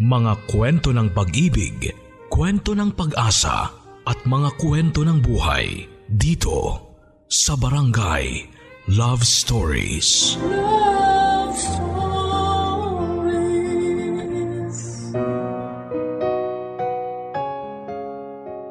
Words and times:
Mga 0.00 0.48
kwento 0.48 0.96
ng 0.96 1.12
pag-ibig, 1.12 1.92
kwento 2.32 2.72
ng 2.72 2.88
pag-asa 2.96 3.68
at 4.08 4.16
mga 4.24 4.56
kwento 4.56 5.04
ng 5.04 5.20
buhay 5.20 5.84
dito 6.08 6.88
sa 7.28 7.52
Barangay 7.52 8.48
Love 8.96 9.20
Stories. 9.20 10.40
Love 10.40 11.52
Stories. 11.52 11.92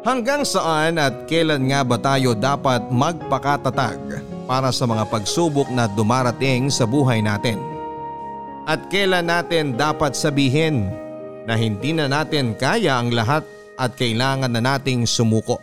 Hanggang 0.02 0.41
saan 0.41 0.98
at 0.98 1.30
kailan 1.30 1.70
nga 1.70 1.86
ba 1.86 2.02
tayo 2.02 2.34
dapat 2.34 2.89
magpakatatag 2.89 4.25
para 4.50 4.73
sa 4.73 4.89
mga 4.89 5.05
pagsubok 5.14 5.70
na 5.70 5.86
dumarating 5.93 6.73
sa 6.73 6.89
buhay 6.89 7.21
natin? 7.21 7.61
At 8.66 8.89
kailan 8.89 9.30
natin 9.30 9.77
dapat 9.77 10.18
sabihin 10.18 11.08
na 11.47 11.53
hindi 11.55 11.95
na 11.95 12.09
natin 12.09 12.57
kaya 12.57 12.99
ang 12.99 13.13
lahat 13.13 13.43
at 13.79 13.95
kailangan 13.95 14.51
na 14.51 14.59
nating 14.59 15.07
sumuko? 15.07 15.59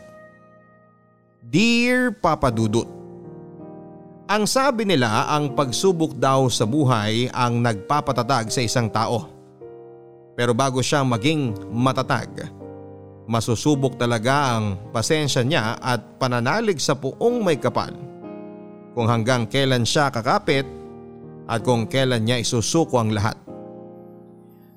Dear 1.47 2.11
Papa 2.11 2.51
Dudut, 2.51 2.91
Ang 4.27 4.43
sabi 4.51 4.83
nila 4.83 5.31
ang 5.31 5.55
pagsubok 5.55 6.19
daw 6.19 6.51
sa 6.51 6.67
buhay 6.67 7.31
ang 7.31 7.63
nagpapatatag 7.63 8.51
sa 8.51 8.59
isang 8.59 8.91
tao. 8.91 9.31
Pero 10.35 10.51
bago 10.51 10.83
siya 10.83 11.07
maging 11.07 11.55
matatag, 11.71 12.51
masusubok 13.31 13.95
talaga 13.95 14.59
ang 14.59 14.91
pasensya 14.91 15.47
niya 15.47 15.79
at 15.79 16.19
pananalig 16.19 16.83
sa 16.83 16.99
puong 16.99 17.47
may 17.47 17.55
kapal. 17.55 17.95
Kung 18.99 19.07
hanggang 19.07 19.47
kailan 19.47 19.87
siya 19.87 20.11
kakapit 20.11 20.67
at 21.47 21.63
kung 21.63 21.87
kailan 21.87 22.27
niya 22.27 22.43
isusuko 22.43 22.99
ang 22.99 23.15
lahat. 23.15 23.46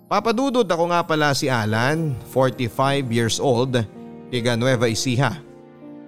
Papadudod 0.10 0.66
ako 0.66 0.90
nga 0.90 1.06
pala 1.06 1.38
si 1.38 1.46
Alan, 1.54 2.18
45 2.34 3.14
years 3.14 3.38
old, 3.38 3.78
tiga 4.34 4.58
Nueva 4.58 4.90
Ecija. 4.90 5.38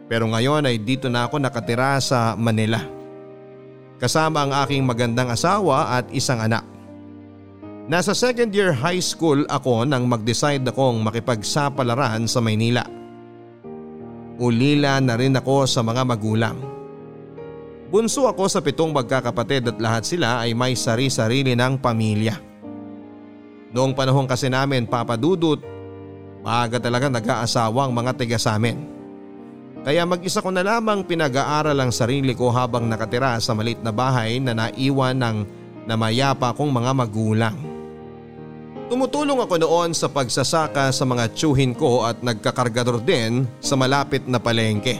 Pero 0.09 0.25
ngayon 0.25 0.65
ay 0.65 0.81
dito 0.81 1.05
na 1.05 1.29
ako 1.29 1.37
nakatira 1.37 2.01
sa 2.01 2.33
Manila. 2.33 2.81
Kasama 4.01 4.41
ang 4.41 4.57
aking 4.65 4.81
magandang 4.81 5.29
asawa 5.29 6.01
at 6.01 6.09
isang 6.09 6.41
anak. 6.41 6.65
Nasa 7.85 8.17
second 8.17 8.49
year 8.49 8.73
high 8.73 8.97
school 8.97 9.45
ako 9.45 9.85
nang 9.85 10.09
mag-decide 10.09 10.65
akong 10.65 11.05
makipagsapalaran 11.05 12.25
sa 12.25 12.41
Maynila. 12.41 12.81
Ulila 14.41 14.97
na 14.97 15.13
rin 15.13 15.37
ako 15.37 15.69
sa 15.69 15.85
mga 15.85 16.01
magulang. 16.09 16.57
Bunso 17.93 18.25
ako 18.25 18.49
sa 18.49 18.65
pitong 18.65 18.97
magkakapatid 18.97 19.69
at 19.69 19.77
lahat 19.77 20.09
sila 20.09 20.41
ay 20.41 20.57
may 20.57 20.73
sari-sarili 20.73 21.53
ng 21.53 21.77
pamilya. 21.77 22.50
Noong 23.71 23.95
panahon 23.95 24.27
kasi 24.27 24.51
namin 24.51 24.83
papadudot, 24.83 25.59
maaga 26.43 26.75
talaga 26.75 27.07
nag-aasawa 27.07 27.87
ang 27.87 27.93
mga 27.95 28.11
tiga 28.19 28.35
sa 28.35 28.59
amin. 28.59 28.75
Kaya 29.81 30.05
mag-isa 30.05 30.43
ko 30.43 30.53
na 30.53 30.61
lamang 30.61 31.01
pinag-aaral 31.01 31.73
ang 31.73 31.89
sarili 31.89 32.37
ko 32.37 32.53
habang 32.53 32.85
nakatira 32.85 33.41
sa 33.41 33.57
malit 33.57 33.81
na 33.81 33.89
bahay 33.89 34.37
na 34.37 34.53
naiwan 34.53 35.17
ng 35.17 35.37
namayapa 35.89 36.53
kong 36.53 36.69
mga 36.69 36.91
magulang. 36.93 37.57
Tumutulong 38.91 39.39
ako 39.39 39.55
noon 39.55 39.95
sa 39.95 40.11
pagsasaka 40.11 40.91
sa 40.91 41.07
mga 41.07 41.31
tsuhin 41.31 41.71
ko 41.71 42.03
at 42.03 42.19
nagkakargador 42.19 42.99
din 42.99 43.47
sa 43.63 43.79
malapit 43.79 44.27
na 44.27 44.35
palengke. 44.35 44.99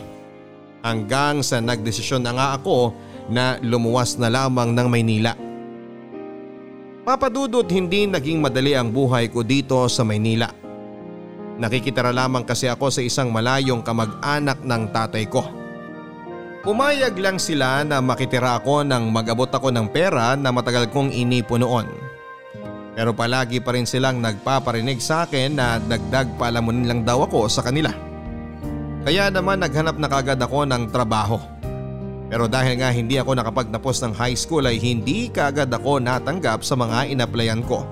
Hanggang 0.82 1.44
sa 1.44 1.60
nagdesisyon 1.60 2.24
na 2.24 2.32
nga 2.34 2.48
ako 2.56 2.96
na 3.28 3.60
lumuwas 3.62 4.16
na 4.16 4.32
lamang 4.32 4.72
ng 4.74 4.88
Maynila. 4.88 5.51
Papadudot 7.02 7.66
hindi 7.66 8.06
naging 8.06 8.46
madali 8.46 8.78
ang 8.78 8.94
buhay 8.94 9.34
ko 9.34 9.42
dito 9.42 9.90
sa 9.90 10.06
Maynila. 10.06 10.54
Nakikitara 11.58 12.14
lamang 12.14 12.46
kasi 12.46 12.70
ako 12.70 12.94
sa 12.94 13.02
isang 13.02 13.34
malayong 13.34 13.82
kamag-anak 13.82 14.62
ng 14.62 14.84
tatay 14.94 15.26
ko. 15.26 15.42
Pumayag 16.62 17.18
lang 17.18 17.42
sila 17.42 17.82
na 17.82 18.06
makitira 18.06 18.54
ako 18.62 18.86
nang 18.86 19.10
mag-abot 19.10 19.50
ako 19.50 19.74
ng 19.74 19.90
pera 19.90 20.38
na 20.38 20.54
matagal 20.54 20.94
kong 20.94 21.10
inipo 21.10 21.58
noon. 21.58 21.90
Pero 22.94 23.18
palagi 23.18 23.58
pa 23.58 23.74
rin 23.74 23.90
silang 23.90 24.22
nagpaparinig 24.22 25.02
sa 25.02 25.26
akin 25.26 25.58
na 25.58 25.82
dagdag 25.82 26.38
palamunin 26.38 26.86
lang 26.86 27.02
daw 27.02 27.26
ako 27.26 27.50
sa 27.50 27.66
kanila. 27.66 27.90
Kaya 29.02 29.34
naman 29.34 29.58
naghanap 29.58 29.98
na 29.98 30.06
kagad 30.06 30.38
ako 30.38 30.70
ng 30.70 30.94
trabaho. 30.94 31.42
Pero 32.32 32.48
dahil 32.48 32.80
nga 32.80 32.96
hindi 32.96 33.20
ako 33.20 33.36
nakapagtapos 33.36 34.00
ng 34.08 34.14
high 34.16 34.40
school 34.40 34.64
ay 34.64 34.80
hindi 34.80 35.28
kagad 35.28 35.68
ako 35.68 36.00
natanggap 36.00 36.64
sa 36.64 36.80
mga 36.80 37.12
inaplayan 37.12 37.60
ko. 37.68 37.84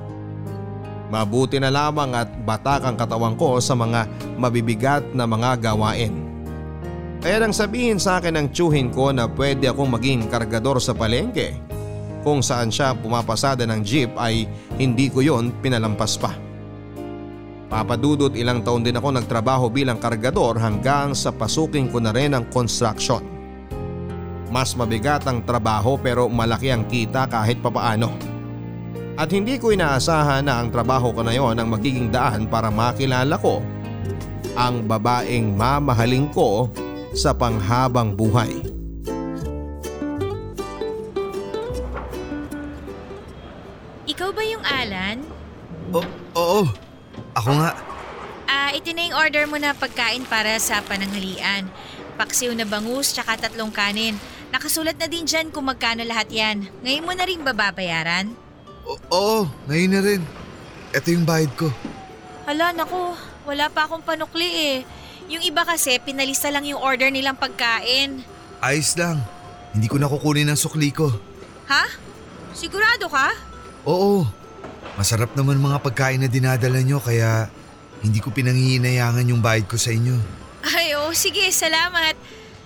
Mabuti 1.11 1.59
na 1.59 1.67
lamang 1.67 2.15
at 2.15 2.31
batak 2.47 2.87
ang 2.87 2.95
katawan 2.95 3.35
ko 3.35 3.59
sa 3.59 3.75
mga 3.75 4.07
mabibigat 4.39 5.03
na 5.11 5.27
mga 5.27 5.59
gawain. 5.59 6.15
Kaya 7.19 7.43
nang 7.43 7.51
sabihin 7.51 7.99
sa 7.99 8.23
akin 8.23 8.39
ng 8.39 8.47
tsuhin 8.55 8.95
ko 8.95 9.11
na 9.11 9.27
pwede 9.27 9.67
akong 9.67 9.91
maging 9.91 10.31
kargador 10.31 10.79
sa 10.79 10.95
palengke 10.95 11.59
kung 12.23 12.39
saan 12.39 12.71
siya 12.71 12.95
pumapasada 12.95 13.67
ng 13.67 13.83
jeep 13.83 14.15
ay 14.15 14.47
hindi 14.79 15.11
ko 15.11 15.19
yon 15.19 15.51
pinalampas 15.59 16.15
pa. 16.15 16.31
Papadudot 17.67 18.31
ilang 18.39 18.63
taon 18.63 18.87
din 18.87 18.95
ako 18.95 19.19
nagtrabaho 19.19 19.67
bilang 19.67 19.99
kargador 19.99 20.55
hanggang 20.63 21.11
sa 21.11 21.35
pasukin 21.35 21.91
ko 21.91 21.99
na 21.99 22.15
rin 22.15 22.31
ang 22.31 22.47
construction. 22.47 23.38
Mas 24.49 24.73
mabigat 24.73 25.25
ang 25.29 25.45
trabaho 25.45 25.95
pero 26.01 26.25
malaki 26.25 26.73
ang 26.73 26.85
kita 26.89 27.29
kahit 27.29 27.61
papaano. 27.61 28.13
At 29.19 29.29
hindi 29.29 29.61
ko 29.61 29.69
inaasahan 29.69 30.47
na 30.47 30.63
ang 30.63 30.73
trabaho 30.73 31.13
ko 31.13 31.21
na 31.21 31.35
yon 31.35 31.59
ang 31.59 31.69
magiging 31.69 32.09
daan 32.09 32.49
para 32.49 32.73
makilala 32.73 33.37
ko 33.37 33.61
ang 34.59 34.83
babaeng 34.87 35.55
mamahaling 35.55 36.27
ko 36.35 36.67
sa 37.13 37.35
panghabang 37.35 38.15
buhay. 38.15 38.51
Ikaw 44.09 44.29
ba 44.33 44.43
yung 44.43 44.63
Alan? 44.65 45.17
O, 45.93 46.01
oo, 46.35 46.61
ako 47.37 47.51
nga. 47.55 47.71
Ah, 48.49 48.73
ito 48.73 48.89
na 48.91 49.05
yung 49.05 49.17
order 49.17 49.45
mo 49.45 49.61
na 49.61 49.77
pagkain 49.77 50.25
para 50.25 50.57
sa 50.57 50.81
pananghalian. 50.81 51.69
Paksiw 52.17 52.51
na 52.51 52.65
bangus 52.67 53.13
tsaka 53.15 53.47
tatlong 53.47 53.71
kanin. 53.71 54.17
Nakasulat 54.49 54.97
na 54.97 55.05
din 55.05 55.29
dyan 55.29 55.53
kung 55.53 55.69
magkano 55.69 56.01
lahat 56.01 56.29
yan. 56.33 56.65
Ngayon 56.81 57.05
mo 57.05 57.13
na 57.13 57.25
rin 57.25 57.41
bababayaran? 57.45 58.33
O, 58.85 58.97
oo, 59.13 59.39
ngayon 59.69 59.91
na 59.93 60.01
rin. 60.01 60.21
Ito 60.89 61.13
yung 61.13 61.25
bayad 61.25 61.53
ko. 61.53 61.69
Hala, 62.49 62.73
naku. 62.73 63.13
Wala 63.45 63.69
pa 63.69 63.85
akong 63.85 64.01
panukli 64.01 64.49
eh. 64.49 64.77
Yung 65.29 65.45
iba 65.45 65.61
kasi, 65.61 66.01
pinalista 66.01 66.49
lang 66.49 66.65
yung 66.65 66.81
order 66.81 67.13
nilang 67.13 67.37
pagkain. 67.37 68.25
Ayos 68.57 68.97
lang. 68.97 69.21
Hindi 69.69 69.85
ko 69.85 70.01
na 70.01 70.09
kukunin 70.09 70.49
ang 70.49 70.57
sukli 70.57 70.89
ko. 70.89 71.13
Ha? 71.69 71.85
Sigurado 72.57 73.05
ka? 73.05 73.29
Oo, 73.85 74.25
masarap 74.97 75.37
naman 75.37 75.61
mga 75.61 75.77
pagkain 75.85 76.17
na 76.17 76.25
dinadala 76.25 76.81
nyo 76.81 76.97
kaya 76.97 77.53
hindi 78.01 78.17
ko 78.17 78.33
pinanghihinayangan 78.33 79.29
yung 79.29 79.45
bayad 79.45 79.69
ko 79.69 79.77
sa 79.77 79.93
inyo. 79.93 80.17
Ay, 80.65 80.97
oh, 80.97 81.13
sige, 81.13 81.45
salamat. 81.53 82.17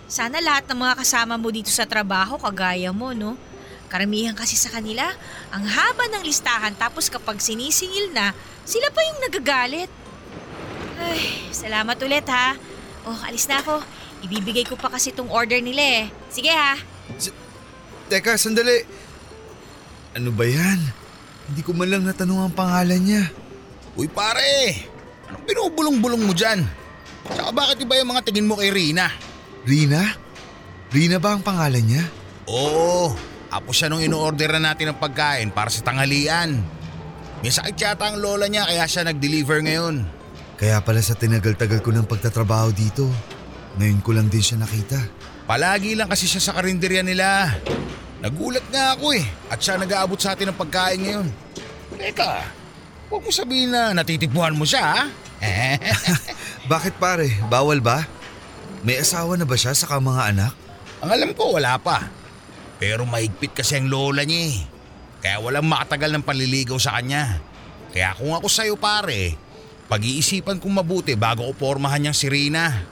Sana 0.08 0.44
lahat 0.44 0.68
ng 0.70 0.80
mga 0.80 0.96
kasama 1.00 1.40
mo 1.40 1.50
dito 1.50 1.72
sa 1.72 1.88
trabaho 1.88 2.38
kagaya 2.38 2.92
mo, 2.92 3.16
no? 3.16 3.40
Karamihan 3.90 4.34
kasi 4.34 4.58
sa 4.58 4.74
kanila, 4.74 5.06
ang 5.54 5.66
haba 5.70 6.10
ng 6.10 6.26
listahan 6.26 6.74
tapos 6.74 7.14
kapag 7.14 7.38
sinisingil 7.38 8.10
na, 8.10 8.34
sila 8.66 8.90
pa 8.90 9.02
yung 9.06 9.20
nagagalit. 9.30 9.92
Ay, 10.98 11.52
salamat 11.54 11.98
ulit 12.02 12.26
ha. 12.26 12.58
Oh, 13.06 13.20
alis 13.28 13.46
na 13.46 13.60
ako. 13.60 13.84
Ibibigay 14.24 14.64
ko 14.64 14.80
pa 14.80 14.88
kasi 14.88 15.12
tong 15.12 15.30
order 15.30 15.60
nila 15.60 15.84
eh. 15.84 16.04
Sige 16.32 16.50
ha. 16.50 16.80
Teka, 18.08 18.40
sandali. 18.40 18.82
Ano 20.16 20.32
ba 20.32 20.46
yan? 20.48 20.80
Hindi 21.52 21.62
ko 21.62 21.76
man 21.76 21.92
lang 21.92 22.08
natanong 22.08 22.48
ang 22.50 22.56
pangalan 22.56 23.02
niya. 23.04 23.24
Uy 23.94 24.08
pare, 24.10 24.74
anong 25.30 25.46
binubulong-bulong 25.46 26.24
mo 26.24 26.34
dyan? 26.34 26.66
Tsaka 27.30 27.52
bakit 27.54 27.84
iba 27.84 28.00
yung 28.00 28.10
mga 28.10 28.26
tingin 28.26 28.48
mo 28.48 28.58
kay 28.58 28.74
Rina? 28.74 29.12
Rina? 29.64 30.04
Rina 30.92 31.18
ba 31.18 31.34
ang 31.34 31.42
pangalan 31.42 31.84
niya? 31.84 32.04
Oo, 32.52 33.16
apo 33.48 33.72
siya 33.72 33.88
nung 33.88 34.04
ino-order 34.04 34.52
na 34.60 34.72
natin 34.72 34.92
ng 34.92 35.00
pagkain 35.00 35.50
para 35.56 35.72
sa 35.72 35.80
tanghalian. 35.80 36.60
May 37.40 37.52
sakit 37.52 37.76
yata 37.76 38.12
ang 38.12 38.20
lola 38.20 38.48
niya 38.52 38.68
kaya 38.68 38.84
siya 38.88 39.08
nag-deliver 39.08 39.64
ngayon. 39.64 40.04
Kaya 40.60 40.80
pala 40.84 41.00
sa 41.00 41.16
tinagal-tagal 41.16 41.80
ko 41.80 41.92
ng 41.92 42.08
pagtatrabaho 42.08 42.72
dito, 42.76 43.08
ngayon 43.80 44.00
ko 44.04 44.12
lang 44.16 44.28
din 44.28 44.44
siya 44.44 44.60
nakita. 44.60 45.00
Palagi 45.44 45.96
lang 45.96 46.08
kasi 46.08 46.28
siya 46.28 46.40
sa 46.40 46.56
karinderya 46.56 47.04
nila. 47.04 47.52
Nagulat 48.24 48.64
nga 48.72 48.96
ako 48.96 49.12
eh 49.16 49.26
at 49.52 49.60
siya 49.60 49.76
nag-aabot 49.76 50.20
sa 50.20 50.36
atin 50.36 50.52
ng 50.52 50.60
pagkain 50.60 51.00
ngayon. 51.04 51.28
Teka, 52.00 52.32
huwag 53.12 53.24
mo 53.24 53.32
sabihin 53.32 53.76
na 53.76 53.92
natitipuhan 53.92 54.56
mo 54.56 54.64
siya 54.64 54.84
ha? 54.88 55.02
Bakit 56.72 56.96
pare? 56.96 57.28
Bawal 57.52 57.84
ba? 57.84 58.08
May 58.84 59.00
asawa 59.00 59.40
na 59.40 59.48
ba 59.48 59.56
siya 59.56 59.72
sa 59.72 59.88
mga 59.88 60.36
anak? 60.36 60.52
Ang 61.00 61.10
alam 61.16 61.32
ko 61.32 61.56
wala 61.56 61.80
pa. 61.80 62.04
Pero 62.84 63.08
mahigpit 63.08 63.56
kasi 63.56 63.80
ang 63.80 63.88
lola 63.88 64.28
niya 64.28 64.52
eh. 64.52 64.60
Kaya 65.24 65.40
walang 65.40 65.72
makatagal 65.72 66.12
ng 66.12 66.28
panliligaw 66.28 66.76
sa 66.76 67.00
kanya. 67.00 67.40
Kaya 67.96 68.12
kung 68.20 68.36
ako 68.36 68.52
sa'yo 68.52 68.76
pare, 68.76 69.40
pag-iisipan 69.88 70.60
kong 70.60 70.84
mabuti 70.84 71.16
bago 71.16 71.48
ko 71.48 71.56
pormahan 71.56 72.04
niyang 72.04 72.18
si 72.18 72.28
Rina. 72.28 72.84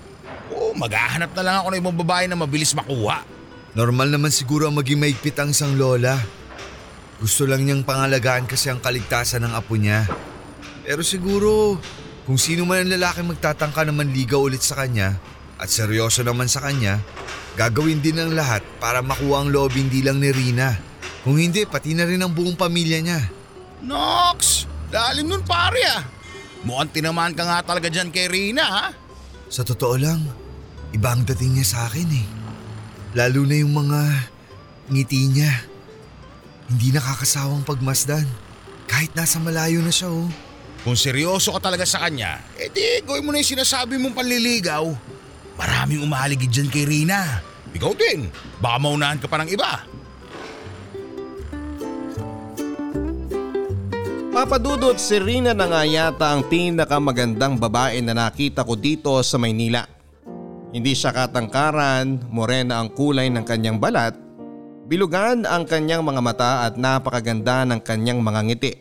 Oo, 0.55 0.71
maghahanap 0.79 1.35
na 1.35 1.43
lang 1.43 1.55
ako 1.59 1.67
ng 1.75 1.81
ibang 1.83 1.97
babae 1.99 2.23
na 2.31 2.39
mabilis 2.39 2.71
makuha. 2.71 3.27
Normal 3.75 4.15
naman 4.15 4.31
siguro 4.31 4.71
ang 4.71 4.79
maging 4.79 4.95
maigpit 4.95 5.35
ang 5.43 5.51
isang 5.51 5.75
lola. 5.75 6.15
Gusto 7.19 7.43
lang 7.43 7.67
niyang 7.67 7.83
pangalagaan 7.83 8.47
kasi 8.47 8.71
ang 8.71 8.79
kaligtasan 8.79 9.43
ng 9.43 9.51
apo 9.51 9.75
niya. 9.75 10.07
Pero 10.87 11.03
siguro, 11.03 11.75
kung 12.23 12.39
sino 12.39 12.63
man 12.63 12.87
ang 12.87 12.95
lalaki 12.95 13.27
magtatangka 13.27 13.83
na 13.83 13.91
manligaw 13.91 14.39
ulit 14.39 14.63
sa 14.63 14.79
kanya 14.79 15.19
at 15.61 15.69
seryoso 15.69 16.25
naman 16.25 16.49
sa 16.49 16.65
kanya, 16.65 16.97
gagawin 17.53 18.01
din 18.01 18.17
ang 18.17 18.33
lahat 18.33 18.65
para 18.81 19.05
makuha 19.05 19.45
ang 19.45 19.53
loob 19.53 19.77
hindi 19.77 20.01
lang 20.01 20.17
ni 20.17 20.33
Rina. 20.33 20.73
Kung 21.21 21.37
hindi, 21.37 21.69
pati 21.69 21.93
na 21.93 22.09
rin 22.09 22.17
ang 22.17 22.33
buong 22.33 22.57
pamilya 22.57 22.97
niya. 22.97 23.21
Nox! 23.85 24.65
Lalim 24.89 25.29
nun 25.29 25.45
pare 25.45 25.81
ah. 25.85 26.01
Mukhang 26.65 26.91
tinamaan 26.91 27.37
ka 27.37 27.45
nga 27.45 27.61
talaga 27.61 27.93
dyan 27.93 28.09
kay 28.09 28.25
Rina 28.25 28.65
ha. 28.65 28.85
Sa 29.47 29.61
totoo 29.61 29.95
lang, 30.01 30.25
iba 30.91 31.13
ang 31.13 31.21
dating 31.23 31.55
niya 31.55 31.67
sa 31.77 31.79
akin 31.85 32.09
eh. 32.09 32.25
Lalo 33.13 33.45
na 33.45 33.55
yung 33.61 33.71
mga 33.71 34.01
ngiti 34.89 35.29
niya. 35.29 35.53
Hindi 36.73 36.89
nakakasawang 36.89 37.63
pagmasdan. 37.63 38.25
Kahit 38.89 39.13
nasa 39.13 39.37
malayo 39.37 39.79
na 39.79 39.93
siya 39.93 40.09
oh. 40.09 40.27
Kung 40.81 40.97
seryoso 40.97 41.53
ka 41.53 41.69
talaga 41.69 41.85
sa 41.85 42.01
kanya, 42.01 42.41
edi 42.57 43.05
gawin 43.05 43.21
mo 43.21 43.29
na 43.29 43.39
yung 43.39 43.53
sinasabi 43.53 44.01
mong 44.01 44.17
panliligaw. 44.17 44.89
Maraming 45.59 46.03
umaligid 46.03 46.51
dyan 46.51 46.69
kay 46.71 46.85
Rina. 46.87 47.41
Ikaw 47.71 47.91
din, 47.95 48.27
baka 48.59 48.77
maunahan 48.79 49.19
ka 49.19 49.27
pa 49.31 49.39
ng 49.41 49.49
iba. 49.51 49.71
Papadudot 54.31 54.95
si 54.95 55.19
Rina 55.19 55.51
na 55.51 55.67
nga 55.67 55.83
yata 55.83 56.31
ang 56.31 56.47
pinakamagandang 56.47 57.59
babae 57.59 57.99
na 57.99 58.15
nakita 58.15 58.63
ko 58.63 58.79
dito 58.79 59.11
sa 59.27 59.35
Maynila. 59.35 59.83
Hindi 60.71 60.95
siya 60.95 61.11
katangkaran, 61.11 62.31
morena 62.31 62.79
ang 62.79 62.95
kulay 62.95 63.27
ng 63.27 63.43
kanyang 63.43 63.75
balat, 63.75 64.15
bilugan 64.87 65.43
ang 65.43 65.67
kanyang 65.67 65.99
mga 66.07 66.21
mata 66.23 66.51
at 66.63 66.79
napakaganda 66.79 67.67
ng 67.67 67.83
kanyang 67.83 68.23
mga 68.23 68.41
ngiti. 68.47 68.73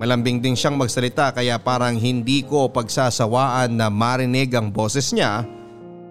Malambing 0.00 0.40
din 0.40 0.56
siyang 0.56 0.80
magsalita 0.80 1.28
kaya 1.36 1.60
parang 1.60 2.00
hindi 2.00 2.40
ko 2.40 2.72
pagsasawaan 2.72 3.76
na 3.76 3.92
marinig 3.92 4.48
ang 4.56 4.72
boses 4.72 5.12
niya 5.12 5.44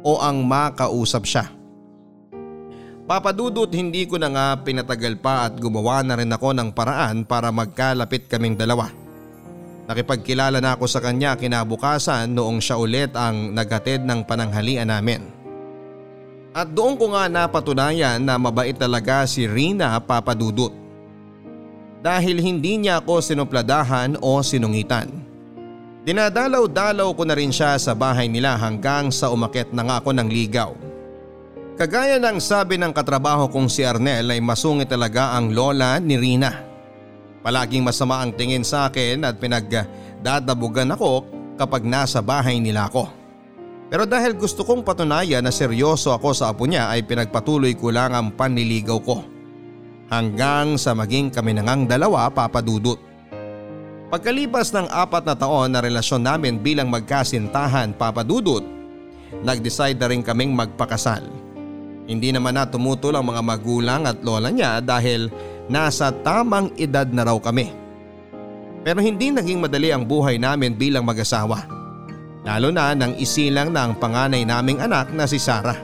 o 0.02 0.22
ang 0.22 0.42
makausap 0.46 1.24
siya. 1.26 1.58
Papadudot 3.08 3.72
hindi 3.72 4.04
ko 4.04 4.20
na 4.20 4.28
nga 4.28 4.48
pinatagal 4.60 5.16
pa 5.24 5.48
at 5.48 5.56
gumawa 5.56 6.04
na 6.04 6.20
rin 6.20 6.28
ako 6.28 6.52
ng 6.52 6.70
paraan 6.76 7.24
para 7.24 7.48
magkalapit 7.56 8.28
kaming 8.28 8.60
dalawa. 8.60 8.92
Nakipagkilala 9.88 10.60
na 10.60 10.76
ako 10.76 10.86
sa 10.92 11.00
kanya 11.00 11.40
kinabukasan 11.40 12.28
noong 12.28 12.60
siya 12.60 12.76
ulit 12.76 13.16
ang 13.16 13.56
naghatid 13.56 14.04
ng 14.04 14.28
pananghalian 14.28 14.92
namin. 14.92 15.24
At 16.52 16.68
doon 16.76 17.00
ko 17.00 17.16
nga 17.16 17.32
napatunayan 17.32 18.20
na 18.20 18.36
mabait 18.36 18.76
talaga 18.76 19.24
si 19.24 19.48
Rina 19.48 19.96
Papadudot. 20.04 20.76
Dahil 22.04 22.44
hindi 22.44 22.84
niya 22.84 23.00
ako 23.00 23.24
sinupladahan 23.24 24.20
o 24.20 24.44
sinungitan. 24.44 25.27
Dinadalaw-dalaw 26.08 27.20
ko 27.20 27.28
na 27.28 27.36
rin 27.36 27.52
siya 27.52 27.76
sa 27.76 27.92
bahay 27.92 28.32
nila 28.32 28.56
hanggang 28.56 29.12
sa 29.12 29.28
umakit 29.28 29.76
na 29.76 29.84
nga 29.84 30.00
ako 30.00 30.16
ng 30.16 30.32
ligaw. 30.32 30.72
Kagaya 31.76 32.16
ng 32.16 32.40
sabi 32.40 32.80
ng 32.80 32.96
katrabaho 32.96 33.52
kong 33.52 33.68
si 33.68 33.84
Arnel 33.84 34.32
ay 34.32 34.40
masungit 34.40 34.88
talaga 34.88 35.36
ang 35.36 35.52
lola 35.52 36.00
ni 36.00 36.16
Rina. 36.16 36.64
Palaging 37.44 37.84
masama 37.84 38.24
ang 38.24 38.32
tingin 38.32 38.64
sa 38.64 38.88
akin 38.88 39.28
at 39.28 39.36
pinagdadabugan 39.36 40.96
ako 40.96 41.28
kapag 41.60 41.84
nasa 41.84 42.24
bahay 42.24 42.56
nila 42.64 42.88
ako. 42.88 43.12
Pero 43.92 44.08
dahil 44.08 44.40
gusto 44.40 44.64
kong 44.64 44.88
patunayan 44.88 45.44
na 45.44 45.52
seryoso 45.52 46.16
ako 46.16 46.32
sa 46.32 46.56
apo 46.56 46.64
niya 46.64 46.88
ay 46.88 47.04
pinagpatuloy 47.04 47.76
ko 47.76 47.92
lang 47.92 48.16
ang 48.16 48.32
panliligaw 48.32 49.00
ko. 49.04 49.28
Hanggang 50.08 50.80
sa 50.80 50.96
maging 50.96 51.36
kami 51.36 51.52
nangang 51.52 51.84
dalawa 51.84 52.32
papadudot. 52.32 53.07
Pagkalipas 54.08 54.72
ng 54.72 54.88
apat 54.88 55.28
na 55.28 55.36
taon 55.36 55.68
na 55.68 55.84
relasyon 55.84 56.24
namin 56.24 56.56
bilang 56.64 56.88
magkasintahan 56.88 57.92
papadudot, 57.92 58.64
nag-decide 59.44 60.00
na 60.00 60.08
rin 60.08 60.24
kaming 60.24 60.56
magpakasal. 60.56 61.20
Hindi 62.08 62.32
naman 62.32 62.56
na 62.56 62.64
tumutol 62.64 63.20
ang 63.20 63.28
mga 63.28 63.44
magulang 63.44 64.08
at 64.08 64.24
lola 64.24 64.48
niya 64.48 64.80
dahil 64.80 65.28
nasa 65.68 66.16
tamang 66.24 66.72
edad 66.80 67.04
na 67.12 67.28
raw 67.28 67.36
kami. 67.36 67.68
Pero 68.88 69.04
hindi 69.04 69.28
naging 69.28 69.60
madali 69.60 69.92
ang 69.92 70.08
buhay 70.08 70.40
namin 70.40 70.72
bilang 70.72 71.04
mag-asawa. 71.04 71.68
Lalo 72.48 72.72
na 72.72 72.96
nang 72.96 73.12
isilang 73.20 73.76
na 73.76 73.92
ang 73.92 74.00
panganay 74.00 74.48
naming 74.48 74.80
anak 74.80 75.12
na 75.12 75.28
si 75.28 75.36
Sarah. 75.36 75.76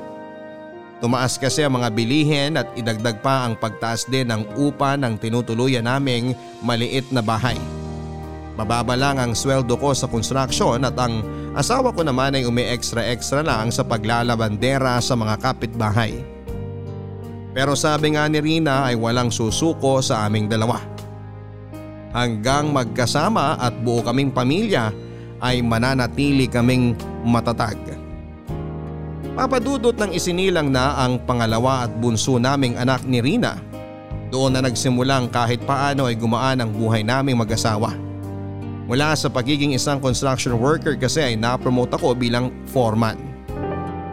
Tumaas 1.04 1.36
kasi 1.36 1.60
ang 1.68 1.76
mga 1.76 1.92
bilihin 1.92 2.56
at 2.56 2.72
idagdag 2.80 3.19
pa 3.19 3.44
ang 3.44 3.60
pagtaas 3.60 4.08
din 4.08 4.31
ng 4.31 4.56
upa 4.56 4.96
ng 4.96 5.19
tinutuluyan 5.19 5.84
naming 5.84 6.31
maliit 6.64 7.12
na 7.12 7.19
bahay. 7.19 7.60
Mababa 8.54 8.94
lang 8.94 9.18
ang 9.18 9.34
sweldo 9.34 9.74
ko 9.82 9.98
sa 9.98 10.06
construction 10.06 10.78
at 10.86 10.94
ang 11.02 11.26
asawa 11.58 11.90
ko 11.90 12.06
naman 12.06 12.38
ay 12.38 12.46
umi-extra-extra 12.46 13.42
lang 13.42 13.74
sa 13.74 13.82
paglalabandera 13.82 15.02
sa 15.02 15.18
mga 15.18 15.42
kapitbahay. 15.42 16.22
Pero 17.54 17.74
sabi 17.74 18.14
nga 18.14 18.30
ni 18.30 18.38
Rina 18.38 18.86
ay 18.86 18.98
walang 18.98 19.34
susuko 19.34 20.02
sa 20.06 20.26
aming 20.30 20.46
dalawa. 20.50 20.82
Hanggang 22.14 22.70
magkasama 22.70 23.58
at 23.58 23.74
buo 23.82 24.06
kaming 24.06 24.30
pamilya 24.30 24.94
ay 25.42 25.66
mananatili 25.66 26.46
kaming 26.46 26.94
matatag. 27.26 27.78
Papadudot 29.34 29.98
ng 29.98 30.14
isinilang 30.14 30.70
na 30.70 30.94
ang 31.02 31.18
pangalawa 31.26 31.90
at 31.90 31.92
bunso 31.98 32.38
naming 32.38 32.78
anak 32.78 33.02
ni 33.02 33.18
Rina. 33.18 33.58
Doon 34.30 34.54
na 34.54 34.62
nagsimulang 34.62 35.34
kahit 35.34 35.66
paano 35.66 36.06
ay 36.06 36.14
gumaan 36.14 36.62
ang 36.62 36.70
buhay 36.70 37.02
naming 37.02 37.42
mag-asawa. 37.42 38.12
Mula 38.83 39.15
sa 39.15 39.31
pagiging 39.31 39.71
isang 39.71 40.03
construction 40.03 40.59
worker 40.59 41.00
kasi 41.00 41.24
ay 41.24 41.33
napromote 41.39 41.95
ako 41.95 42.12
bilang 42.12 42.51
foreman. 42.68 43.15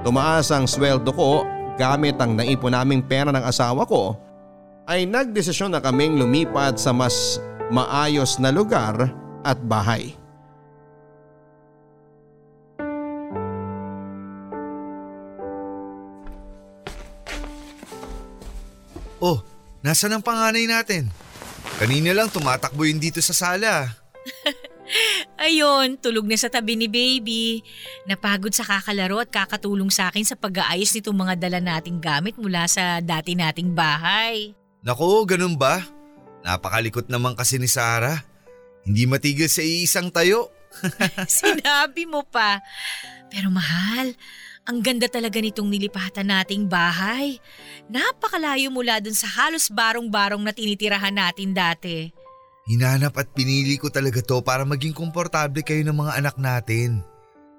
Tumaas 0.07 0.55
ang 0.55 0.71
sweldo 0.71 1.11
ko 1.11 1.43
gamit 1.75 2.15
ang 2.23 2.39
naipon 2.39 2.71
naming 2.71 3.03
pera 3.03 3.35
ng 3.35 3.43
asawa 3.43 3.83
ko 3.83 4.15
ay 4.87 5.07
nagdesisyon 5.11 5.75
na 5.75 5.83
kaming 5.83 6.19
lumipat 6.19 6.79
sa 6.79 6.95
mas 6.95 7.43
maayos 7.71 8.39
na 8.39 8.55
lugar 8.55 9.11
at 9.43 9.59
bahay. 9.59 10.15
Oh, 19.21 19.45
nasan 19.85 20.17
ang 20.17 20.25
panganay 20.25 20.65
natin? 20.65 21.13
Kanina 21.77 22.17
lang 22.17 22.33
tumatakbo 22.33 22.89
yun 22.89 22.97
dito 22.97 23.21
sa 23.21 23.37
sala. 23.37 24.00
Ayun, 25.47 25.97
tulog 26.03 26.27
na 26.27 26.35
sa 26.35 26.51
tabi 26.51 26.75
ni 26.75 26.91
baby. 26.91 27.63
Napagod 28.11 28.51
sa 28.51 28.67
kakalaro 28.67 29.23
at 29.23 29.31
kakatulong 29.31 29.89
sa 29.89 30.11
akin 30.11 30.27
sa 30.27 30.35
pag-aayos 30.35 30.91
nitong 30.93 31.17
mga 31.17 31.35
dala 31.39 31.59
nating 31.63 32.03
gamit 32.03 32.35
mula 32.37 32.67
sa 32.67 32.99
dati 32.99 33.39
nating 33.39 33.73
bahay. 33.73 34.53
Nako, 34.83 35.29
ganun 35.29 35.55
ba? 35.55 35.85
Napakalikot 36.43 37.07
naman 37.07 37.37
kasi 37.37 37.61
ni 37.61 37.69
Sarah. 37.69 38.25
Hindi 38.85 39.05
matigil 39.05 39.47
sa 39.47 39.61
iisang 39.61 40.09
tayo. 40.11 40.51
Sinabi 41.29 42.09
mo 42.09 42.25
pa. 42.25 42.59
Pero 43.29 43.53
mahal, 43.53 44.17
ang 44.65 44.79
ganda 44.81 45.11
talaga 45.11 45.41
nitong 45.41 45.69
nilipatan 45.69 46.31
nating 46.31 46.67
bahay. 46.71 47.39
Napakalayo 47.91 48.73
mula 48.73 49.03
dun 49.03 49.17
sa 49.17 49.29
halos 49.29 49.69
barong-barong 49.69 50.41
na 50.41 50.55
tinitirahan 50.55 51.15
natin 51.15 51.53
dati. 51.53 52.13
Hinanap 52.71 53.19
at 53.19 53.35
pinili 53.35 53.75
ko 53.83 53.91
talaga 53.91 54.23
to 54.23 54.39
para 54.47 54.63
maging 54.63 54.95
komportable 54.95 55.67
kayo 55.67 55.83
ng 55.83 55.97
mga 56.07 56.23
anak 56.23 56.39
natin. 56.39 57.03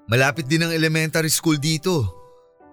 Malapit 0.07 0.47
din 0.47 0.63
ang 0.63 0.71
elementary 0.71 1.27
school 1.27 1.59
dito. 1.59 2.07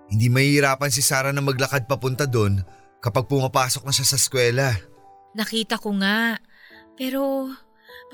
Hindi 0.06 0.30
mahihirapan 0.30 0.86
si 0.94 1.02
Sarah 1.02 1.34
na 1.34 1.42
maglakad 1.42 1.90
papunta 1.90 2.30
doon 2.30 2.62
kapag 3.02 3.26
pumapasok 3.26 3.82
na 3.82 3.90
siya 3.90 4.06
sa 4.06 4.14
eskwela. 4.14 4.70
Nakita 5.34 5.82
ko 5.82 5.98
nga. 5.98 6.38
Pero, 6.94 7.50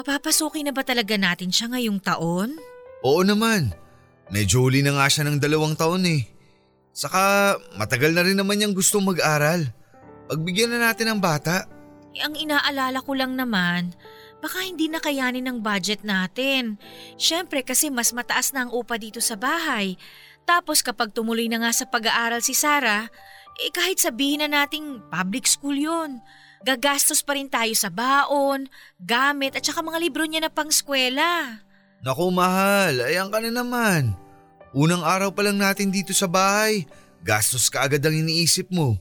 papapasukin 0.01 0.69
na 0.69 0.73
ba 0.73 0.81
talaga 0.89 1.21
natin 1.21 1.53
siya 1.53 1.69
ngayong 1.77 2.01
taon? 2.01 2.57
Oo 3.05 3.21
naman. 3.21 3.77
Medyo 4.33 4.65
huli 4.65 4.81
na 4.81 4.97
nga 4.97 5.07
siya 5.13 5.29
ng 5.29 5.37
dalawang 5.37 5.77
taon 5.77 6.09
eh. 6.09 6.25
Saka 6.97 7.55
matagal 7.77 8.17
na 8.17 8.25
rin 8.25 8.41
naman 8.41 8.57
niyang 8.57 8.73
gustong 8.73 9.05
mag-aral. 9.05 9.69
Pagbigyan 10.33 10.73
na 10.73 10.89
natin 10.89 11.13
ang 11.13 11.21
bata. 11.21 11.69
Eh, 12.15 12.23
ang 12.23 12.39
inaalala 12.39 13.03
ko 13.03 13.13
lang 13.19 13.35
naman, 13.35 13.91
baka 14.39 14.63
hindi 14.63 14.87
na 14.87 15.03
kayanin 15.03 15.51
ng 15.51 15.59
budget 15.61 16.07
natin. 16.07 16.79
Siyempre 17.19 17.67
kasi 17.67 17.91
mas 17.91 18.15
mataas 18.15 18.55
na 18.55 18.67
ang 18.67 18.71
upa 18.71 18.95
dito 18.97 19.19
sa 19.19 19.35
bahay. 19.35 19.99
Tapos 20.45 20.85
kapag 20.85 21.11
tumuloy 21.11 21.51
na 21.51 21.59
nga 21.65 21.73
sa 21.75 21.89
pag-aaral 21.89 22.45
si 22.45 22.53
Sarah, 22.53 23.09
eh 23.59 23.71
kahit 23.73 23.99
sabihin 23.99 24.45
na 24.45 24.63
nating 24.63 25.01
public 25.09 25.49
school 25.49 25.75
yon, 25.75 26.21
gagastos 26.65 27.25
pa 27.25 27.35
rin 27.35 27.49
tayo 27.49 27.73
sa 27.73 27.89
baon, 27.89 28.69
gamit 29.01 29.57
at 29.57 29.65
saka 29.65 29.81
mga 29.81 29.99
libro 30.01 30.23
niya 30.29 30.45
na 30.45 30.53
pangskwela. 30.53 31.65
Naku 32.05 32.29
mahal, 32.29 33.01
ayan 33.01 33.33
ka 33.33 33.41
na 33.41 33.51
naman. 33.51 34.13
Unang 34.77 35.07
araw 35.07 35.33
pa 35.33 35.41
lang 35.41 35.57
natin 35.57 35.89
dito 35.89 36.13
sa 36.13 36.29
bahay, 36.29 36.85
gastos 37.25 37.73
ka 37.73 37.89
agad 37.89 38.05
ang 38.05 38.13
iniisip 38.13 38.69
mo. 38.69 39.01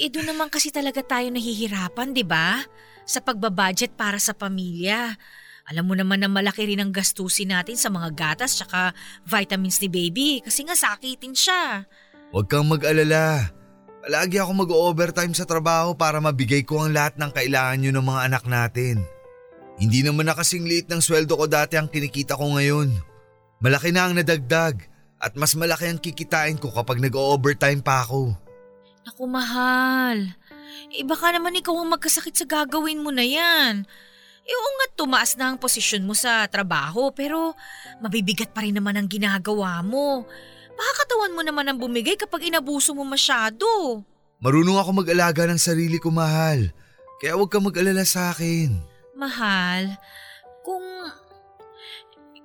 Eh 0.00 0.08
doon 0.12 0.32
naman 0.32 0.48
kasi 0.52 0.68
talaga 0.68 1.00
tayo 1.00 1.28
nahihirapan, 1.32 2.12
di 2.12 2.24
ba? 2.24 2.60
Sa 3.08 3.24
pagbabudget 3.24 3.96
para 3.96 4.20
sa 4.20 4.36
pamilya. 4.36 5.16
Alam 5.70 5.84
mo 5.88 5.94
naman 5.94 6.18
na 6.18 6.28
malaki 6.28 6.66
rin 6.66 6.82
ang 6.82 6.90
gastusin 6.90 7.54
natin 7.54 7.78
sa 7.78 7.86
mga 7.86 8.10
gatas 8.12 8.58
tsaka 8.58 8.90
vitamins 9.22 9.78
ni 9.78 9.88
baby 9.88 10.30
kasi 10.42 10.66
nga 10.66 10.74
sakitin 10.74 11.38
siya. 11.38 11.86
Huwag 12.34 12.50
kang 12.50 12.66
mag-alala. 12.66 13.52
Palagi 14.02 14.42
ako 14.42 14.66
mag-overtime 14.66 15.30
sa 15.30 15.46
trabaho 15.46 15.94
para 15.94 16.18
mabigay 16.18 16.66
ko 16.66 16.82
ang 16.82 16.90
lahat 16.90 17.14
ng 17.14 17.30
kailangan 17.30 17.78
nyo 17.78 17.90
ng 17.94 18.06
mga 18.06 18.20
anak 18.26 18.44
natin. 18.50 18.96
Hindi 19.78 20.02
naman 20.02 20.26
na 20.26 20.34
kasing 20.34 20.66
liit 20.66 20.90
ng 20.90 20.98
sweldo 20.98 21.38
ko 21.38 21.46
dati 21.46 21.78
ang 21.78 21.86
kinikita 21.86 22.34
ko 22.34 22.58
ngayon. 22.58 22.90
Malaki 23.62 23.94
na 23.94 24.10
ang 24.10 24.18
nadagdag 24.18 24.82
at 25.22 25.38
mas 25.38 25.54
malaki 25.54 25.86
ang 25.86 26.02
kikitain 26.02 26.58
ko 26.58 26.74
kapag 26.74 26.98
nag-overtime 26.98 27.78
pa 27.78 28.02
ako. 28.02 28.34
Naku 29.02 29.26
mahal, 29.26 30.30
eh 30.94 31.02
baka 31.02 31.34
naman 31.34 31.58
ikaw 31.58 31.74
ang 31.74 31.90
magkasakit 31.90 32.38
sa 32.38 32.46
gagawin 32.46 33.02
mo 33.02 33.10
na 33.10 33.26
yan. 33.26 33.82
Eh 34.42 34.54
oo 34.54 34.70
nga 34.78 34.86
tumaas 34.98 35.38
na 35.38 35.54
ang 35.54 35.58
posisyon 35.58 36.02
mo 36.02 36.14
sa 36.18 36.46
trabaho 36.50 37.14
pero 37.14 37.54
mabibigat 38.02 38.50
pa 38.50 38.62
rin 38.66 38.74
naman 38.74 38.98
ang 38.98 39.06
ginagawa 39.06 39.82
mo. 39.82 40.26
Baka 40.74 41.06
katawan 41.06 41.34
mo 41.34 41.42
naman 41.46 41.66
ang 41.66 41.78
bumigay 41.78 42.18
kapag 42.18 42.46
inabuso 42.50 42.94
mo 42.94 43.06
masyado. 43.06 43.66
Marunong 44.42 44.78
ako 44.78 45.06
mag-alaga 45.06 45.46
ng 45.46 45.60
sarili 45.60 46.02
ko, 46.02 46.10
mahal. 46.10 46.74
Kaya 47.22 47.38
huwag 47.38 47.54
kang 47.54 47.62
mag-alala 47.62 48.02
sa 48.02 48.34
akin. 48.34 48.74
Mahal, 49.14 49.94
kung... 50.66 50.82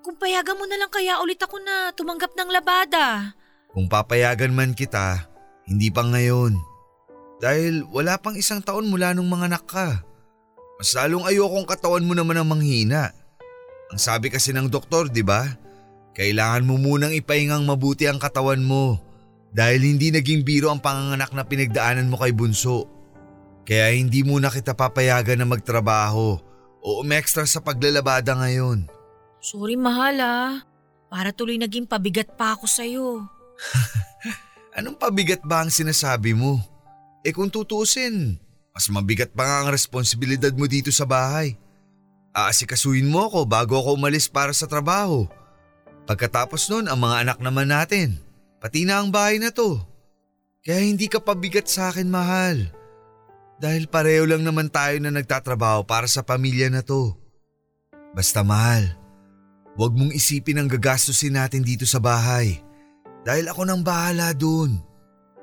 Kung 0.06 0.16
payagan 0.22 0.56
mo 0.56 0.70
na 0.70 0.78
lang 0.78 0.94
kaya 0.94 1.18
ulit 1.20 1.42
ako 1.42 1.58
na 1.60 1.92
tumanggap 1.98 2.32
ng 2.38 2.50
labada. 2.54 3.34
Kung 3.74 3.90
papayagan 3.90 4.54
man 4.54 4.78
kita, 4.78 5.26
hindi 5.68 5.92
pa 5.92 6.08
ngayon. 6.08 6.56
Dahil 7.38 7.86
wala 7.94 8.18
pang 8.18 8.34
isang 8.34 8.64
taon 8.64 8.90
mula 8.90 9.14
nung 9.14 9.30
mga 9.30 9.52
anak 9.54 9.66
ka. 9.68 9.88
Mas 10.80 10.96
lalong 10.96 11.28
ayokong 11.28 11.68
katawan 11.70 12.08
mo 12.08 12.18
naman 12.18 12.40
ang 12.40 12.48
manghina. 12.50 13.14
Ang 13.94 14.00
sabi 14.02 14.34
kasi 14.34 14.56
ng 14.56 14.72
doktor, 14.72 15.12
di 15.12 15.22
ba? 15.22 15.46
Kailangan 16.18 16.66
mo 16.66 16.82
munang 16.82 17.14
ipahingang 17.14 17.62
mabuti 17.62 18.10
ang 18.10 18.18
katawan 18.18 18.64
mo 18.64 18.98
dahil 19.54 19.86
hindi 19.86 20.10
naging 20.10 20.42
biro 20.42 20.74
ang 20.74 20.82
panganganak 20.82 21.30
na 21.32 21.46
pinagdaanan 21.46 22.10
mo 22.10 22.18
kay 22.18 22.34
Bunso. 22.34 22.90
Kaya 23.68 23.94
hindi 23.94 24.24
muna 24.24 24.50
kita 24.50 24.74
papayagan 24.74 25.44
na 25.44 25.48
magtrabaho 25.48 26.40
o 26.82 26.88
umextra 27.04 27.44
sa 27.46 27.62
paglalabada 27.62 28.34
ngayon. 28.34 28.88
Sorry 29.44 29.78
mahal 29.78 30.18
ah. 30.24 30.52
Para 31.08 31.32
tuloy 31.32 31.56
naging 31.56 31.88
pabigat 31.88 32.36
pa 32.36 32.56
ako 32.58 32.66
sa'yo. 32.68 33.08
Anong 34.78 34.94
pabigat 34.94 35.42
ba 35.42 35.66
ang 35.66 35.74
sinasabi 35.74 36.38
mo? 36.38 36.62
Eh 37.26 37.34
kung 37.34 37.50
tutusin, 37.50 38.38
mas 38.78 38.86
mabigat 38.94 39.34
pa 39.34 39.42
nga 39.42 39.58
ang 39.66 39.70
responsibilidad 39.74 40.54
mo 40.54 40.70
dito 40.70 40.94
sa 40.94 41.02
bahay. 41.10 41.58
Aasikasuhin 42.30 43.10
mo 43.10 43.26
ako 43.26 43.50
bago 43.50 43.74
ako 43.82 43.98
umalis 43.98 44.30
para 44.30 44.54
sa 44.54 44.70
trabaho. 44.70 45.26
Pagkatapos 46.06 46.70
nun, 46.70 46.86
ang 46.86 47.02
mga 47.02 47.26
anak 47.26 47.38
naman 47.42 47.74
natin. 47.74 48.22
Pati 48.62 48.86
na 48.86 49.02
ang 49.02 49.10
bahay 49.10 49.42
na 49.42 49.50
to. 49.50 49.82
Kaya 50.62 50.86
hindi 50.86 51.10
ka 51.10 51.26
pabigat 51.26 51.66
sa 51.66 51.90
akin, 51.90 52.06
mahal. 52.06 52.70
Dahil 53.58 53.90
pareho 53.90 54.30
lang 54.30 54.46
naman 54.46 54.70
tayo 54.70 55.02
na 55.02 55.10
nagtatrabaho 55.10 55.90
para 55.90 56.06
sa 56.06 56.22
pamilya 56.22 56.70
na 56.70 56.86
to. 56.86 57.18
Basta 58.14 58.46
mahal, 58.46 58.94
huwag 59.74 59.98
mong 59.98 60.14
isipin 60.14 60.62
ang 60.62 60.70
gagastusin 60.70 61.34
natin 61.34 61.66
dito 61.66 61.90
sa 61.90 61.98
bahay. 61.98 62.62
Dahil 63.28 63.52
ako 63.52 63.68
nang 63.68 63.84
bahala 63.84 64.32
dun. 64.32 64.80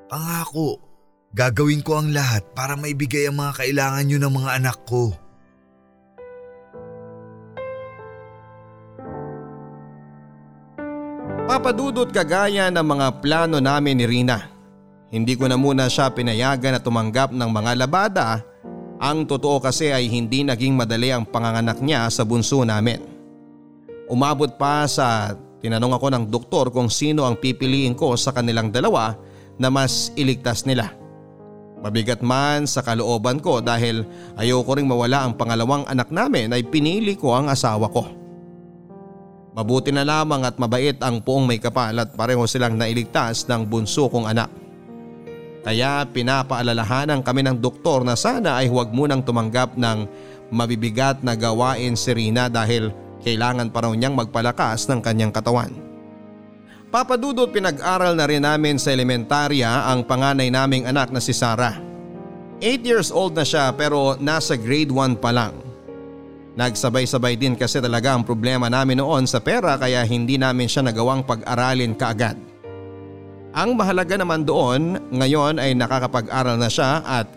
Pangako, 0.09 0.81
gagawin 1.37 1.85
ko 1.85 2.01
ang 2.01 2.09
lahat 2.09 2.41
para 2.57 2.73
maibigay 2.73 3.29
ang 3.29 3.37
mga 3.37 3.61
kailangan 3.61 4.03
nyo 4.09 4.17
ng 4.25 4.33
mga 4.41 4.51
anak 4.57 4.77
ko. 4.89 5.13
Papadudot 11.45 12.09
kagaya 12.09 12.73
ng 12.73 12.81
mga 12.81 13.21
plano 13.21 13.61
namin 13.61 14.01
ni 14.01 14.05
Rina. 14.09 14.49
Hindi 15.13 15.37
ko 15.37 15.45
na 15.45 15.53
muna 15.53 15.85
siya 15.85 16.09
pinayagan 16.09 16.73
na 16.73 16.81
tumanggap 16.81 17.29
ng 17.37 17.49
mga 17.53 17.71
labada. 17.85 18.41
Ang 18.97 19.29
totoo 19.29 19.61
kasi 19.61 19.93
ay 19.93 20.09
hindi 20.09 20.41
naging 20.41 20.73
madali 20.73 21.13
ang 21.13 21.21
panganganak 21.21 21.77
niya 21.85 22.09
sa 22.09 22.25
bunso 22.25 22.65
namin. 22.65 22.97
Umabot 24.09 24.49
pa 24.57 24.89
sa 24.89 25.37
tinanong 25.65 25.97
ako 25.97 26.07
ng 26.13 26.23
doktor 26.29 26.69
kung 26.69 26.93
sino 26.93 27.25
ang 27.25 27.41
pipiliin 27.41 27.97
ko 27.97 28.13
sa 28.13 28.29
kanilang 28.29 28.69
dalawa 28.69 29.17
na 29.57 29.73
mas 29.73 30.13
iligtas 30.13 30.69
nila. 30.69 30.93
Mabigat 31.81 32.21
man 32.21 32.69
sa 32.69 32.85
kalooban 32.85 33.41
ko 33.41 33.65
dahil 33.65 34.05
ayoko 34.37 34.77
ring 34.77 34.85
mawala 34.85 35.25
ang 35.25 35.33
pangalawang 35.33 35.89
anak 35.89 36.13
namin 36.13 36.53
ay 36.53 36.61
pinili 36.69 37.17
ko 37.17 37.33
ang 37.33 37.49
asawa 37.49 37.89
ko. 37.89 38.05
Mabuti 39.57 39.89
na 39.89 40.05
lamang 40.05 40.45
at 40.45 40.61
mabait 40.61 40.99
ang 41.01 41.17
puong 41.23 41.49
may 41.49 41.57
kapal 41.57 41.97
at 41.97 42.13
pareho 42.13 42.45
silang 42.45 42.77
nailigtas 42.77 43.49
ng 43.49 43.65
bunso 43.65 44.05
kong 44.05 44.29
anak. 44.29 44.51
Kaya 45.65 46.05
pinapaalalahanan 46.05 47.25
kami 47.25 47.41
ng 47.41 47.57
doktor 47.57 48.05
na 48.05 48.13
sana 48.13 48.61
ay 48.61 48.69
huwag 48.69 48.93
munang 48.93 49.25
tumanggap 49.25 49.73
ng 49.73 50.05
mabibigat 50.53 51.25
na 51.25 51.33
gawain 51.33 51.97
si 51.97 52.13
Rina 52.13 52.51
dahil 52.53 52.93
kailangan 53.25 53.73
pa 53.73 53.89
raw 53.89 53.91
niyang 53.91 54.13
magpalakas 54.13 54.85
ng 54.85 55.01
kanyang 55.01 55.33
katawan. 55.33 55.73
Papadudot 56.93 57.49
pinag-aral 57.49 58.13
na 58.13 58.29
rin 58.29 58.45
namin 58.45 58.77
sa 58.77 58.93
elementarya 58.93 59.89
ang 59.89 60.05
panganay 60.05 60.53
naming 60.53 60.85
anak 60.85 61.09
na 61.09 61.17
si 61.17 61.33
Sarah. 61.33 61.81
8 62.61 62.85
years 62.87 63.09
old 63.11 63.35
na 63.35 63.43
siya 63.43 63.73
pero 63.75 64.15
nasa 64.21 64.55
grade 64.55 64.93
1 64.93 65.19
pa 65.19 65.33
lang. 65.33 65.57
Nagsabay-sabay 66.55 67.35
din 67.35 67.59
kasi 67.59 67.83
talaga 67.83 68.15
ang 68.15 68.23
problema 68.23 68.71
namin 68.71 69.03
noon 69.03 69.27
sa 69.27 69.43
pera 69.43 69.75
kaya 69.75 70.07
hindi 70.07 70.39
namin 70.39 70.71
siya 70.71 70.87
nagawang 70.87 71.27
pag-aralin 71.27 71.91
kaagad. 71.99 72.39
Ang 73.51 73.75
mahalaga 73.75 74.15
naman 74.15 74.47
doon 74.47 74.95
ngayon 75.11 75.59
ay 75.59 75.75
nakakapag-aral 75.75 76.55
na 76.55 76.71
siya 76.71 77.03
at 77.03 77.27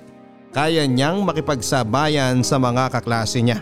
kaya 0.54 0.86
niyang 0.86 1.26
makipagsabayan 1.26 2.46
sa 2.46 2.62
mga 2.62 2.94
kaklase 2.94 3.42
niya. 3.42 3.58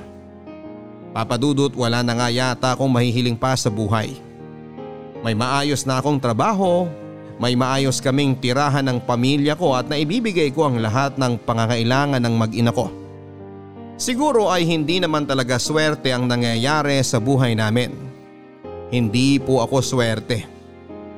Papadudot 1.16 1.72
wala 1.72 2.04
na 2.04 2.12
nga 2.12 2.28
yata 2.28 2.76
akong 2.76 2.92
mahihiling 2.92 3.40
pa 3.40 3.56
sa 3.56 3.72
buhay. 3.72 4.20
May 5.24 5.32
maayos 5.32 5.88
na 5.88 5.96
akong 5.96 6.20
trabaho, 6.20 6.92
may 7.40 7.56
maayos 7.56 8.04
kaming 8.04 8.36
tirahan 8.36 8.84
ng 8.84 9.00
pamilya 9.00 9.56
ko 9.56 9.72
at 9.72 9.88
naibibigay 9.88 10.52
ko 10.52 10.68
ang 10.68 10.76
lahat 10.76 11.16
ng 11.16 11.40
pangangailangan 11.40 12.20
ng 12.20 12.34
mag-ina 12.36 12.68
ko. 12.68 12.92
Siguro 13.96 14.52
ay 14.52 14.68
hindi 14.68 15.00
naman 15.00 15.24
talaga 15.24 15.56
swerte 15.56 16.12
ang 16.12 16.28
nangyayari 16.28 17.00
sa 17.00 17.16
buhay 17.16 17.56
namin. 17.56 17.96
Hindi 18.92 19.40
po 19.40 19.64
ako 19.64 19.80
swerte. 19.80 20.44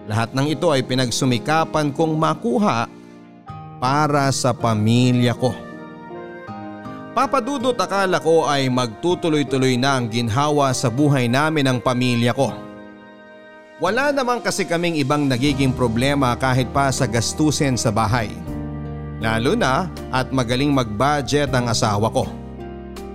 Lahat 0.07 0.31
ng 0.31 0.47
ito 0.47 0.71
ay 0.71 0.87
pinagsumikapan 0.87 1.91
kong 1.91 2.15
makuha 2.15 2.87
para 3.83 4.31
sa 4.31 4.55
pamilya 4.55 5.35
ko. 5.35 5.68
Papadudot 7.17 7.75
akala 7.75 8.21
ko 8.21 8.45
ay 8.45 8.69
magtutuloy-tuloy 8.69 9.81
na 9.81 9.97
ang 9.97 10.07
ginhawa 10.13 10.71
sa 10.77 10.93
buhay 10.93 11.27
namin 11.27 11.65
ng 11.67 11.79
pamilya 11.81 12.37
ko. 12.37 12.53
Wala 13.79 14.11
naman 14.11 14.43
kasi 14.43 14.67
kaming 14.67 14.99
ibang 14.99 15.31
nagiging 15.31 15.71
problema 15.71 16.35
kahit 16.35 16.67
pa 16.75 16.91
sa 16.91 17.07
gastusin 17.07 17.79
sa 17.79 17.95
bahay. 17.95 18.29
Lalo 19.23 19.55
na 19.55 19.87
at 20.11 20.31
magaling 20.35 20.71
mag-budget 20.71 21.51
ang 21.55 21.71
asawa 21.71 22.11
ko. 22.11 22.27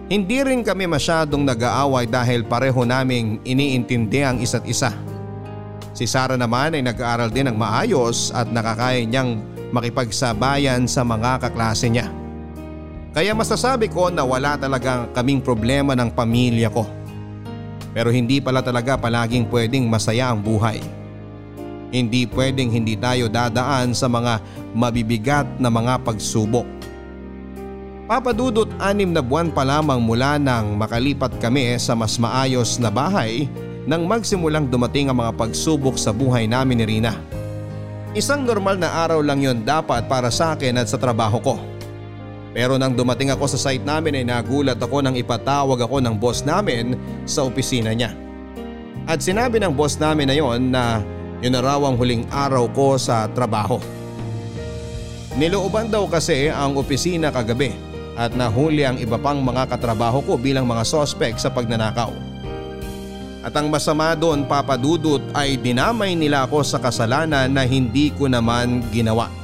Hindi 0.08 0.40
rin 0.44 0.64
kami 0.64 0.88
masyadong 0.88 1.48
nag-aaway 1.48 2.08
dahil 2.08 2.44
pareho 2.44 2.84
naming 2.84 3.40
iniintindi 3.44 4.20
ang 4.24 4.38
isa't 4.40 4.68
isa. 4.68 4.92
Si 5.94 6.10
Sara 6.10 6.36
naman 6.36 6.76
ay 6.76 6.84
nag-aaral 6.84 7.32
din 7.32 7.48
ng 7.52 7.58
maayos 7.60 8.34
at 8.36 8.50
nakakaya 8.50 9.04
niyang 9.04 9.40
makipagsabayan 9.72 10.90
sa 10.90 11.06
mga 11.08 11.44
kaklase 11.44 11.88
niya. 11.88 12.23
Kaya 13.14 13.38
masasabi 13.38 13.94
ko 13.94 14.10
na 14.10 14.26
wala 14.26 14.58
talagang 14.58 15.06
kaming 15.14 15.38
problema 15.38 15.94
ng 15.94 16.10
pamilya 16.10 16.74
ko. 16.74 16.90
Pero 17.94 18.10
hindi 18.10 18.42
pala 18.42 18.66
talaga 18.66 18.98
palaging 18.98 19.46
pwedeng 19.54 19.86
masaya 19.86 20.34
ang 20.34 20.42
buhay. 20.42 20.82
Hindi 21.94 22.26
pwedeng 22.26 22.74
hindi 22.74 22.98
tayo 22.98 23.30
dadaan 23.30 23.94
sa 23.94 24.10
mga 24.10 24.42
mabibigat 24.74 25.46
na 25.62 25.70
mga 25.70 26.02
pagsubok. 26.02 26.66
Papadudot 28.10 28.68
anim 28.82 29.14
na 29.14 29.22
buwan 29.22 29.54
pa 29.54 29.62
lamang 29.62 30.02
mula 30.02 30.42
nang 30.42 30.74
makalipat 30.74 31.38
kami 31.38 31.78
sa 31.78 31.94
mas 31.94 32.18
maayos 32.18 32.82
na 32.82 32.90
bahay 32.90 33.46
nang 33.86 34.10
magsimulang 34.10 34.66
dumating 34.66 35.14
ang 35.14 35.22
mga 35.22 35.38
pagsubok 35.38 36.02
sa 36.02 36.10
buhay 36.10 36.50
namin 36.50 36.82
ni 36.82 36.98
Rina. 36.98 37.14
Isang 38.18 38.42
normal 38.42 38.82
na 38.82 38.90
araw 39.06 39.22
lang 39.22 39.46
yon 39.46 39.62
dapat 39.62 40.10
para 40.10 40.34
sa 40.34 40.58
akin 40.58 40.82
at 40.82 40.90
sa 40.90 40.98
trabaho 40.98 41.38
ko. 41.38 41.56
Pero 42.54 42.78
nang 42.78 42.94
dumating 42.94 43.34
ako 43.34 43.50
sa 43.50 43.60
site 43.60 43.82
namin 43.82 44.22
ay 44.22 44.26
nagulat 44.30 44.78
ako 44.78 45.02
nang 45.02 45.18
ipatawag 45.18 45.82
ako 45.82 45.98
ng 46.06 46.16
boss 46.22 46.46
namin 46.46 46.94
sa 47.26 47.42
opisina 47.42 47.92
niya. 47.98 48.14
At 49.10 49.26
sinabi 49.26 49.58
ng 49.60 49.74
boss 49.74 49.98
namin 49.98 50.30
na 50.30 50.36
yon 50.38 50.70
na 50.70 51.02
yun 51.44 51.52
na 51.52 51.60
raw 51.60 51.82
ang 51.84 52.00
huling 52.00 52.24
araw 52.32 52.72
ko 52.72 52.96
sa 52.96 53.28
trabaho. 53.34 53.82
Nilooban 55.34 55.90
daw 55.90 56.06
kasi 56.06 56.48
ang 56.48 56.78
opisina 56.78 57.34
kagabi 57.34 57.74
at 58.14 58.38
nahuli 58.38 58.86
ang 58.86 59.02
iba 59.02 59.18
pang 59.18 59.42
mga 59.42 59.66
katrabaho 59.66 60.22
ko 60.22 60.38
bilang 60.38 60.70
mga 60.70 60.86
sospek 60.86 61.42
sa 61.42 61.50
pagnanakaw. 61.50 62.14
At 63.44 63.52
ang 63.60 63.68
masama 63.68 64.16
doon 64.16 64.48
papadudot 64.48 65.20
ay 65.36 65.60
dinamay 65.60 66.16
nila 66.16 66.48
ako 66.48 66.64
sa 66.64 66.80
kasalanan 66.80 67.52
na 67.52 67.68
hindi 67.68 68.14
ko 68.16 68.32
naman 68.32 68.80
ginawa. 68.94 69.43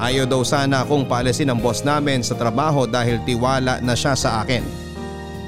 Ayaw 0.00 0.24
daw 0.24 0.40
sana 0.40 0.80
akong 0.80 1.04
paalisin 1.04 1.52
ng 1.52 1.60
boss 1.60 1.84
namin 1.84 2.24
sa 2.24 2.32
trabaho 2.32 2.88
dahil 2.88 3.20
tiwala 3.20 3.84
na 3.84 3.92
siya 3.92 4.16
sa 4.16 4.40
akin. 4.40 4.64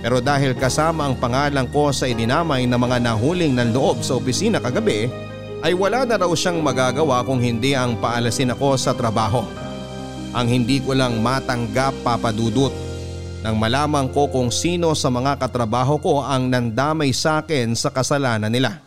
Pero 0.05 0.21
dahil 0.21 0.53
kasama 0.53 1.09
ang 1.09 1.17
pangalan 1.17 1.65
ko 1.73 1.89
sa 1.89 2.05
idinamay 2.05 2.69
ng 2.69 2.77
mga 2.77 3.01
nahuling 3.01 3.57
ng 3.57 3.73
loob 3.73 4.05
sa 4.05 4.21
opisina 4.21 4.61
kagabi, 4.61 5.09
ay 5.65 5.73
wala 5.73 6.05
na 6.05 6.21
raw 6.21 6.29
siyang 6.29 6.61
magagawa 6.61 7.25
kung 7.25 7.41
hindi 7.41 7.73
ang 7.73 7.97
paalasin 7.97 8.53
ako 8.53 8.77
sa 8.77 8.93
trabaho. 8.93 9.41
Ang 10.37 10.47
hindi 10.53 10.85
ko 10.85 10.93
lang 10.93 11.25
matanggap 11.25 11.97
papadudot 12.05 12.77
nang 13.41 13.57
malaman 13.57 14.13
ko 14.13 14.29
kung 14.29 14.53
sino 14.53 14.93
sa 14.93 15.09
mga 15.09 15.41
katrabaho 15.41 15.97
ko 15.97 16.21
ang 16.21 16.53
nandamay 16.53 17.09
sa 17.17 17.41
akin 17.41 17.73
sa 17.73 17.89
kasalanan 17.89 18.53
nila. 18.53 18.85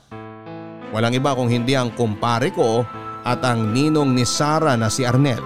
Walang 0.93 1.17
iba 1.17 1.33
kung 1.33 1.49
hindi 1.49 1.73
ang 1.73 1.89
kumpare 1.89 2.53
ko 2.53 2.85
at 3.25 3.41
ang 3.41 3.73
ninong 3.73 4.13
ni 4.13 4.21
Sara 4.21 4.77
na 4.77 4.85
si 4.85 5.01
Arnel. 5.01 5.41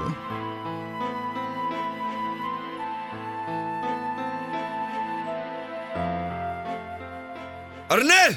Arnel! 7.89 8.33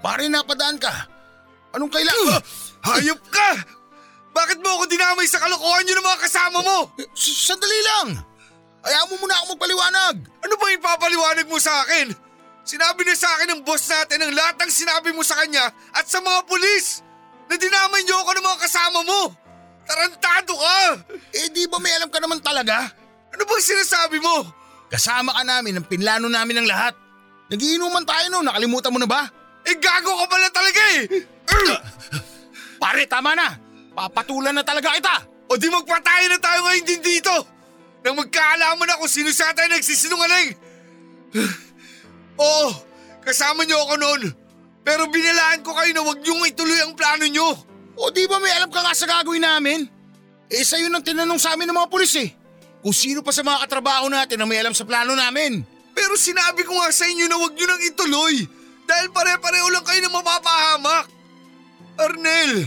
Pare, 0.00 0.24
napadaan 0.30 0.78
ka. 0.78 0.94
Anong 1.74 1.90
kailangan? 1.92 2.40
Hayop 2.86 3.20
ka! 3.28 3.50
Bakit 4.30 4.62
mo 4.62 4.78
ako 4.78 4.84
dinamay 4.86 5.26
sa 5.26 5.42
kalokohan 5.42 5.84
nyo 5.84 5.94
ng 5.98 6.06
mga 6.06 6.20
kasama 6.22 6.58
mo? 6.62 6.78
S- 7.12 7.50
Sandali 7.50 7.80
lang. 7.82 8.08
Ayaw 8.80 9.10
mo 9.12 9.20
muna 9.20 9.36
ako 9.42 9.58
magpaliwanag. 9.58 10.14
Ano 10.40 10.54
bang 10.56 10.78
ipapaliwanag 10.80 11.46
mo 11.50 11.58
sa 11.60 11.84
akin? 11.84 12.14
Sinabi 12.64 13.02
na 13.04 13.18
sa 13.18 13.28
akin 13.36 13.52
ng 13.52 13.60
boss 13.66 13.90
natin 13.90 14.22
ang 14.22 14.32
lahat 14.32 14.56
ng 14.62 14.70
sinabi 14.70 15.10
mo 15.12 15.26
sa 15.26 15.36
kanya 15.42 15.68
at 15.92 16.06
sa 16.06 16.22
mga 16.22 16.46
pulis 16.46 17.02
na 17.50 17.58
dinamay 17.58 18.06
niyo 18.06 18.14
ako 18.22 18.30
ng 18.38 18.46
mga 18.46 18.58
kasama 18.62 18.98
mo. 19.02 19.20
Tarantado 19.82 20.54
ka! 20.54 20.78
Eh 21.34 21.50
di 21.50 21.66
ba 21.66 21.82
may 21.82 21.90
alam 21.98 22.06
ka 22.06 22.22
naman 22.22 22.38
talaga? 22.38 22.86
Ano 23.34 23.42
bang 23.42 23.58
sinasabi 23.58 24.22
mo? 24.22 24.46
Kasama 24.86 25.34
ka 25.34 25.42
namin 25.42 25.82
ang 25.82 25.86
pinlano 25.90 26.30
namin 26.30 26.62
ng 26.62 26.68
lahat. 26.70 26.94
Nagiinuman 27.50 28.06
tayo 28.06 28.30
no, 28.30 28.46
nakalimutan 28.46 28.94
mo 28.94 29.02
na 29.02 29.10
ba? 29.10 29.26
Eh 29.66 29.74
gago 29.74 30.14
ka 30.14 30.26
pala 30.30 30.46
talaga 30.54 30.82
eh! 30.94 31.02
Pare, 32.78 33.02
tama 33.10 33.34
na. 33.34 33.58
Papatulan 33.98 34.54
na 34.54 34.62
talaga 34.62 34.94
kita. 34.94 35.26
O 35.50 35.58
di 35.58 35.66
magpatayo 35.66 36.30
na 36.30 36.38
tayo 36.38 36.62
ngayon 36.70 36.86
din 36.86 37.02
dito! 37.02 37.34
Nang 38.06 38.14
magkaalaman 38.14 38.86
na 38.86 38.96
kung 39.02 39.10
sino 39.10 39.34
sa 39.34 39.50
tayo 39.50 39.66
nagsisinungaling! 39.74 40.54
Oo, 42.40 42.70
kasama 43.26 43.66
niyo 43.66 43.82
ako 43.82 43.94
noon. 43.98 44.22
Pero 44.80 45.06
binalaan 45.08 45.60
ko 45.60 45.76
kayo 45.76 45.90
na 45.92 46.02
huwag 46.04 46.20
niyong 46.24 46.48
ituloy 46.48 46.80
ang 46.80 46.96
plano 46.96 47.24
niyo. 47.28 47.48
O 48.00 48.08
di 48.08 48.24
ba 48.24 48.40
may 48.40 48.52
alam 48.56 48.72
ka 48.72 48.80
nga 48.80 48.96
sa 48.96 49.04
gagawin 49.04 49.44
namin? 49.44 49.84
Eh 50.50 50.64
sa'yo 50.64 50.88
nang 50.88 51.04
tinanong 51.04 51.38
sa 51.38 51.54
amin 51.54 51.68
ng 51.68 51.76
mga 51.76 51.92
pulis 51.92 52.16
eh. 52.16 52.32
Kung 52.80 52.96
sino 52.96 53.20
pa 53.20 53.30
sa 53.30 53.44
mga 53.44 53.68
katrabaho 53.68 54.08
natin 54.08 54.40
ang 54.40 54.48
may 54.48 54.56
alam 54.56 54.72
sa 54.72 54.88
plano 54.88 55.12
namin. 55.12 55.60
Pero 55.92 56.16
sinabi 56.16 56.64
ko 56.64 56.72
nga 56.80 56.88
sa 56.90 57.04
inyo 57.04 57.28
na 57.28 57.36
huwag 57.36 57.52
niyo 57.52 57.66
nang 57.68 57.82
ituloy. 57.84 58.34
Dahil 58.88 59.06
pare-pareho 59.12 59.68
lang 59.68 59.84
kayo 59.84 60.00
na 60.00 60.10
mapapahamak. 60.16 61.06
Arnel, 62.00 62.66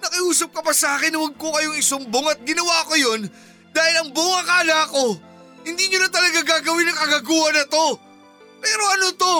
nakiusap 0.00 0.50
ka 0.56 0.64
pa 0.64 0.72
sa 0.72 0.96
akin 0.96 1.14
na 1.14 1.20
huwag 1.20 1.36
ko 1.36 1.52
kayong 1.52 1.76
isumbong 1.76 2.26
at 2.32 2.40
ginawa 2.42 2.88
ko 2.88 2.96
yun 2.96 3.28
dahil 3.72 3.94
ang 4.04 4.10
buong 4.12 4.36
akala 4.44 4.78
ko, 4.92 5.16
hindi 5.64 5.84
niyo 5.88 6.04
na 6.04 6.12
talaga 6.12 6.44
gagawin 6.44 6.92
ang 6.92 6.98
kagaguhan 7.08 7.56
na 7.56 7.64
to. 7.66 7.86
Pero 8.60 8.82
ano 8.84 9.06
to? 9.16 9.36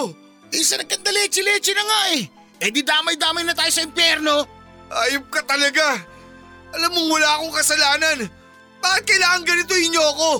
Eh 0.53 0.61
sa 0.61 0.77
nagkandaleche-leche 0.77 1.73
na 1.73 1.83
nga 1.83 2.01
eh. 2.13 2.23
Eh 2.61 2.69
di 2.69 2.85
damay-damay 2.85 3.41
na 3.41 3.57
tayo 3.57 3.73
sa 3.73 3.81
impyerno. 3.81 4.45
Ayop 4.93 5.25
ka 5.33 5.41
talaga. 5.49 5.97
Alam 6.77 6.93
mong 6.93 7.09
wala 7.09 7.27
akong 7.41 7.53
kasalanan. 7.57 8.19
Bakit 8.77 9.03
kailangan 9.09 9.41
ganituhin 9.41 9.89
niyo 9.89 10.03
ako? 10.13 10.31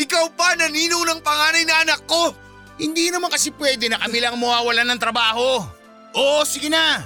Ikaw 0.00 0.24
pa 0.32 0.56
naninong 0.56 1.04
ng 1.04 1.20
panganay 1.20 1.64
na 1.68 1.84
anak 1.84 2.00
ko. 2.08 2.32
Hindi 2.76 3.08
naman 3.08 3.32
kasi 3.32 3.52
pwede 3.56 3.88
na 3.88 4.00
kami 4.00 4.20
lang 4.20 4.36
mawawalan 4.36 4.88
ng 4.88 5.00
trabaho. 5.00 5.64
Oo, 6.16 6.40
sige 6.44 6.68
na. 6.72 7.04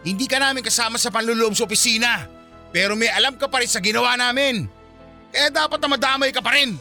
Hindi 0.00 0.24
ka 0.24 0.40
namin 0.40 0.64
kasama 0.64 0.96
sa 0.96 1.12
panluloob 1.12 1.52
sa 1.52 1.68
opisina. 1.68 2.24
Pero 2.72 2.96
may 2.96 3.12
alam 3.12 3.36
ka 3.36 3.48
pa 3.48 3.60
rin 3.60 3.68
sa 3.68 3.84
ginawa 3.84 4.16
namin. 4.16 4.64
Kaya 5.32 5.52
dapat 5.52 5.80
na 5.80 5.88
madamay 5.92 6.30
ka 6.32 6.40
pa 6.40 6.56
rin. 6.56 6.76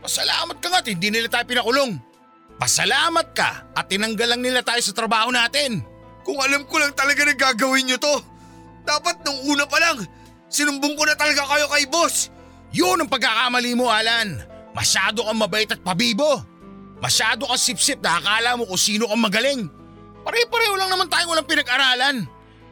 Pasalamat 0.00 0.56
ka 0.60 0.68
nga 0.72 0.80
at 0.80 0.88
hindi 0.88 1.08
nila 1.12 1.28
tayo 1.28 1.44
pinakulong. 1.44 2.00
Pasalamat 2.56 3.36
ka 3.36 3.68
at 3.76 3.84
tinanggal 3.84 4.32
lang 4.32 4.40
nila 4.40 4.64
tayo 4.64 4.80
sa 4.80 4.96
trabaho 4.96 5.28
natin. 5.28 5.84
Kung 6.24 6.40
alam 6.40 6.64
ko 6.64 6.80
lang 6.80 6.96
talaga 6.96 7.22
na 7.28 7.36
gagawin 7.36 7.84
niyo 7.86 8.00
to. 8.00 8.16
Dapat 8.82 9.22
nung 9.22 9.40
una 9.52 9.68
pa 9.68 9.76
lang, 9.76 10.02
sinumbong 10.48 10.96
ko 10.96 11.04
na 11.04 11.14
talaga 11.14 11.44
kayo 11.44 11.66
kay 11.68 11.84
boss. 11.86 12.32
Yun 12.72 13.04
ang 13.04 13.10
pagkakamali 13.12 13.76
mo, 13.76 13.92
Alan. 13.92 14.40
Masyado 14.72 15.22
kang 15.22 15.38
mabait 15.38 15.68
at 15.68 15.80
pabibo. 15.84 16.40
Masyado 16.98 17.44
kang 17.44 17.60
sip-sip 17.60 18.00
na 18.00 18.18
akala 18.18 18.56
mo 18.56 18.64
kung 18.64 18.80
sino 18.80 19.04
kang 19.06 19.20
magaling. 19.20 19.68
Pare-pareho 20.26 20.74
lang 20.80 20.90
naman 20.90 21.06
tayong 21.12 21.30
walang 21.30 21.46
pinag-aralan. 21.46 22.16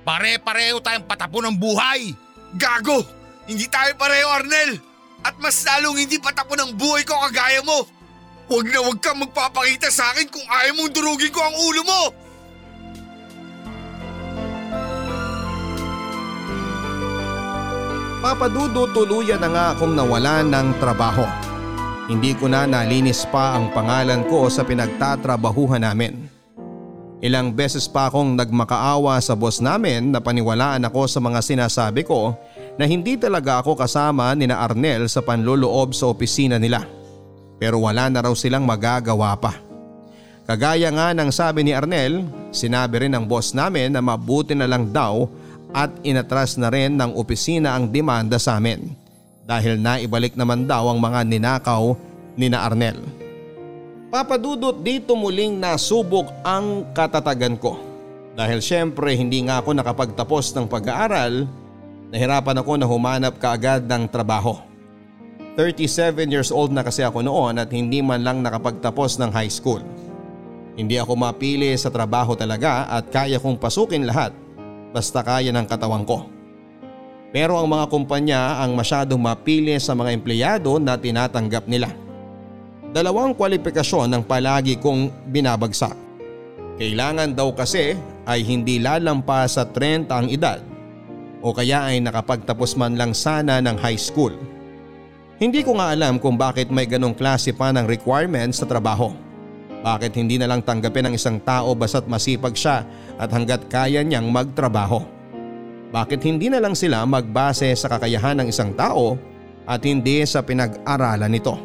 Pare-pareho 0.03 0.81
tayong 0.81 1.07
patapon 1.07 1.49
ng 1.49 1.57
buhay. 1.61 2.11
Gago! 2.57 3.05
Hindi 3.45 3.69
tayo 3.69 3.93
pareho, 4.01 4.29
Arnel! 4.33 4.81
At 5.25 5.37
mas 5.41 5.61
lalong 5.65 6.05
hindi 6.05 6.17
patapon 6.19 6.61
ang 6.61 6.73
buhay 6.75 7.05
ko 7.05 7.17
kagaya 7.29 7.61
mo! 7.63 7.87
Huwag 8.45 8.69
na 8.69 8.79
huwag 8.85 9.01
kang 9.01 9.17
magpapakita 9.25 9.89
sa 9.89 10.13
akin 10.13 10.29
kung 10.29 10.45
ayaw 10.45 10.77
mong 10.77 10.93
durugin 10.93 11.33
ko 11.33 11.41
ang 11.41 11.57
ulo 11.57 11.83
mo! 11.85 12.03
Papadudo 18.25 18.89
tuluyan 18.93 19.41
na 19.41 19.49
nga 19.53 19.67
akong 19.77 19.93
nawala 19.93 20.41
ng 20.45 20.81
trabaho. 20.81 21.29
Hindi 22.09 22.33
ko 22.37 22.49
na 22.49 22.65
nalinis 22.65 23.25
pa 23.29 23.57
ang 23.57 23.73
pangalan 23.73 24.25
ko 24.29 24.49
sa 24.49 24.65
pinagtatrabahuhan 24.65 25.85
namin. 25.85 26.29
Ilang 27.25 27.57
beses 27.57 27.89
pa 27.89 28.13
akong 28.13 28.37
nagmakaawa 28.37 29.17
sa 29.25 29.33
boss 29.33 29.61
namin 29.65 30.13
na 30.13 30.21
paniwalaan 30.21 30.85
ako 30.85 31.09
sa 31.09 31.21
mga 31.21 31.41
sinasabi 31.41 32.05
ko 32.05 32.37
na 32.77 32.85
hindi 32.85 33.17
talaga 33.17 33.65
ako 33.65 33.77
kasama 33.81 34.33
ni 34.37 34.49
na 34.49 34.61
Arnel 34.61 35.09
sa 35.09 35.25
panloloob 35.25 35.97
sa 35.97 36.13
opisina 36.13 36.61
nila. 36.61 37.04
Pero 37.59 37.83
wala 37.83 38.11
na 38.11 38.25
raw 38.25 38.35
silang 38.35 38.67
magagawa 38.67 39.35
pa. 39.39 39.59
Kagaya 40.45 40.93
nga 40.93 41.17
ng 41.17 41.31
sabi 41.33 41.65
ni 41.65 41.73
Arnel, 41.73 42.29
sinabi 42.53 43.09
rin 43.09 43.17
ng 43.17 43.25
boss 43.25 43.57
namin 43.57 43.97
na 43.97 44.05
mabuti 44.05 44.53
na 44.53 44.69
lang 44.69 44.93
daw 44.93 45.25
at 45.73 45.91
inatras 46.05 46.61
na 46.61 46.69
rin 46.69 46.95
ng 47.01 47.17
opisina 47.17 47.73
ang 47.73 47.89
demanda 47.89 48.37
sa 48.37 48.61
amin 48.61 48.93
dahil 49.45 49.81
naibalik 49.81 50.37
naman 50.37 50.69
daw 50.69 50.93
ang 50.93 51.01
mga 51.01 51.21
ninakaw 51.25 51.97
ni 52.37 52.53
na 52.53 52.65
Arnel. 52.69 53.01
Papadudot 54.13 54.79
dito 54.85 55.19
muling 55.19 55.59
nasubok 55.59 56.31
ang 56.47 56.93
katatagan 56.95 57.59
ko 57.59 57.95
dahil 58.35 58.59
syempre 58.59 59.15
hindi 59.15 59.47
nga 59.47 59.63
ako 59.63 59.75
nakapagtapos 59.79 60.55
ng 60.55 60.67
pag-aaral, 60.67 61.47
nahirapan 62.11 62.61
ako 62.61 62.73
na 62.79 62.87
humanap 62.87 63.35
kaagad 63.39 63.87
ng 63.87 64.11
trabaho. 64.11 64.59
37 65.55 66.35
years 66.35 66.51
old 66.51 66.75
na 66.75 66.83
kasi 66.83 67.07
ako 67.07 67.23
noon 67.23 67.63
at 67.63 67.71
hindi 67.71 68.03
man 68.03 68.27
lang 68.27 68.43
nakapagtapos 68.43 69.23
ng 69.23 69.31
high 69.31 69.51
school. 69.51 69.79
Hindi 70.75 70.99
ako 70.99 71.15
mapili 71.15 71.71
sa 71.79 71.95
trabaho 71.95 72.35
talaga 72.35 72.91
at 72.91 73.07
kaya 73.07 73.39
kong 73.39 73.63
pasukin 73.63 74.03
lahat 74.03 74.35
basta 74.91 75.23
kaya 75.23 75.55
ng 75.55 75.67
katawan 75.71 76.03
ko. 76.03 76.27
Pero 77.31 77.55
ang 77.55 77.71
mga 77.71 77.87
kumpanya 77.87 78.59
ang 78.67 78.75
masyadong 78.75 79.23
mapili 79.23 79.79
sa 79.79 79.95
mga 79.95 80.11
empleyado 80.11 80.83
na 80.83 80.99
tinatanggap 80.99 81.71
nila. 81.71 81.91
Dalawang 82.91 83.39
kwalifikasyon 83.39 84.11
ang 84.11 84.23
palagi 84.27 84.79
kong 84.83 85.31
binabagsak. 85.31 85.95
Kailangan 86.83 87.31
daw 87.31 87.55
kasi 87.55 87.95
ay 88.27 88.43
hindi 88.43 88.83
lalampas 88.83 89.55
sa 89.55 89.63
30 89.67 90.11
ang 90.11 90.27
edad 90.27 90.59
o 91.43 91.55
kaya 91.55 91.95
ay 91.95 92.03
nakapagtapos 92.03 92.75
man 92.75 92.99
lang 92.99 93.15
sana 93.15 93.63
ng 93.63 93.79
high 93.79 93.99
school. 93.99 94.35
Hindi 95.45 95.61
ko 95.61 95.77
nga 95.77 95.93
alam 95.93 96.17
kung 96.17 96.41
bakit 96.41 96.73
may 96.73 96.89
ganong 96.89 97.13
klase 97.13 97.53
pa 97.53 97.69
ng 97.69 97.85
requirements 97.85 98.65
sa 98.65 98.67
trabaho. 98.67 99.13
Bakit 99.85 100.17
hindi 100.17 100.41
na 100.41 100.49
lang 100.49 100.65
tanggapin 100.65 101.13
ng 101.13 101.21
isang 101.21 101.37
tao 101.37 101.77
basta't 101.77 102.09
masipag 102.09 102.57
siya 102.57 102.81
at 103.21 103.29
hanggat 103.29 103.69
kaya 103.69 104.01
niyang 104.01 104.33
magtrabaho? 104.33 105.05
Bakit 105.93 106.25
hindi 106.25 106.49
na 106.49 106.65
lang 106.65 106.73
sila 106.73 107.05
magbase 107.05 107.69
sa 107.77 107.93
kakayahan 107.93 108.41
ng 108.41 108.49
isang 108.49 108.73
tao 108.73 109.21
at 109.69 109.85
hindi 109.85 110.25
sa 110.25 110.41
pinag-aralan 110.41 111.29
nito? 111.29 111.61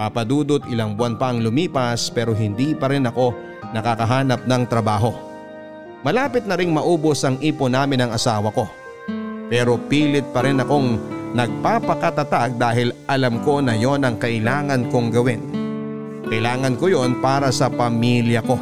Papadudot 0.00 0.64
ilang 0.72 0.96
buwan 0.96 1.20
pa 1.20 1.28
ang 1.28 1.44
lumipas 1.44 2.08
pero 2.08 2.32
hindi 2.32 2.72
pa 2.72 2.88
rin 2.88 3.04
ako 3.04 3.36
nakakahanap 3.76 4.48
ng 4.48 4.62
trabaho. 4.72 5.12
Malapit 6.00 6.48
na 6.48 6.56
ring 6.56 6.72
maubos 6.72 7.28
ang 7.28 7.36
ipon 7.44 7.76
namin 7.76 8.08
ng 8.08 8.10
asawa 8.16 8.48
ko. 8.56 8.64
Pero 9.52 9.76
pilit 9.76 10.24
pa 10.32 10.48
rin 10.48 10.64
akong 10.64 11.17
nagpapakatatag 11.36 12.56
dahil 12.56 12.94
alam 13.08 13.40
ko 13.44 13.60
na 13.60 13.76
yon 13.76 14.04
ang 14.04 14.16
kailangan 14.16 14.88
kong 14.88 15.08
gawin. 15.12 15.42
Kailangan 16.28 16.76
ko 16.76 16.92
yon 16.92 17.20
para 17.24 17.48
sa 17.48 17.72
pamilya 17.72 18.44
ko. 18.44 18.56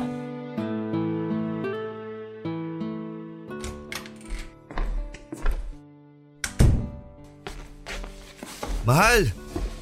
Mahal, 8.87 9.35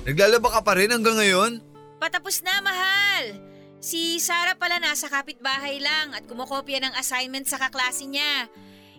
naglalaba 0.08 0.48
ka 0.48 0.60
pa 0.64 0.72
rin 0.80 0.88
hanggang 0.88 1.20
ngayon? 1.20 1.60
Patapos 2.00 2.40
na, 2.40 2.64
mahal. 2.64 3.36
Si 3.84 4.16
Sarah 4.16 4.56
pala 4.56 4.80
nasa 4.80 5.12
kapitbahay 5.12 5.76
lang 5.76 6.16
at 6.16 6.24
kumokopya 6.24 6.80
ng 6.80 6.96
assignment 6.96 7.44
sa 7.44 7.60
kaklase 7.60 8.08
niya. 8.08 8.48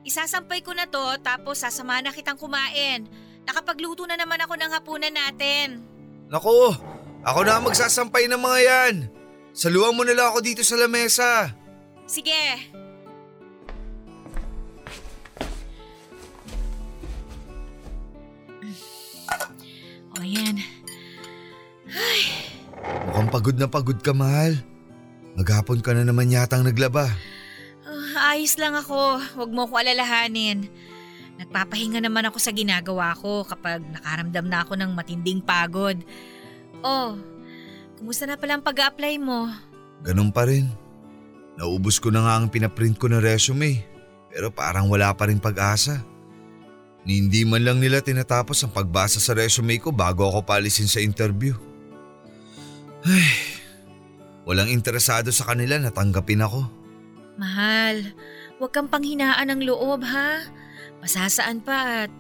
Isasampay 0.06 0.62
ko 0.62 0.78
na 0.78 0.86
to 0.86 1.02
tapos 1.26 1.66
sasama 1.66 2.06
na 2.06 2.14
kitang 2.14 2.38
kumain. 2.38 3.10
Nakapagluto 3.46 4.10
na 4.10 4.18
naman 4.18 4.42
ako 4.42 4.54
ng 4.58 4.72
hapunan 4.74 5.14
natin. 5.14 5.82
Naku, 6.30 6.74
ako 7.22 7.40
na 7.46 7.58
ang 7.58 7.64
magsasampay 7.66 8.26
ng 8.26 8.42
mga 8.42 8.60
yan. 8.66 8.96
Saluhan 9.56 9.96
mo 9.96 10.04
na 10.04 10.18
lang 10.18 10.34
ako 10.34 10.42
dito 10.42 10.62
sa 10.66 10.76
lamesa. 10.76 11.54
Sige. 12.10 12.74
O 20.16 20.24
yan. 20.26 20.60
Mukhang 23.10 23.30
pagod 23.32 23.56
na 23.56 23.68
pagod 23.70 24.00
ka, 24.02 24.12
mahal. 24.12 24.58
Maghapon 25.36 25.80
ka 25.80 25.94
na 25.94 26.04
naman 26.04 26.32
yatang 26.32 26.64
naglaba. 26.64 27.12
Ah, 27.86 28.36
ayos 28.36 28.56
lang 28.56 28.74
ako. 28.76 29.20
Huwag 29.36 29.52
mo 29.52 29.68
ko 29.68 29.76
alalahanin. 29.80 30.68
Nagpapahinga 31.36 32.00
naman 32.00 32.28
ako 32.32 32.40
sa 32.40 32.56
ginagawa 32.56 33.12
ko 33.20 33.44
kapag 33.44 33.84
nakaramdam 33.84 34.48
na 34.48 34.64
ako 34.64 34.74
ng 34.80 34.92
matinding 34.96 35.44
pagod. 35.44 36.00
Oh, 36.80 37.20
kumusta 38.00 38.24
na 38.24 38.40
pala 38.40 38.56
ang 38.56 38.64
pag-apply 38.64 39.20
mo? 39.20 39.52
Ganun 40.06 40.32
pa 40.32 40.48
rin. 40.48 40.72
Naubos 41.60 42.00
ko 42.00 42.12
na 42.12 42.24
nga 42.24 42.34
ang 42.40 42.48
pinaprint 42.48 42.96
ko 42.96 43.12
na 43.12 43.20
resume. 43.20 43.84
Pero 44.32 44.52
parang 44.52 44.92
wala 44.92 45.12
pa 45.16 45.28
rin 45.32 45.40
pag-asa. 45.40 46.04
Ni 47.08 47.24
hindi 47.24 47.48
man 47.48 47.64
lang 47.64 47.80
nila 47.80 48.04
tinatapos 48.04 48.66
ang 48.66 48.74
pagbasa 48.76 49.22
sa 49.22 49.32
resume 49.32 49.80
ko 49.80 49.96
bago 49.96 50.28
ako 50.28 50.44
palisin 50.44 50.90
sa 50.90 51.00
interview. 51.00 51.56
Ay, 53.06 53.62
walang 54.44 54.68
interesado 54.68 55.30
sa 55.30 55.48
kanila 55.48 55.78
na 55.78 55.94
tanggapin 55.94 56.42
ako. 56.42 56.66
Mahal, 57.38 58.12
huwag 58.58 58.74
kang 58.74 58.90
panghinaan 58.90 59.54
ng 59.54 59.62
loob 59.70 60.02
ha. 60.02 60.50
Masasaan 61.06 61.62
pa 61.62 62.10
at 62.10 62.12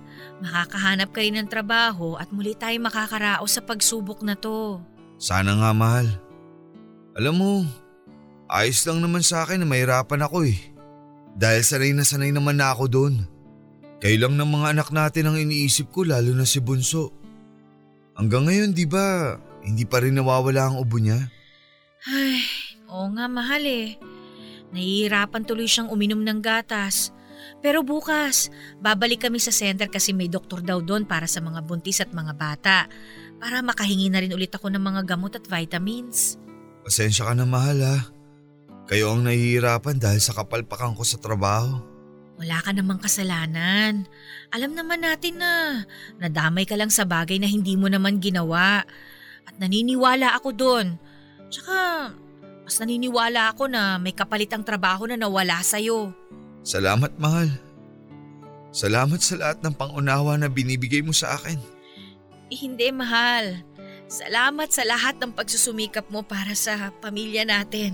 makakahanap 0.46 1.10
ka 1.10 1.26
rin 1.26 1.42
ng 1.42 1.50
trabaho 1.50 2.22
at 2.22 2.30
muli 2.30 2.54
tayo 2.54 2.78
makakaraos 2.78 3.58
sa 3.58 3.66
pagsubok 3.66 4.22
na 4.22 4.38
to. 4.38 4.78
Sana 5.18 5.58
nga 5.58 5.74
mahal. 5.74 6.06
Alam 7.18 7.34
mo, 7.34 7.54
ayos 8.46 8.86
lang 8.86 9.02
naman 9.02 9.26
sa 9.26 9.42
akin 9.42 9.66
na 9.66 9.66
mahirapan 9.66 10.30
ako 10.30 10.46
eh. 10.46 10.62
Dahil 11.34 11.66
sanay 11.66 11.98
na 11.98 12.06
sanay 12.06 12.30
naman 12.30 12.62
na 12.62 12.78
ako 12.78 12.86
doon. 12.86 13.26
Kayo 13.98 14.22
lang 14.22 14.38
ng 14.38 14.54
mga 14.54 14.78
anak 14.78 14.94
natin 14.94 15.34
ang 15.34 15.38
iniisip 15.42 15.90
ko 15.90 16.06
lalo 16.06 16.30
na 16.38 16.46
si 16.46 16.62
Bunso. 16.62 17.10
Hanggang 18.14 18.46
ngayon 18.46 18.78
di 18.78 18.86
ba 18.86 19.34
hindi 19.66 19.82
pa 19.90 19.98
rin 19.98 20.14
nawawala 20.14 20.70
ang 20.70 20.78
ubo 20.78 21.02
niya? 21.02 21.26
Ay, 22.06 22.46
oo 22.86 23.10
nga 23.18 23.26
mahal 23.26 23.66
eh. 23.66 23.98
Nahihirapan 24.78 25.42
tuloy 25.42 25.66
siyang 25.66 25.90
uminom 25.90 26.22
ng 26.22 26.38
gatas. 26.38 27.15
Pero 27.64 27.82
bukas, 27.82 28.54
babalik 28.78 29.26
kami 29.26 29.42
sa 29.42 29.50
center 29.50 29.90
kasi 29.90 30.14
may 30.14 30.30
doktor 30.30 30.62
daw 30.62 30.80
doon 30.80 31.10
para 31.10 31.26
sa 31.26 31.42
mga 31.42 31.66
buntis 31.66 32.04
at 32.04 32.14
mga 32.14 32.34
bata. 32.38 32.78
Para 33.42 33.66
makahingi 33.66 34.08
na 34.10 34.22
rin 34.22 34.34
ulit 34.34 34.54
ako 34.54 34.70
ng 34.70 34.84
mga 34.84 35.02
gamot 35.06 35.34
at 35.36 35.46
vitamins. 35.50 36.38
Pasensya 36.86 37.26
ka 37.26 37.34
na 37.34 37.50
mahal 37.50 37.82
ha. 37.82 37.98
Kayo 38.86 39.18
ang 39.18 39.26
nahihirapan 39.26 39.98
dahil 39.98 40.22
sa 40.22 40.38
kapalpakan 40.38 40.94
ko 40.94 41.02
sa 41.02 41.18
trabaho. 41.18 41.82
Wala 42.36 42.60
ka 42.62 42.76
namang 42.76 43.00
kasalanan. 43.00 44.06
Alam 44.52 44.76
naman 44.76 45.02
natin 45.02 45.40
na 45.40 45.84
nadamay 46.20 46.68
ka 46.68 46.76
lang 46.76 46.92
sa 46.92 47.08
bagay 47.08 47.40
na 47.42 47.48
hindi 47.48 47.74
mo 47.80 47.90
naman 47.90 48.22
ginawa. 48.22 48.84
At 49.48 49.56
naniniwala 49.58 50.36
ako 50.38 50.50
doon. 50.54 50.88
Tsaka, 51.50 52.12
mas 52.66 52.76
naniniwala 52.82 53.56
ako 53.56 53.72
na 53.72 53.98
may 53.98 54.12
kapalit 54.12 54.52
ang 54.52 54.68
trabaho 54.68 55.08
na 55.08 55.16
nawala 55.16 55.64
sa'yo. 55.64 56.12
Salamat 56.66 57.14
mahal. 57.22 57.54
Salamat 58.74 59.22
sa 59.22 59.38
lahat 59.38 59.62
ng 59.62 59.78
pangunawa 59.78 60.34
na 60.36 60.50
binibigay 60.50 61.06
mo 61.06 61.14
sa 61.14 61.38
akin. 61.38 61.62
Hindi, 62.50 62.90
mahal. 62.90 63.62
Salamat 64.10 64.74
sa 64.74 64.82
lahat 64.82 65.22
ng 65.22 65.32
pagsusumikap 65.32 66.10
mo 66.10 66.26
para 66.26 66.58
sa 66.58 66.90
pamilya 67.00 67.46
natin. 67.46 67.94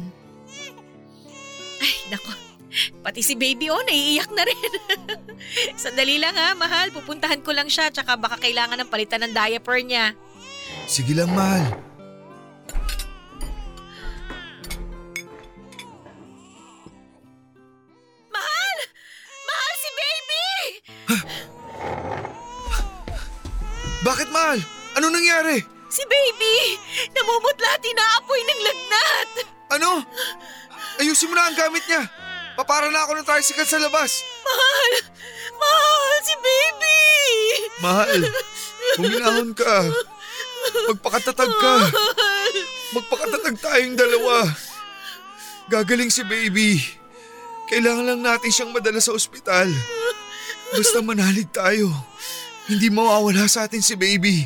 Ay, 1.83 1.95
nako. 2.09 2.31
Pati 3.03 3.19
si 3.19 3.35
baby 3.35 3.67
oh, 3.67 3.83
naiiyak 3.83 4.31
na 4.31 4.47
rin. 4.47 4.71
Sandali 5.83 6.15
lang 6.23 6.33
ha, 6.39 6.55
mahal. 6.55 6.95
Pupuntahan 6.95 7.43
ko 7.43 7.51
lang 7.51 7.67
siya 7.67 7.91
tsaka 7.91 8.15
baka 8.15 8.39
kailangan 8.39 8.79
ng 8.79 8.89
palitan 8.89 9.27
ng 9.27 9.35
diaper 9.35 9.83
niya. 9.83 10.15
Sige 10.87 11.11
lang. 11.11 11.35
Mahal! 11.35 11.90
Mahal? 24.41 24.59
Ano 24.97 25.13
nangyari? 25.13 25.61
Si 25.91 26.01
baby! 26.09 26.81
Namumutla 27.13 27.77
at 27.77 27.83
inaapoy 27.85 28.41
ng 28.41 28.61
lagnat! 28.65 29.29
Ano? 29.77 30.01
Ayusin 30.97 31.29
mo 31.29 31.37
na 31.37 31.47
ang 31.51 31.57
gamit 31.57 31.85
niya. 31.85 32.09
Papara 32.57 32.89
na 32.89 33.05
ako 33.05 33.21
ng 33.21 33.27
tricycle 33.27 33.69
sa 33.69 33.77
labas. 33.77 34.25
Mahal! 34.41 34.91
Mahal 35.61 36.17
si 36.25 36.35
baby! 36.41 37.01
Mahal, 37.85 38.19
huminahon 38.97 39.51
ka. 39.53 39.77
Magpakatatag 40.89 41.53
ka. 41.53 41.75
Magpakatatag 42.97 43.57
tayong 43.61 43.95
dalawa. 43.97 44.45
Gagaling 45.69 46.11
si 46.11 46.25
baby. 46.25 46.81
Kailangan 47.71 48.03
lang 48.03 48.21
natin 48.25 48.51
siyang 48.51 48.75
madala 48.75 48.99
sa 48.99 49.15
ospital. 49.15 49.71
Basta 50.75 50.99
manalig 50.99 51.47
tayo. 51.55 51.87
Hindi 52.69 52.93
mawawala 52.93 53.49
sa 53.49 53.65
atin 53.65 53.81
si 53.81 53.97
baby. 53.97 54.45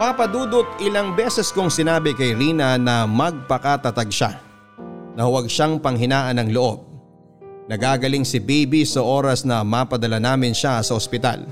Papadudot 0.00 0.80
ilang 0.80 1.12
beses 1.12 1.52
kong 1.52 1.68
sinabi 1.68 2.16
kay 2.16 2.32
Rina 2.32 2.80
na 2.80 3.04
magpakatatag 3.04 4.08
siya. 4.08 4.32
Na 5.12 5.28
huwag 5.28 5.48
siyang 5.48 5.76
panghinaan 5.76 6.40
ng 6.40 6.56
loob. 6.56 6.88
Nagagaling 7.68 8.24
si 8.24 8.40
baby 8.40 8.88
sa 8.88 9.04
oras 9.04 9.44
na 9.44 9.60
mapadala 9.60 10.16
namin 10.16 10.56
siya 10.56 10.80
sa 10.80 10.96
ospital. 10.96 11.44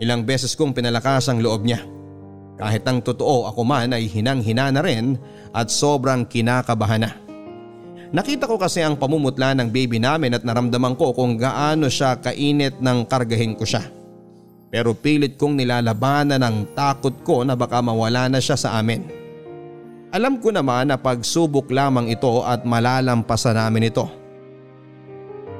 Ilang 0.00 0.24
beses 0.24 0.56
kong 0.56 0.72
pinalakas 0.72 1.28
ang 1.28 1.44
loob 1.44 1.68
niya. 1.68 1.84
Kahit 2.58 2.88
ang 2.88 3.04
totoo 3.04 3.46
ako 3.46 3.62
man 3.62 3.94
ay 3.94 4.08
hinang-hina 4.10 4.72
na 4.72 4.80
rin 4.80 5.20
at 5.52 5.70
sobrang 5.70 6.26
kinakabahan 6.26 7.06
na. 7.06 7.27
Nakita 8.08 8.48
ko 8.48 8.56
kasi 8.56 8.80
ang 8.80 8.96
pamumutla 8.96 9.52
ng 9.52 9.68
baby 9.68 10.00
namin 10.00 10.32
at 10.32 10.40
naramdaman 10.40 10.96
ko 10.96 11.12
kung 11.12 11.36
gaano 11.36 11.92
siya 11.92 12.16
kainit 12.16 12.80
ng 12.80 13.04
kargahin 13.04 13.52
ko 13.52 13.68
siya. 13.68 13.84
Pero 14.72 14.96
pilit 14.96 15.36
kong 15.36 15.60
nilalabanan 15.60 16.40
ang 16.40 16.64
takot 16.72 17.12
ko 17.20 17.44
na 17.44 17.52
baka 17.52 17.84
mawala 17.84 18.28
na 18.32 18.40
siya 18.40 18.56
sa 18.56 18.80
amin. 18.80 19.04
Alam 20.08 20.40
ko 20.40 20.48
naman 20.48 20.88
na 20.88 20.96
pagsubok 20.96 21.68
lamang 21.68 22.08
ito 22.08 22.40
at 22.40 22.64
malalampasan 22.64 23.60
namin 23.60 23.92
ito. 23.92 24.08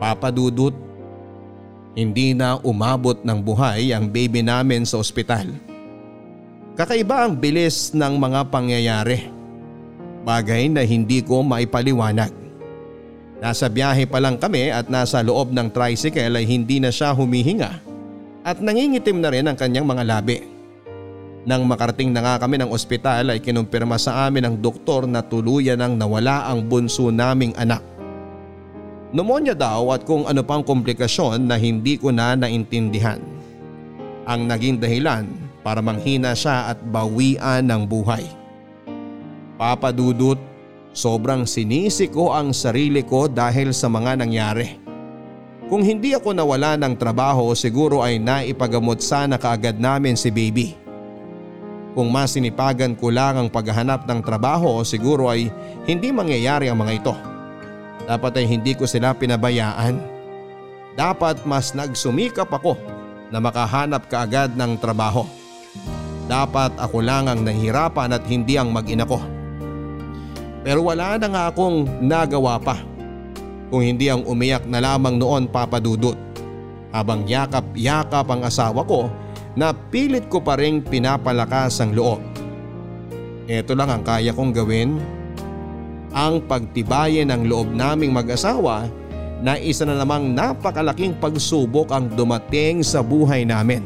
Papadudot, 0.00 0.72
hindi 1.92 2.32
na 2.32 2.56
umabot 2.64 3.20
ng 3.20 3.38
buhay 3.44 3.92
ang 3.92 4.08
baby 4.08 4.40
namin 4.40 4.88
sa 4.88 4.96
ospital. 4.96 5.52
Kakaiba 6.80 7.28
ang 7.28 7.36
bilis 7.36 7.92
ng 7.92 8.16
mga 8.16 8.48
pangyayari. 8.48 9.37
Bagay 10.28 10.68
na 10.68 10.84
hindi 10.84 11.24
ko 11.24 11.40
maipaliwanag. 11.40 12.28
Nasa 13.40 13.64
biyahe 13.64 14.04
pa 14.04 14.20
lang 14.20 14.36
kami 14.36 14.68
at 14.68 14.92
nasa 14.92 15.24
loob 15.24 15.56
ng 15.56 15.72
tricycle 15.72 16.36
ay 16.36 16.44
hindi 16.44 16.84
na 16.84 16.92
siya 16.92 17.16
humihinga 17.16 17.80
at 18.44 18.60
nangingitim 18.60 19.24
na 19.24 19.32
rin 19.32 19.48
ang 19.48 19.56
kanyang 19.56 19.88
mga 19.88 20.04
labi. 20.04 20.44
Nang 21.48 21.64
makarating 21.64 22.12
na 22.12 22.20
nga 22.20 22.44
kami 22.44 22.60
ng 22.60 22.68
ospital 22.68 23.32
ay 23.32 23.40
kinumpirma 23.40 23.96
sa 23.96 24.28
amin 24.28 24.52
ng 24.52 24.56
doktor 24.60 25.08
na 25.08 25.24
tuluyan 25.24 25.80
ang 25.80 25.96
nawala 25.96 26.44
ang 26.44 26.60
bunso 26.60 27.08
naming 27.08 27.56
anak. 27.56 27.80
Pneumonia 29.16 29.56
daw 29.56 29.96
at 29.96 30.04
kung 30.04 30.28
ano 30.28 30.44
pang 30.44 30.60
komplikasyon 30.60 31.48
na 31.48 31.56
hindi 31.56 31.96
ko 31.96 32.12
na 32.12 32.36
naintindihan. 32.36 33.24
Ang 34.28 34.44
naging 34.44 34.76
dahilan 34.76 35.24
para 35.64 35.80
manghina 35.80 36.36
siya 36.36 36.68
at 36.68 36.84
bawian 36.84 37.64
ng 37.64 37.88
buhay. 37.88 38.37
Papadudot, 39.58 40.38
sobrang 40.94 41.42
sinisi 41.42 42.06
ko 42.06 42.30
ang 42.30 42.54
sarili 42.54 43.02
ko 43.02 43.26
dahil 43.26 43.74
sa 43.74 43.90
mga 43.90 44.22
nangyari. 44.22 44.78
Kung 45.66 45.82
hindi 45.82 46.14
ako 46.14 46.30
nawala 46.30 46.78
ng 46.78 46.94
trabaho 46.94 47.50
siguro 47.58 48.00
ay 48.00 48.22
naipagamot 48.22 49.02
sana 49.02 49.34
kaagad 49.34 49.82
namin 49.82 50.14
si 50.14 50.30
baby. 50.30 50.78
Kung 51.98 52.14
masinipagan 52.14 52.94
ko 52.94 53.10
lang 53.10 53.34
ang 53.34 53.48
paghahanap 53.50 54.06
ng 54.06 54.22
trabaho 54.22 54.86
siguro 54.86 55.26
ay 55.26 55.50
hindi 55.90 56.14
mangyayari 56.14 56.70
ang 56.70 56.78
mga 56.78 56.94
ito. 56.94 57.14
Dapat 58.06 58.38
ay 58.38 58.46
hindi 58.46 58.78
ko 58.78 58.86
sila 58.86 59.10
pinabayaan. 59.10 59.98
Dapat 60.94 61.42
mas 61.42 61.74
nagsumikap 61.74 62.46
ako 62.46 62.78
na 63.34 63.42
makahanap 63.42 64.06
kaagad 64.06 64.54
ng 64.54 64.78
trabaho. 64.78 65.26
Dapat 66.30 66.78
ako 66.78 67.02
lang 67.02 67.26
ang 67.26 67.42
nahihirapan 67.42 68.14
at 68.14 68.22
hindi 68.30 68.54
ang 68.54 68.70
mag-ina 68.70 69.02
ko. 69.02 69.37
Pero 70.66 70.86
wala 70.86 71.16
na 71.16 71.28
nga 71.30 71.42
akong 71.50 71.86
nagawa 72.02 72.58
pa 72.58 72.76
kung 73.68 73.84
hindi 73.84 74.08
ang 74.08 74.24
umiyak 74.24 74.64
na 74.64 74.80
lamang 74.80 75.20
noon 75.20 75.44
papadudot 75.46 76.16
habang 76.90 77.28
yakap-yakap 77.28 78.26
ang 78.32 78.42
asawa 78.42 78.80
ko 78.84 79.12
na 79.54 79.74
pilit 79.74 80.26
ko 80.32 80.40
pa 80.40 80.56
rin 80.56 80.80
pinapalakas 80.80 81.82
ang 81.84 81.92
loob. 81.92 82.20
Ito 83.48 83.72
lang 83.76 83.90
ang 83.92 84.02
kaya 84.04 84.32
kong 84.32 84.52
gawin. 84.52 85.00
Ang 86.12 86.40
pagtibayin 86.48 87.28
ng 87.28 87.48
loob 87.48 87.68
naming 87.72 88.12
mag-asawa 88.12 88.88
na 89.44 89.54
isa 89.60 89.84
na 89.84 89.94
namang 89.94 90.32
napakalaking 90.32 91.14
pagsubok 91.20 91.92
ang 91.92 92.08
dumating 92.12 92.80
sa 92.80 93.04
buhay 93.04 93.44
namin. 93.44 93.84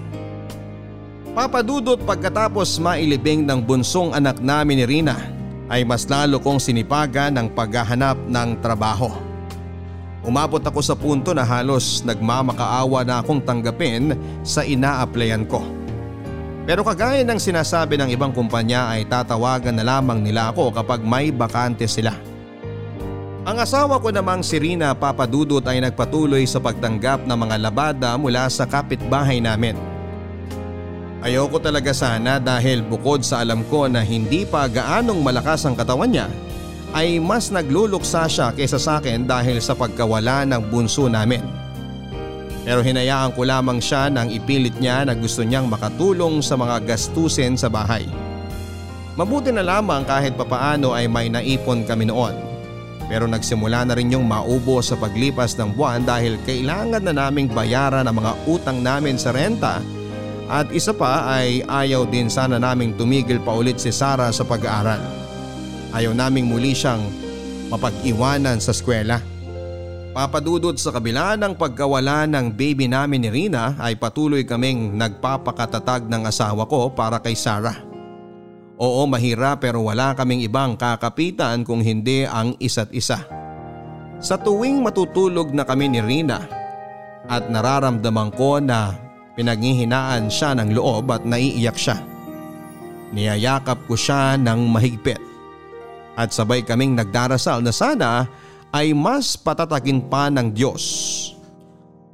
Papadudot 1.33 1.99
pagkatapos 2.05 2.77
mailibing 2.79 3.49
ng 3.49 3.65
bunsong 3.65 4.13
anak 4.13 4.39
namin 4.39 4.85
ni 4.85 4.87
Rina 4.87 5.42
ay 5.73 5.89
mas 5.89 6.05
lalo 6.05 6.37
kong 6.37 6.61
sinipagan 6.61 7.33
ng 7.33 7.49
paghahanap 7.57 8.21
ng 8.29 8.61
trabaho. 8.61 9.09
Umabot 10.21 10.61
ako 10.61 10.85
sa 10.85 10.93
punto 10.93 11.33
na 11.33 11.49
halos 11.49 12.05
nagmamakaawa 12.05 13.09
na 13.09 13.25
akong 13.25 13.41
tanggapin 13.41 14.13
sa 14.45 14.63
ina-applyan 14.63 15.49
ko. 15.49 15.65
Pero 16.63 16.87
kagaya 16.87 17.27
ng 17.27 17.41
sinasabi 17.41 17.99
ng 17.99 18.13
ibang 18.13 18.31
kumpanya 18.31 18.93
ay 18.93 19.09
tatawagan 19.09 19.75
na 19.75 19.83
lamang 19.83 20.23
nila 20.23 20.55
ako 20.55 20.71
kapag 20.71 21.03
may 21.03 21.35
bakante 21.35 21.89
sila. 21.91 22.15
Ang 23.43 23.59
asawa 23.59 23.99
ko 23.99 24.15
namang 24.15 24.47
si 24.47 24.63
Rina 24.63 24.95
Papadudot 24.95 25.67
ay 25.67 25.83
nagpatuloy 25.83 26.47
sa 26.47 26.63
pagtanggap 26.63 27.27
ng 27.27 27.35
mga 27.35 27.57
labada 27.59 28.15
mula 28.15 28.47
sa 28.47 28.63
kapitbahay 28.63 29.43
namin. 29.43 29.92
Ayoko 31.23 31.63
talaga 31.63 31.95
sana 31.95 32.43
dahil 32.43 32.83
bukod 32.83 33.23
sa 33.23 33.47
alam 33.47 33.63
ko 33.71 33.87
na 33.87 34.03
hindi 34.03 34.43
pa 34.43 34.67
gaanong 34.67 35.23
malakas 35.23 35.63
ang 35.63 35.79
katawan 35.79 36.11
niya 36.11 36.27
ay 36.99 37.23
mas 37.23 37.55
nagluluksa 37.55 38.27
siya 38.27 38.51
kaysa 38.51 38.75
sa 38.83 38.99
akin 38.99 39.23
dahil 39.23 39.63
sa 39.63 39.79
pagkawala 39.79 40.43
ng 40.51 40.63
bunso 40.67 41.07
namin. 41.07 41.41
Pero 42.67 42.83
hinayaan 42.83 43.39
ko 43.39 43.47
lamang 43.47 43.79
siya 43.79 44.11
nang 44.11 44.35
ipilit 44.35 44.75
niya 44.83 45.07
na 45.07 45.15
gusto 45.15 45.47
niyang 45.47 45.71
makatulong 45.71 46.43
sa 46.43 46.59
mga 46.59 46.91
gastusin 46.91 47.55
sa 47.55 47.71
bahay. 47.71 48.03
Mabuti 49.15 49.55
na 49.55 49.63
lamang 49.63 50.03
kahit 50.03 50.35
papaano 50.35 50.91
ay 50.91 51.07
may 51.07 51.31
naipon 51.31 51.87
kami 51.87 52.11
noon. 52.11 52.35
Pero 53.07 53.31
nagsimula 53.31 53.87
na 53.87 53.95
rin 53.95 54.11
yung 54.11 54.27
maubo 54.27 54.83
sa 54.83 54.99
paglipas 54.99 55.55
ng 55.55 55.79
buwan 55.79 56.03
dahil 56.03 56.35
kailangan 56.43 57.07
na 57.07 57.15
naming 57.15 57.47
bayaran 57.47 58.11
ang 58.11 58.19
mga 58.19 58.33
utang 58.51 58.83
namin 58.83 59.15
sa 59.15 59.31
renta 59.31 59.79
at 60.51 60.71
isa 60.75 60.91
pa 60.91 61.29
ay 61.39 61.63
ayaw 61.67 62.07
din 62.09 62.27
sana 62.27 62.59
naming 62.59 62.95
tumigil 62.99 63.39
pa 63.43 63.55
ulit 63.55 63.79
si 63.79 63.95
Sara 63.95 64.31
sa 64.35 64.43
pag-aaral. 64.43 65.01
Ayaw 65.93 66.17
naming 66.17 66.49
muli 66.49 66.73
siyang 66.73 67.05
mapag-iwanan 67.69 68.59
sa 68.59 68.73
eskwela. 68.73 69.21
Papadudod 70.13 70.77
sa 70.77 70.93
kabila 70.93 71.41
ng 71.41 71.57
pagkawala 71.57 72.29
ng 72.29 72.53
baby 72.53 72.85
namin 72.85 73.25
ni 73.25 73.31
Rina 73.33 73.73
ay 73.81 73.97
patuloy 73.97 74.45
kaming 74.45 74.93
nagpapakatatag 74.93 76.05
ng 76.05 76.29
asawa 76.29 76.69
ko 76.69 76.93
para 76.93 77.17
kay 77.17 77.33
Sarah. 77.33 77.81
Oo 78.77 79.09
mahirap 79.09 79.65
pero 79.65 79.89
wala 79.89 80.13
kaming 80.13 80.45
ibang 80.45 80.77
kakapitan 80.77 81.65
kung 81.65 81.81
hindi 81.81 82.29
ang 82.29 82.53
isa't 82.61 82.93
isa. 82.93 83.25
Sa 84.21 84.37
tuwing 84.37 84.85
matutulog 84.85 85.49
na 85.57 85.65
kami 85.65 85.89
ni 85.89 86.05
Rina 86.05 86.45
at 87.25 87.49
nararamdaman 87.49 88.37
ko 88.37 88.61
na 88.61 89.12
pinaghihinaan 89.35 90.29
siya 90.29 90.57
ng 90.57 90.77
loob 90.77 91.09
at 91.13 91.25
naiiyak 91.25 91.77
siya. 91.77 92.01
Niyayakap 93.13 93.85
ko 93.89 93.95
siya 93.97 94.41
ng 94.41 94.61
mahigpit 94.73 95.21
at 96.17 96.33
sabay 96.33 96.61
kaming 96.61 96.93
nagdarasal 96.97 97.65
na 97.65 97.73
sana 97.73 98.29
ay 98.73 98.97
mas 98.97 99.37
patatagin 99.37 100.01
pa 100.09 100.33
ng 100.33 100.53
Diyos 100.53 100.85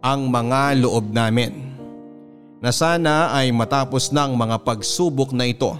ang 0.02 0.26
mga 0.30 0.78
loob 0.78 1.10
namin. 1.10 1.74
Na 2.58 2.74
sana 2.74 3.30
ay 3.30 3.54
matapos 3.54 4.10
ng 4.10 4.34
mga 4.34 4.66
pagsubok 4.66 5.30
na 5.30 5.46
ito 5.46 5.78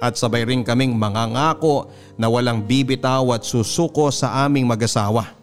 at 0.00 0.16
sabay 0.16 0.48
rin 0.48 0.64
kaming 0.64 0.96
mangangako 0.96 1.92
na 2.16 2.28
walang 2.28 2.64
bibitaw 2.64 3.36
at 3.36 3.44
susuko 3.44 4.08
sa 4.08 4.44
aming 4.48 4.64
mag-asawa. 4.64 5.36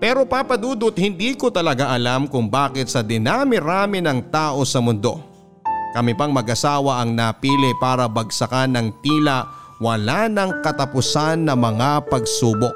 Pero 0.00 0.24
papadudot 0.24 0.96
hindi 0.96 1.36
ko 1.36 1.52
talaga 1.52 1.92
alam 1.92 2.24
kung 2.24 2.48
bakit 2.48 2.88
sa 2.88 3.04
dinami-rami 3.04 4.00
ng 4.00 4.32
tao 4.32 4.64
sa 4.64 4.80
mundo. 4.80 5.20
Kami 5.92 6.16
pang 6.16 6.32
mag-asawa 6.32 7.04
ang 7.04 7.12
napili 7.12 7.76
para 7.76 8.08
bagsakan 8.08 8.80
ng 8.80 8.88
tila 9.04 9.44
wala 9.76 10.24
nang 10.28 10.64
katapusan 10.64 11.44
na 11.44 11.52
mga 11.52 12.08
pagsubok. 12.08 12.72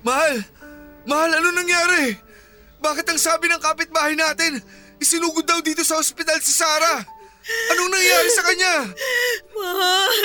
Mahal! 0.00 0.34
Mahal, 1.04 1.30
ano 1.36 1.48
nangyari? 1.54 2.29
Bakit 2.80 3.06
ang 3.12 3.20
sabi 3.20 3.46
ng 3.52 3.60
kapitbahay 3.60 4.16
natin, 4.16 4.56
isinugod 4.96 5.44
daw 5.44 5.60
dito 5.60 5.84
sa 5.84 6.00
ospital 6.00 6.40
si 6.40 6.56
Sarah? 6.56 7.04
Anong 7.76 7.92
nangyari 7.92 8.30
sa 8.32 8.42
kanya? 8.48 8.74
Mahal! 9.52 10.16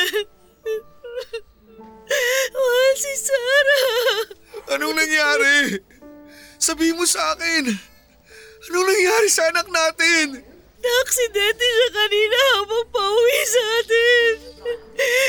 Mahal 2.56 2.94
si 2.96 3.14
Sarah! 3.20 3.92
Anong 4.76 4.96
nangyari? 4.96 5.84
Sabihin 6.56 6.96
mo 6.96 7.04
sa 7.04 7.36
akin. 7.36 7.76
Anong 8.72 8.88
nangyari 8.88 9.30
sa 9.30 9.52
anak 9.52 9.68
natin? 9.68 10.42
Naaksidente 10.80 11.66
siya 11.66 11.90
kanina 11.92 12.38
habang 12.62 12.88
pauwi 12.94 13.40
sa 13.46 13.64
atin. 13.84 14.34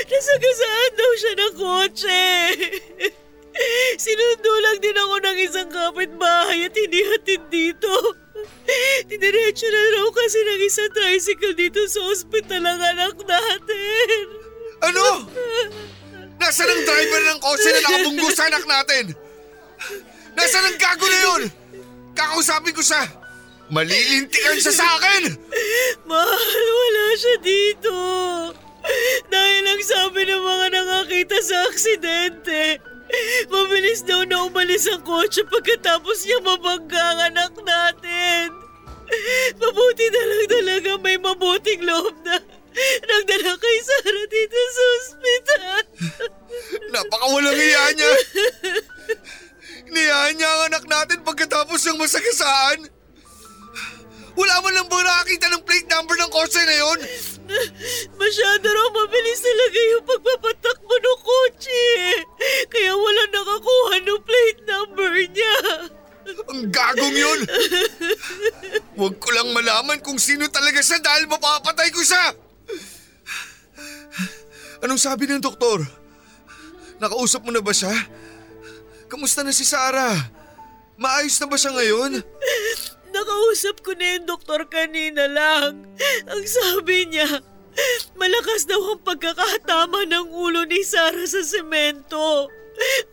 Nasagasaan 0.07 0.93
daw 0.95 1.13
siya 1.17 1.33
ng 1.35 1.55
kotse. 1.59 2.25
Sinundo 4.05 4.53
lang 4.63 4.79
din 4.81 4.97
ako 4.97 5.15
ng 5.21 5.39
isang 5.41 5.71
kapitbahay 5.71 6.69
at 6.69 6.75
hindi 6.77 7.01
hatid 7.03 7.43
dito. 7.49 7.93
Didiretso 9.09 9.67
na 9.69 9.83
raw 9.97 10.07
kasi 10.13 10.39
ng 10.43 10.61
isang 10.67 10.91
tricycle 10.93 11.57
dito 11.57 11.81
sa 11.89 12.01
ospital 12.13 12.63
ang 12.65 12.81
anak 12.81 13.17
natin. 13.25 14.23
Ano? 14.85 15.25
Nasaan 16.37 16.69
ang 16.69 16.83
driver 16.85 17.23
ng 17.33 17.39
kotse 17.41 17.69
na 17.73 17.81
nakabunggo 17.81 18.29
sa 18.37 18.45
anak 18.53 18.65
natin? 18.69 19.05
Nasaan 20.37 20.69
ang 20.69 20.77
gago 20.77 21.07
na 21.09 21.21
yun? 21.25 21.43
Kakausapin 22.13 22.77
ko 22.77 22.85
siya. 22.85 23.09
Malilintikan 23.67 24.61
siya 24.63 24.75
sa 24.79 24.87
akin! 25.01 25.35
Mahal, 26.07 26.67
wala 26.71 27.07
siya 27.19 27.37
dito. 27.43 27.99
Dahil 29.27 29.65
ang 29.67 29.83
sabi 29.83 30.23
ng 30.23 30.43
mga 30.45 30.67
nakakita 30.71 31.37
sa 31.43 31.67
aksidente, 31.67 32.79
mabilis 33.55 34.03
daw 34.03 34.23
na 34.27 34.47
umalis 34.47 34.91
ang 34.91 35.03
kotse 35.03 35.47
pagkatapos 35.47 36.27
niya 36.27 36.39
mabangga 36.43 36.99
ang 36.99 37.21
anak 37.33 37.53
natin. 37.63 38.47
Mabuti 39.63 40.07
na 40.11 40.23
lang 40.27 40.45
talaga 40.51 40.91
may 40.99 41.17
mabuting 41.19 41.87
loob 41.87 42.15
na 42.27 42.37
nagdala 43.07 43.53
kay 43.57 43.79
Sarah 43.81 44.27
dito 44.29 44.59
sa 44.59 44.85
ospital. 44.99 45.83
Napakawalang 46.93 47.57
iya 47.57 47.85
niya. 47.95 48.13
Niyaan 49.87 50.33
niya 50.35 50.49
ang 50.51 50.63
anak 50.75 50.85
natin 50.91 51.23
pagkatapos 51.23 51.81
ng 51.87 51.99
masagasaan. 52.03 52.91
Wala 54.37 54.61
man 54.61 54.73
lang 54.77 54.89
bang 54.93 55.01
nakakita 55.01 55.47
ng 55.49 55.65
plate 55.65 55.89
number 55.89 56.13
ng 56.21 56.29
kotse 56.29 56.61
na 56.61 56.77
yon? 56.77 57.01
Masyado 58.21 58.67
raw 58.69 58.89
mabilis 58.93 59.41
talaga 59.41 59.81
yung 59.97 60.05
pagpapatakbo 60.05 60.95
ng 60.99 61.21
kotse. 61.25 61.85
Nakakuha 63.67 63.95
ng 63.99 64.23
plate 64.23 64.63
number 64.63 65.13
niya. 65.35 65.57
Ang 66.55 66.71
gagong 66.71 67.17
yun! 67.19 67.41
Huwag 68.95 69.15
ko 69.19 69.29
lang 69.35 69.51
malaman 69.51 69.99
kung 70.03 70.23
sino 70.23 70.47
talaga 70.47 70.79
siya 70.83 71.03
dahil 71.03 71.27
mapapatay 71.27 71.91
ko 71.91 71.99
siya! 72.03 72.35
Anong 74.87 75.03
sabi 75.03 75.27
ng 75.27 75.43
doktor? 75.43 75.83
Nakausap 77.03 77.43
mo 77.43 77.51
na 77.51 77.59
ba 77.59 77.75
siya? 77.75 77.91
Kamusta 79.11 79.43
na 79.43 79.51
si 79.51 79.67
Sarah? 79.67 80.15
Maayos 80.95 81.39
na 81.43 81.47
ba 81.51 81.59
siya 81.59 81.75
ngayon? 81.75 82.23
Nakausap 83.11 83.83
ko 83.83 83.99
na 83.99 84.19
yung 84.19 84.27
doktor 84.31 84.63
kanina 84.71 85.27
lang. 85.27 85.91
Ang 86.31 86.45
sabi 86.47 87.11
niya, 87.11 87.43
malakas 88.15 88.67
daw 88.67 88.79
ang 88.95 89.03
pagkakatama 89.03 90.07
ng 90.07 90.27
ulo 90.31 90.63
ni 90.67 90.87
Sarah 90.87 91.27
sa 91.27 91.43
semento. 91.43 92.51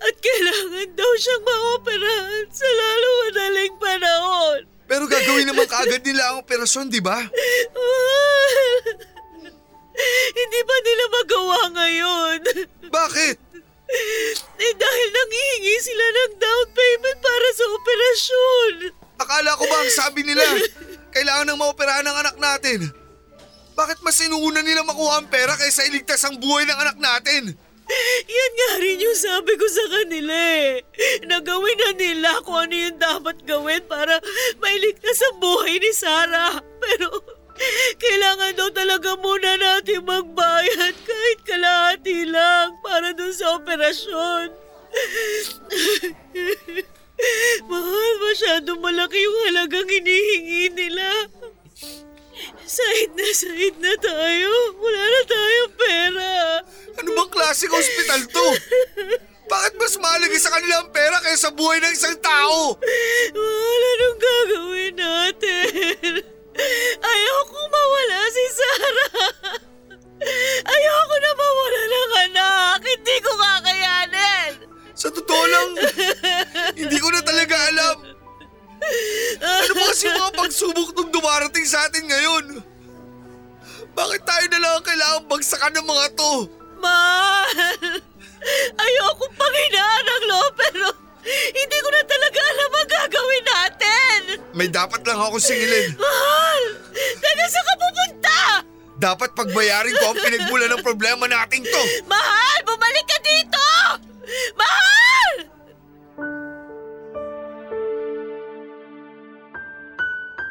At 0.04 0.16
kailangan 0.20 0.90
daw 0.94 1.12
siyang 1.16 1.44
maoperahan 1.44 2.48
sa 2.52 2.68
lalo 2.68 3.08
madaling 3.28 3.76
panahon. 3.80 4.60
Pero 4.84 5.04
gagawin 5.08 5.48
naman 5.48 5.66
kaagad 5.66 6.04
nila 6.04 6.22
ang 6.30 6.44
operasyon, 6.44 6.92
di 6.92 7.00
ba? 7.00 7.18
Hindi 10.38 10.60
ba 10.66 10.78
nila 10.84 11.06
magawa 11.08 11.60
ngayon? 11.72 12.40
Bakit? 12.92 13.36
Eh 14.58 14.74
dahil 14.74 15.08
nangihingi 15.14 15.76
sila 15.80 16.06
ng 16.12 16.34
down 16.42 16.68
payment 16.74 17.20
para 17.22 17.48
sa 17.54 17.66
operasyon. 17.70 18.74
Akala 19.22 19.54
ko 19.56 19.64
ba 19.70 19.78
ang 19.86 19.92
sabi 19.94 20.26
nila, 20.26 20.44
kailangan 21.14 21.46
nang 21.46 21.62
maoperahan 21.62 22.04
ng 22.04 22.18
anak 22.26 22.36
natin? 22.42 22.90
Bakit 23.74 24.06
mas 24.06 24.18
inuuna 24.22 24.62
nila 24.62 24.86
makuha 24.86 25.22
ang 25.22 25.28
pera 25.30 25.58
kaysa 25.58 25.86
iligtas 25.90 26.22
ang 26.26 26.38
buhay 26.38 26.66
ng 26.66 26.78
anak 26.78 26.98
natin? 26.98 27.58
Yan 28.24 28.52
nga 28.56 28.72
rin 28.80 29.04
yung 29.04 29.20
sabi 29.20 29.54
ko 29.60 29.68
sa 29.68 29.86
kanila 29.92 30.34
eh. 30.34 30.82
Nagawin 31.28 31.80
na 31.80 31.92
nila 31.94 32.30
kung 32.48 32.68
ano 32.68 32.74
yung 32.74 32.98
dapat 32.98 33.44
gawin 33.44 33.84
para 33.86 34.18
mailigtas 34.64 35.20
ang 35.28 35.44
buhay 35.44 35.78
ni 35.78 35.92
Sarah. 35.92 36.64
Pero 36.80 37.20
kailangan 38.00 38.58
daw 38.58 38.70
talaga 38.74 39.14
muna 39.20 39.60
natin 39.60 40.08
magbayad 40.08 40.96
kahit 40.96 41.40
kalahati 41.46 42.26
lang 42.26 42.80
para 42.82 43.14
dun 43.14 43.34
sa 43.36 43.60
operasyon. 43.60 44.50
Mahal, 47.70 48.14
masyadong 48.20 48.82
malaki 48.82 49.22
yung 49.22 49.38
halagang 49.48 49.88
hinihingi 49.88 50.74
nila. 50.74 51.30
Sahid 52.64 53.12
na 53.14 53.28
sahid 53.36 53.76
na 53.80 53.94
tayo. 54.00 54.52
Wala 54.80 55.04
na 55.04 55.22
tayong 55.28 55.74
pera. 55.76 56.32
Ano 57.02 57.10
bang 57.14 57.32
klaseng 57.32 57.74
ospital 57.74 58.22
to? 58.30 58.48
Bakit 59.44 59.74
mas 59.76 59.94
mahalaga 60.00 60.38
sa 60.40 60.54
kanila 60.56 60.82
ang 60.82 60.90
pera 60.90 61.20
kaysa 61.22 61.52
buhay 61.52 61.78
ng 61.84 61.94
isang 61.94 62.18
tao? 62.24 62.80
Wala 63.36 63.90
nang 64.00 64.18
gagawin 64.18 64.94
natin. 64.96 66.24
Ayoko 67.04 67.60
mawala 67.68 68.23
ng 85.84 85.92
mga 85.92 86.06
to? 86.16 86.34
Mahal. 86.80 88.00
Ayoko 88.80 89.26
panghinaan 89.36 90.06
ang 90.08 90.24
loob 90.32 90.54
pero 90.56 90.88
hindi 91.28 91.78
ko 91.80 91.90
na 91.92 92.04
talaga 92.08 92.40
alam 92.40 92.72
ang 92.72 92.90
gagawin 92.92 93.46
natin. 93.48 94.20
May 94.56 94.68
dapat 94.72 95.04
lang 95.04 95.20
ako 95.20 95.44
singilin. 95.44 95.96
Mahal! 96.00 96.64
Teka, 96.96 97.46
saan 97.52 97.68
ka 97.68 97.76
pupunta? 97.76 98.40
Dapat 98.96 99.30
pagbayarin 99.36 99.96
ko 100.00 100.06
ang 100.12 100.20
pinagmula 100.24 100.66
ng 100.72 100.84
problema 100.84 101.28
nating 101.28 101.68
to. 101.68 101.84
Mahal! 102.08 102.60
Bumalik 102.64 103.06
ka 103.08 103.18
dito! 103.20 103.68
Mahal! 104.56 105.34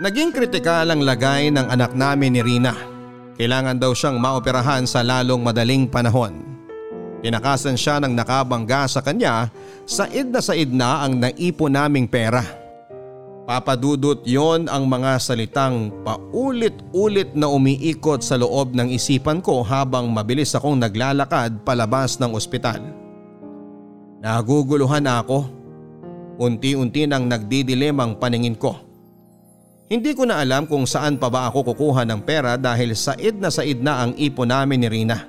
Naging 0.02 0.30
kritikal 0.36 0.88
ang 0.92 1.00
lagay 1.00 1.48
ng 1.48 1.72
anak 1.72 1.96
namin 1.96 2.36
ni 2.36 2.42
Rina. 2.44 2.91
Kailangan 3.42 3.74
daw 3.74 3.90
siyang 3.90 4.22
maoperahan 4.22 4.86
sa 4.86 5.02
lalong 5.02 5.42
madaling 5.42 5.90
panahon. 5.90 6.46
Tinakasan 7.26 7.74
siya 7.74 7.98
ng 7.98 8.14
nakabangga 8.14 8.86
sa 8.86 9.02
kanya, 9.02 9.50
said 9.82 10.30
na 10.30 10.38
said 10.38 10.70
na 10.70 11.02
ang 11.02 11.18
naipon 11.18 11.74
naming 11.74 12.06
pera. 12.06 12.38
Papadudot 13.42 14.22
yon 14.22 14.70
ang 14.70 14.86
mga 14.86 15.18
salitang 15.18 15.90
paulit-ulit 16.06 17.34
na 17.34 17.50
umiikot 17.50 18.22
sa 18.22 18.38
loob 18.38 18.78
ng 18.78 18.94
isipan 18.94 19.42
ko 19.42 19.66
habang 19.66 20.06
mabilis 20.06 20.54
akong 20.54 20.78
naglalakad 20.78 21.66
palabas 21.66 22.22
ng 22.22 22.38
ospital. 22.38 22.78
Naguguluhan 24.22 25.02
na 25.02 25.18
ako. 25.18 25.50
Unti-unti 26.38 27.10
nang 27.10 27.26
nagdidilim 27.26 27.98
ang 27.98 28.14
paningin 28.22 28.54
ko. 28.54 28.91
Hindi 29.92 30.16
ko 30.16 30.24
na 30.24 30.40
alam 30.40 30.64
kung 30.64 30.88
saan 30.88 31.20
pa 31.20 31.28
ba 31.28 31.52
ako 31.52 31.76
kukuha 31.76 32.08
ng 32.08 32.24
pera 32.24 32.56
dahil 32.56 32.96
said 32.96 33.36
na 33.36 33.52
said 33.52 33.84
na 33.84 34.00
ang 34.08 34.16
ipon 34.16 34.48
namin 34.48 34.80
ni 34.80 34.88
Rina. 34.88 35.28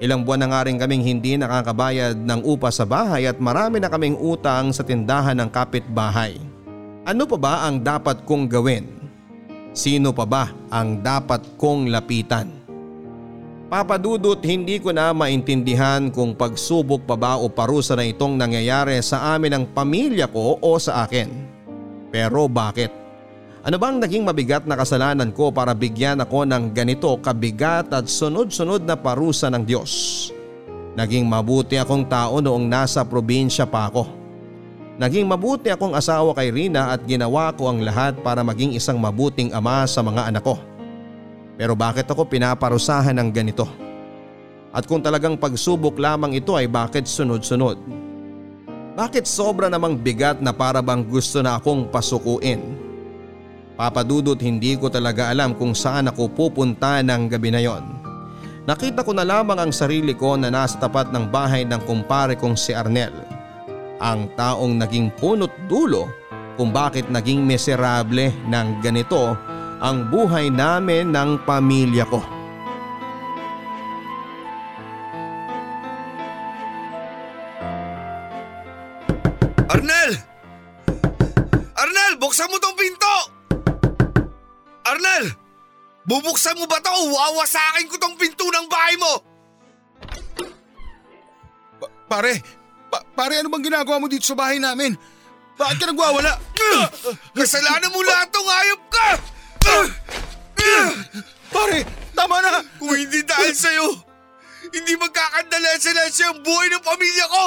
Ilang 0.00 0.24
buwan 0.24 0.40
na 0.40 0.48
nga 0.48 0.64
rin 0.64 0.80
kaming 0.80 1.04
hindi 1.04 1.36
nakakabayad 1.36 2.16
ng 2.16 2.48
upa 2.48 2.72
sa 2.72 2.88
bahay 2.88 3.28
at 3.28 3.36
marami 3.36 3.76
na 3.76 3.92
kaming 3.92 4.16
utang 4.16 4.72
sa 4.72 4.80
tindahan 4.80 5.36
ng 5.36 5.52
kapitbahay. 5.52 6.40
Ano 7.04 7.28
pa 7.28 7.36
ba 7.36 7.54
ang 7.68 7.84
dapat 7.84 8.24
kong 8.24 8.48
gawin? 8.48 8.88
Sino 9.76 10.16
pa 10.16 10.24
ba 10.24 10.48
ang 10.72 11.04
dapat 11.04 11.44
kong 11.60 11.92
lapitan? 11.92 12.48
Papadudot 13.68 14.40
hindi 14.48 14.80
ko 14.80 14.96
na 14.96 15.12
maintindihan 15.12 16.08
kung 16.08 16.32
pagsubok 16.32 17.04
pa 17.04 17.20
ba 17.20 17.36
o 17.36 17.52
parusa 17.52 17.92
na 17.92 18.08
itong 18.08 18.32
nangyayari 18.32 18.96
sa 19.04 19.36
amin 19.36 19.60
ng 19.60 19.64
pamilya 19.76 20.24
ko 20.24 20.56
o 20.56 20.80
sa 20.80 21.04
akin. 21.04 21.28
Pero 22.08 22.48
bakit? 22.48 23.07
Ano 23.58 23.74
bang 23.74 23.98
naging 23.98 24.22
mabigat 24.22 24.70
na 24.70 24.78
kasalanan 24.78 25.34
ko 25.34 25.50
para 25.50 25.74
bigyan 25.74 26.22
ako 26.22 26.46
ng 26.46 26.70
ganito 26.70 27.10
kabigat 27.18 27.90
at 27.90 28.06
sunod-sunod 28.06 28.86
na 28.86 28.94
parusa 28.94 29.50
ng 29.50 29.66
Diyos? 29.66 29.92
Naging 30.94 31.26
mabuti 31.26 31.74
akong 31.74 32.06
tao 32.06 32.38
noong 32.38 32.70
nasa 32.70 33.02
probinsya 33.02 33.66
pa 33.66 33.90
ako. 33.90 34.06
Naging 34.98 35.26
mabuti 35.26 35.74
akong 35.74 35.94
asawa 35.94 36.38
kay 36.38 36.54
Rina 36.54 36.94
at 36.94 37.02
ginawa 37.02 37.50
ko 37.50 37.70
ang 37.70 37.82
lahat 37.82 38.18
para 38.22 38.46
maging 38.46 38.78
isang 38.78 38.98
mabuting 38.98 39.50
ama 39.50 39.86
sa 39.90 40.06
mga 40.06 40.30
anak 40.30 40.46
ko. 40.46 40.54
Pero 41.58 41.74
bakit 41.74 42.06
ako 42.06 42.30
pinaparusahan 42.30 43.14
ng 43.18 43.30
ganito? 43.34 43.66
At 44.70 44.86
kung 44.86 45.02
talagang 45.02 45.34
pagsubok 45.34 45.98
lamang 45.98 46.38
ito 46.38 46.54
ay 46.54 46.70
bakit 46.70 47.10
sunod-sunod? 47.10 47.78
Bakit 48.94 49.26
sobra 49.26 49.66
namang 49.66 49.98
bigat 49.98 50.38
na 50.38 50.54
para 50.54 50.78
bang 50.78 51.02
gusto 51.02 51.42
na 51.42 51.58
akong 51.58 51.90
pasukuin? 51.90 52.87
Papadudot 53.78 54.34
hindi 54.42 54.74
ko 54.74 54.90
talaga 54.90 55.30
alam 55.30 55.54
kung 55.54 55.70
saan 55.70 56.10
ako 56.10 56.34
pupunta 56.34 56.98
ng 56.98 57.30
gabi 57.30 57.54
na 57.54 57.62
yon. 57.62 57.86
Nakita 58.66 59.06
ko 59.06 59.14
na 59.14 59.22
lamang 59.22 59.54
ang 59.54 59.70
sarili 59.70 60.18
ko 60.18 60.34
na 60.34 60.50
nasa 60.50 60.82
tapat 60.82 61.14
ng 61.14 61.30
bahay 61.30 61.62
ng 61.62 61.86
kumpare 61.86 62.34
kong 62.34 62.58
si 62.58 62.74
Arnel. 62.74 63.14
Ang 64.02 64.34
taong 64.34 64.82
naging 64.82 65.14
punot 65.14 65.54
dulo 65.70 66.10
kung 66.58 66.74
bakit 66.74 67.06
naging 67.06 67.46
miserable 67.46 68.34
ng 68.50 68.82
ganito 68.82 69.38
ang 69.78 70.10
buhay 70.10 70.50
namin 70.50 71.14
ng 71.14 71.46
pamilya 71.46 72.02
ko. 72.10 72.18
Arnel! 79.70 80.18
Arnel, 81.78 82.12
buksan 82.18 82.50
mo 82.50 82.58
tong 82.58 82.74
pinto! 82.74 83.37
Arnel! 84.88 85.24
Bubuksan 86.08 86.56
mo 86.56 86.64
ba 86.64 86.80
to 86.80 86.88
o 86.88 87.12
wawasakin 87.12 87.84
ko 87.92 88.00
tong 88.00 88.16
pinto 88.16 88.48
ng 88.48 88.66
bahay 88.72 88.96
mo? 88.96 89.12
Pa- 91.76 91.92
pare, 92.08 92.40
pa- 92.88 93.04
pare 93.12 93.44
ano 93.44 93.52
bang 93.52 93.68
ginagawa 93.68 94.00
mo 94.00 94.08
dito 94.08 94.24
sa 94.24 94.32
bahay 94.32 94.56
namin? 94.56 94.96
Bakit 95.60 95.76
ka 95.76 95.86
nagwawala? 95.92 96.32
Kasalanan 97.36 97.92
mo 97.92 98.00
lahat 98.00 98.28
tong 98.32 98.48
hayop 98.48 98.82
ka! 98.88 99.08
Pare, 101.52 101.84
tama 102.16 102.40
na! 102.40 102.64
Kung 102.80 102.94
hindi 102.96 103.20
dahil 103.26 103.52
sa'yo, 103.52 103.88
hindi 104.72 104.92
magkakandalansalansya 104.96 106.32
ang 106.32 106.40
buhay 106.40 106.72
ng 106.72 106.84
pamilya 106.84 107.26
ko! 107.28 107.44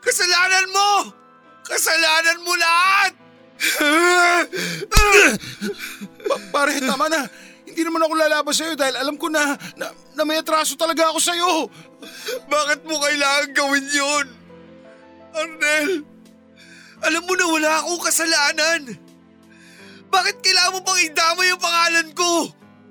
Kasalanan 0.00 0.66
mo! 0.72 0.88
Kasalanan 1.66 2.38
mo 2.40 2.52
lahat! 2.56 3.23
Pa- 6.24 6.42
pare, 6.50 6.80
tama 6.82 7.06
na. 7.08 7.26
Hindi 7.64 7.80
naman 7.80 8.06
ako 8.06 8.12
lalabas 8.14 8.54
sa'yo 8.54 8.74
dahil 8.78 8.94
alam 8.94 9.16
ko 9.18 9.26
na, 9.32 9.58
na, 9.74 9.90
na 10.14 10.22
may 10.22 10.38
atraso 10.38 10.78
talaga 10.78 11.10
ako 11.10 11.18
sa'yo. 11.18 11.52
Bakit 12.46 12.86
mo 12.86 13.02
kailangan 13.02 13.50
gawin 13.50 13.86
yun? 13.90 14.26
Arnel, 15.34 15.90
alam 17.02 17.22
mo 17.26 17.34
na 17.34 17.46
wala 17.50 17.70
akong 17.82 18.02
kasalanan. 18.06 18.80
Bakit 20.06 20.36
kailangan 20.38 20.74
mo 20.78 20.80
pang 20.86 21.00
idamay 21.02 21.50
ang 21.50 21.58
pangalan 21.58 22.08
ko? 22.14 22.30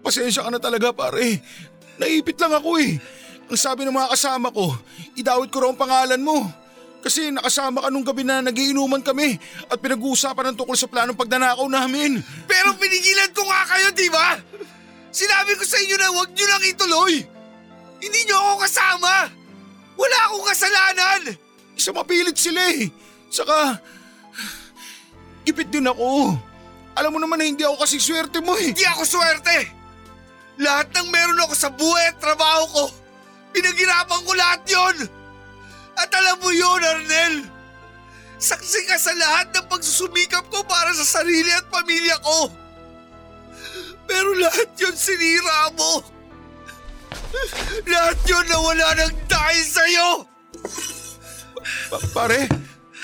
Pasensya 0.04 0.44
ka 0.44 0.52
na 0.52 0.60
talaga 0.60 0.92
pare. 0.92 1.40
Naipit 1.96 2.36
lang 2.36 2.52
ako 2.52 2.76
eh. 2.84 3.00
Ang 3.48 3.60
sabi 3.60 3.88
ng 3.88 3.96
mga 3.96 4.12
kasama 4.12 4.52
ko, 4.52 4.76
idawit 5.16 5.48
ko 5.48 5.64
raw 5.64 5.72
ang 5.72 5.80
pangalan 5.80 6.20
mo. 6.20 6.44
Kasi 7.04 7.36
nakasama 7.36 7.84
ka 7.84 7.92
nung 7.92 8.08
gabi 8.08 8.24
na 8.24 8.40
nagiinuman 8.40 9.04
kami 9.04 9.36
at 9.68 9.76
pinag-uusapan 9.76 10.56
ng 10.56 10.58
tungkol 10.64 10.80
sa 10.80 10.88
planong 10.88 11.20
pagnanakaw 11.20 11.68
namin. 11.68 12.24
Pero 12.48 12.72
pinigilan 12.80 13.28
ko 13.36 13.44
nga 13.44 13.62
kayo, 13.76 13.88
di 13.92 14.08
ba? 14.08 14.40
Sinabi 15.12 15.60
ko 15.60 15.68
sa 15.68 15.78
inyo 15.84 15.96
na 16.00 16.08
huwag 16.16 16.32
nyo 16.32 16.46
lang 16.48 16.64
ituloy. 16.64 17.14
Hindi 18.00 18.20
nyo 18.24 18.36
ako 18.40 18.54
kasama. 18.64 19.14
Wala 20.00 20.18
akong 20.32 20.48
kasalanan. 20.48 21.22
Isa 21.76 21.92
mapilit 21.92 22.40
sila 22.40 22.64
eh. 22.72 22.88
Saka, 23.28 23.84
gipit 25.44 25.68
din 25.76 25.92
ako. 25.92 26.40
Alam 26.96 27.12
mo 27.14 27.20
naman 27.20 27.36
na 27.42 27.46
hindi 27.52 27.68
ako 27.68 27.84
kasi 27.84 28.00
swerte 28.00 28.40
mo 28.40 28.56
eh. 28.56 28.72
Hindi 28.72 28.88
ako 28.88 29.04
swerte. 29.04 29.60
Lahat 30.62 30.88
ng 30.88 31.08
meron 31.12 31.44
ako 31.44 31.54
sa 31.58 31.68
buhay 31.68 32.14
at 32.14 32.18
trabaho 32.22 32.64
ko, 32.72 32.84
pinaghirapan 33.52 34.22
ko 34.24 34.32
lahat 34.38 34.62
yon. 34.72 34.98
At 35.98 36.10
alam 36.10 36.42
mo 36.42 36.50
yun, 36.50 36.82
Arnel. 36.82 37.36
Saksi 38.44 38.80
ka 38.90 39.00
sa 39.00 39.16
lahat 39.16 39.56
ng 39.56 39.72
pagsusumikap 39.72 40.52
ko 40.52 40.68
para 40.68 40.92
sa 40.92 41.22
sarili 41.22 41.48
at 41.54 41.64
pamilya 41.72 42.20
ko. 42.20 42.52
Pero 44.04 44.36
lahat 44.36 44.68
yun 44.76 44.96
sinira 45.00 45.72
mo. 45.80 46.04
Lahat 47.88 48.20
yun 48.28 48.46
nawala 48.52 49.00
ng 49.00 49.16
dahil 49.32 49.64
sa'yo. 49.64 50.10
Pa- 51.88 52.04
pare, 52.12 52.52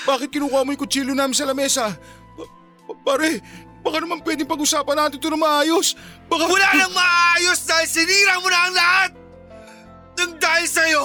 bakit 0.04 0.28
kinukuha 0.28 0.60
mo 0.60 0.76
yung 0.76 0.82
kutsilyo 0.84 1.14
namin 1.16 1.32
sa 1.32 1.48
lamesa? 1.48 1.88
Pa- 2.36 2.52
pa- 2.84 3.00
pare, 3.16 3.40
baka 3.80 3.96
naman 4.04 4.20
pwedeng 4.20 4.50
pag-usapan 4.50 5.08
natin 5.08 5.16
ito 5.16 5.30
na 5.32 5.40
maayos. 5.40 5.96
Baka... 6.28 6.44
Wala 6.46 6.68
nang 6.76 6.92
maayos 6.92 7.64
dahil 7.64 7.88
sinira 7.88 8.34
mo 8.44 8.48
na 8.52 8.60
ang 8.60 8.74
lahat. 8.76 9.10
Nang 10.20 10.32
dahil 10.36 10.66
sa'yo, 10.68 11.02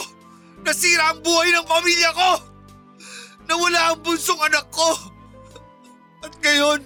nasira 0.65 1.13
ang 1.13 1.21
buhay 1.21 1.53
ng 1.53 1.65
pamilya 1.69 2.09
ko. 2.11 2.31
Nawala 3.45 3.93
ang 3.93 3.99
bunsong 4.01 4.41
anak 4.41 4.65
ko. 4.73 4.89
At 6.25 6.33
ngayon, 6.41 6.81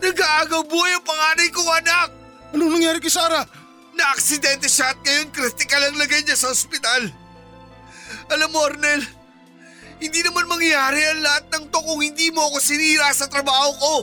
nag-aagaw 0.00 0.64
buhay 0.64 0.96
ang 0.96 1.04
panganay 1.04 1.48
kong 1.52 1.70
anak. 1.84 2.08
Anong 2.56 2.80
nangyari 2.80 2.98
kay 3.04 3.12
Sarah? 3.12 3.44
Na-aksidente 3.92 4.68
siya 4.68 4.96
at 4.96 4.98
ngayon 5.04 5.28
critical 5.28 5.80
ang 5.84 6.00
lagay 6.00 6.24
niya 6.24 6.40
sa 6.40 6.48
ospital. 6.48 7.12
Alam 8.32 8.48
mo, 8.48 8.64
Arnel, 8.64 9.04
hindi 10.00 10.20
naman 10.24 10.48
mangyayari 10.48 11.00
ang 11.12 11.20
lahat 11.20 11.44
ng 11.52 11.64
to 11.68 11.80
kung 11.80 12.00
hindi 12.00 12.32
mo 12.32 12.48
ako 12.48 12.58
sinira 12.60 13.12
sa 13.12 13.28
trabaho 13.28 13.70
ko. 13.76 13.94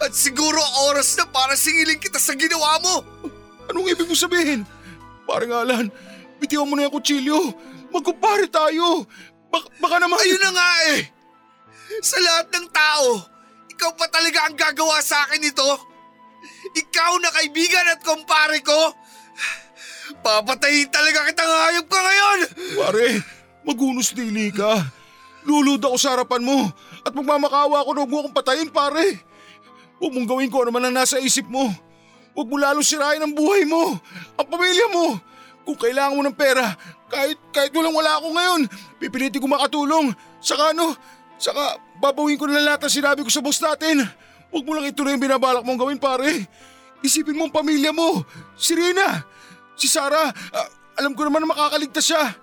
At 0.00 0.12
siguro 0.12 0.60
oras 0.92 1.16
na 1.16 1.24
para 1.28 1.56
singilin 1.56 1.96
kita 1.96 2.20
sa 2.20 2.36
ginawa 2.36 2.80
mo. 2.84 2.94
Anong 3.72 3.88
ibig 3.92 4.08
mo 4.08 4.12
sabihin? 4.12 4.68
Parang 5.24 5.52
Alan, 5.64 5.86
bitiwan 6.40 6.66
mo 6.66 6.74
na 6.74 6.88
yung 6.88 6.96
kutsilyo. 6.96 7.38
Magkumpare 7.92 8.48
tayo. 8.48 9.04
Baka, 9.52 9.66
baka 9.76 9.96
naman... 10.00 10.16
Ayun 10.16 10.40
na 10.40 10.50
nga 10.56 10.70
eh. 10.96 11.00
Sa 12.00 12.16
lahat 12.16 12.48
ng 12.54 12.68
tao, 12.70 13.08
ikaw 13.68 13.90
pa 13.98 14.06
talaga 14.08 14.48
ang 14.48 14.56
gagawa 14.56 15.02
sa 15.04 15.26
akin 15.28 15.42
ito? 15.42 15.70
Ikaw 16.72 17.12
na 17.20 17.30
kaibigan 17.34 17.92
at 17.92 18.00
kumpare 18.00 18.62
ko? 18.62 18.94
Papatayin 20.20 20.90
talaga 20.90 21.28
kitang 21.30 21.50
hayop 21.50 21.86
ka 21.86 22.00
ngayon! 22.02 22.38
Pare, 22.78 23.06
magunos 23.62 24.10
dili 24.10 24.50
ka. 24.50 24.90
Lulud 25.46 25.80
ako 25.80 25.96
sa 25.96 26.18
harapan 26.18 26.44
mo 26.44 26.68
at 27.00 27.12
magmamakawa 27.14 27.80
ako 27.80 27.90
na 27.94 28.00
huwag 28.04 28.12
mo 28.12 28.16
akong 28.24 28.36
patayin, 28.36 28.68
pare. 28.68 29.22
Huwag 29.96 30.12
mong 30.12 30.28
gawin 30.28 30.50
ko 30.52 30.64
ano 30.64 30.72
man 30.72 30.88
ang 30.88 30.96
nasa 30.96 31.16
isip 31.20 31.48
mo. 31.48 31.68
Huwag 32.36 32.48
mo 32.48 32.56
lalo 32.60 32.84
sirain 32.84 33.20
ang 33.20 33.32
buhay 33.32 33.64
mo, 33.64 33.96
ang 34.36 34.46
pamilya 34.46 34.86
mo. 34.92 35.16
Kung 35.64 35.76
kailangan 35.78 36.16
mo 36.16 36.22
ng 36.24 36.36
pera, 36.36 36.74
kahit, 37.10 37.38
kahit 37.50 37.72
walang 37.74 37.94
wala 37.94 38.22
ako 38.22 38.28
ngayon, 38.32 38.60
pipilitin 39.02 39.42
ko 39.42 39.48
makatulong. 39.50 40.14
Saka 40.40 40.72
ano, 40.72 40.94
saka 41.36 41.76
babawin 41.98 42.38
ko 42.38 42.46
na 42.48 42.62
lahat 42.62 42.86
ang 42.86 42.92
sinabi 42.92 43.20
ko 43.26 43.30
sa 43.30 43.42
boss 43.42 43.60
natin. 43.60 44.06
Huwag 44.50 44.64
mo 44.66 44.74
lang 44.74 44.90
ituloy 44.90 45.14
yung 45.14 45.22
binabalak 45.22 45.62
mong 45.62 45.78
gawin, 45.78 45.98
pare. 45.98 46.46
Isipin 47.00 47.38
mo 47.38 47.46
ang 47.48 47.54
pamilya 47.54 47.94
mo, 47.94 48.24
si 48.58 48.76
Rina, 48.76 49.24
si 49.72 49.88
Sarah, 49.88 50.28
ah, 50.28 50.68
alam 51.00 51.16
ko 51.16 51.24
naman 51.24 51.40
na 51.46 51.54
makakaligtas 51.54 52.12
siya. 52.12 52.34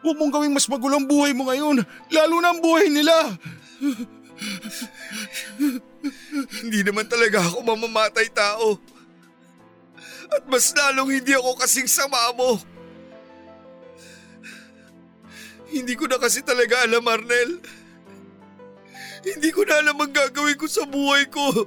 Huwag 0.00 0.16
mong 0.16 0.32
gawing 0.32 0.54
mas 0.56 0.66
magulo 0.66 0.96
ang 0.96 1.06
buhay 1.06 1.30
mo 1.36 1.46
ngayon, 1.46 1.84
lalo 2.10 2.34
na 2.40 2.50
ang 2.50 2.60
buhay 2.64 2.88
nila. 2.88 3.12
Hindi 6.64 6.80
naman 6.80 7.06
talaga 7.06 7.44
ako 7.44 7.60
mamamatay 7.60 8.26
tao. 8.32 8.80
At 10.30 10.46
mas 10.46 10.70
lalong 10.74 11.20
hindi 11.22 11.34
ako 11.34 11.58
kasing 11.58 11.90
sama 11.90 12.30
mo. 12.38 12.58
Hindi 15.70 15.94
ko 15.94 16.10
na 16.10 16.18
kasi 16.18 16.42
talaga 16.42 16.82
alam, 16.82 17.06
Arnel. 17.06 17.62
Hindi 19.22 19.50
ko 19.54 19.62
na 19.62 19.78
alam 19.78 20.00
ang 20.00 20.10
gagawin 20.10 20.58
ko 20.58 20.66
sa 20.66 20.82
buhay 20.88 21.30
ko. 21.30 21.66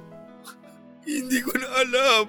Hindi 1.04 1.40
ko 1.40 1.52
na 1.56 1.68
alam. 1.80 2.24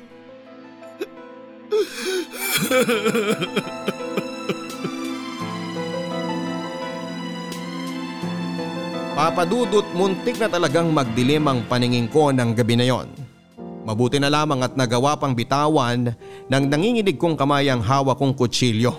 Papadudot 9.15 9.87
muntik 9.95 10.35
na 10.39 10.51
talagang 10.51 10.91
magdilim 10.91 11.47
ang 11.47 11.63
paningin 11.71 12.11
ko 12.11 12.35
ng 12.35 12.51
gabi 12.51 12.75
na 12.75 12.85
yon. 12.87 13.24
Mabuti 13.85 14.17
na 14.17 14.33
lamang 14.33 14.65
at 14.65 14.73
nagawa 14.73 15.13
pang 15.13 15.37
bitawan 15.37 16.17
ng 16.49 16.63
nanginginig 16.65 17.21
kong 17.21 17.37
kamay 17.37 17.69
ang 17.69 17.85
hawak 17.85 18.17
kong 18.17 18.33
kutsilyo. 18.33 18.97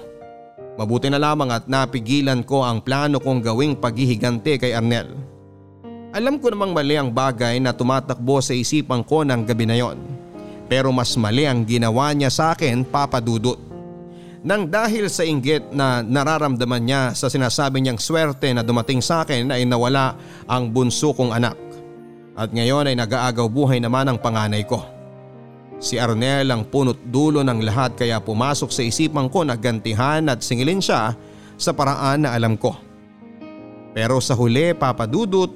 Mabuti 0.78 1.10
na 1.10 1.18
lamang 1.18 1.50
at 1.50 1.66
napigilan 1.66 2.46
ko 2.46 2.62
ang 2.62 2.78
plano 2.78 3.18
kong 3.18 3.42
gawing 3.42 3.74
paghihigante 3.74 4.62
kay 4.62 4.78
Arnel. 4.78 5.10
Alam 6.14 6.38
ko 6.38 6.54
namang 6.54 6.70
mali 6.70 6.94
ang 6.94 7.10
bagay 7.10 7.58
na 7.58 7.74
tumatakbo 7.74 8.38
sa 8.38 8.54
isipan 8.54 9.02
ko 9.02 9.26
ng 9.26 9.42
gabi 9.42 9.66
na 9.66 9.74
yon. 9.74 9.98
Pero 10.70 10.94
mas 10.94 11.10
mali 11.18 11.50
ang 11.50 11.66
ginawa 11.66 12.14
niya 12.14 12.30
sa 12.30 12.54
akin 12.54 12.86
papadudot. 12.86 13.58
Nang 14.46 14.70
dahil 14.70 15.10
sa 15.10 15.26
inggit 15.26 15.74
na 15.74 16.06
nararamdaman 16.06 16.82
niya 16.86 17.02
sa 17.18 17.26
sinasabi 17.26 17.82
niyang 17.82 17.98
swerte 17.98 18.54
na 18.54 18.62
dumating 18.62 19.02
sa 19.02 19.26
akin 19.26 19.50
ay 19.50 19.66
nawala 19.66 20.14
ang 20.46 20.70
bunso 20.70 21.10
kong 21.10 21.34
anak. 21.34 21.65
At 22.36 22.52
ngayon 22.52 22.92
ay 22.92 22.96
nag-aagaw 23.00 23.48
buhay 23.48 23.80
naman 23.80 24.12
ang 24.12 24.20
panganay 24.20 24.68
ko. 24.68 24.84
Si 25.80 25.96
Arnel 25.96 26.52
ang 26.52 26.68
punot 26.68 27.00
dulo 27.08 27.40
ng 27.40 27.60
lahat 27.64 27.96
kaya 27.96 28.20
pumasok 28.20 28.68
sa 28.68 28.84
isipan 28.84 29.32
ko 29.32 29.44
na 29.44 29.56
gantihan 29.56 30.24
at 30.28 30.44
singilin 30.44 30.80
siya 30.80 31.16
sa 31.56 31.72
paraan 31.72 32.28
na 32.28 32.36
alam 32.36 32.56
ko. 32.60 32.76
Pero 33.96 34.20
sa 34.20 34.36
huli 34.36 34.76
papadudot, 34.76 35.48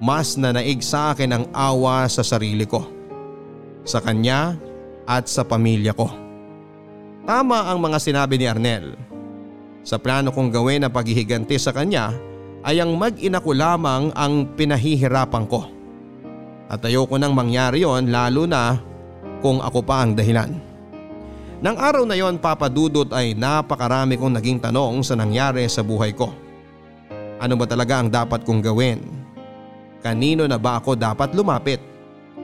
mas 0.00 0.36
nanaig 0.36 0.84
sa 0.84 1.16
akin 1.16 1.32
ang 1.32 1.44
awa 1.56 2.04
sa 2.08 2.20
sarili 2.20 2.68
ko. 2.68 2.84
Sa 3.88 4.04
kanya 4.04 4.56
at 5.08 5.24
sa 5.24 5.44
pamilya 5.44 5.96
ko. 5.96 6.12
Tama 7.24 7.68
ang 7.68 7.80
mga 7.80 7.96
sinabi 8.00 8.36
ni 8.36 8.44
Arnel. 8.44 8.96
Sa 9.84 9.96
plano 9.96 10.28
kong 10.32 10.52
gawin 10.52 10.84
na 10.84 10.92
paghihiganti 10.92 11.56
sa 11.56 11.72
kanya 11.72 12.12
ay 12.64 12.80
ang 12.80 12.92
mag-ina 12.96 13.40
ko 13.40 13.56
lamang 13.56 14.12
ang 14.12 14.44
pinahihirapan 14.52 15.44
ko. 15.48 15.77
At 16.68 16.84
ayoko 16.84 17.16
nang 17.16 17.32
mangyari 17.32 17.80
yon 17.80 18.12
lalo 18.12 18.44
na 18.44 18.76
kung 19.40 19.64
ako 19.64 19.80
pa 19.80 20.04
ang 20.04 20.12
dahilan. 20.12 20.52
Nang 21.58 21.74
araw 21.80 22.04
na 22.04 22.14
yon 22.14 22.36
papadudot 22.38 23.08
ay 23.10 23.32
napakarami 23.34 24.20
kong 24.20 24.36
naging 24.36 24.60
tanong 24.60 25.00
sa 25.02 25.16
nangyari 25.16 25.64
sa 25.66 25.80
buhay 25.80 26.12
ko. 26.12 26.30
Ano 27.40 27.56
ba 27.56 27.64
talaga 27.64 27.98
ang 27.98 28.12
dapat 28.12 28.44
kong 28.44 28.60
gawin? 28.62 29.00
Kanino 30.04 30.46
na 30.46 30.60
ba 30.60 30.78
ako 30.78 30.94
dapat 30.94 31.34
lumapit? 31.34 31.80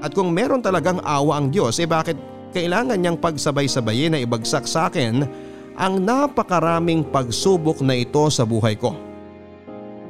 At 0.02 0.10
kung 0.16 0.34
meron 0.34 0.64
talagang 0.64 0.98
awa 1.04 1.38
ang 1.38 1.52
Diyos 1.52 1.78
eh 1.78 1.86
bakit 1.86 2.18
kailangan 2.50 2.98
niyang 2.98 3.18
pagsabay-sabayin 3.20 4.16
na 4.16 4.22
ibagsak 4.24 4.66
sa 4.66 4.90
akin 4.90 5.22
ang 5.74 5.94
napakaraming 6.02 7.06
pagsubok 7.06 7.82
na 7.82 7.98
ito 7.98 8.24
sa 8.30 8.42
buhay 8.46 8.74
ko. 8.78 8.94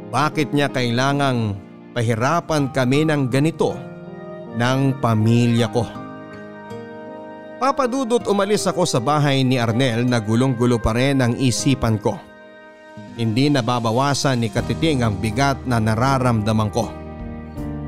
Bakit 0.08 0.54
niya 0.54 0.68
kailangang 0.70 1.56
pahirapan 1.92 2.72
kami 2.72 3.08
ng 3.08 3.28
ganito 3.28 3.93
ng 4.54 5.02
pamilya 5.02 5.68
ko? 5.70 5.84
Papadudot 7.58 8.20
umalis 8.28 8.68
ako 8.68 8.84
sa 8.84 9.00
bahay 9.00 9.40
ni 9.40 9.56
Arnel 9.56 10.04
na 10.04 10.20
gulong-gulo 10.20 10.76
pa 10.76 10.92
rin 10.92 11.22
ang 11.22 11.32
isipan 11.38 11.96
ko. 11.96 12.18
Hindi 13.14 13.48
nababawasan 13.48 14.42
ni 14.42 14.50
Katiting 14.50 15.00
ang 15.00 15.16
bigat 15.16 15.62
na 15.64 15.78
nararamdaman 15.78 16.70
ko. 16.74 16.90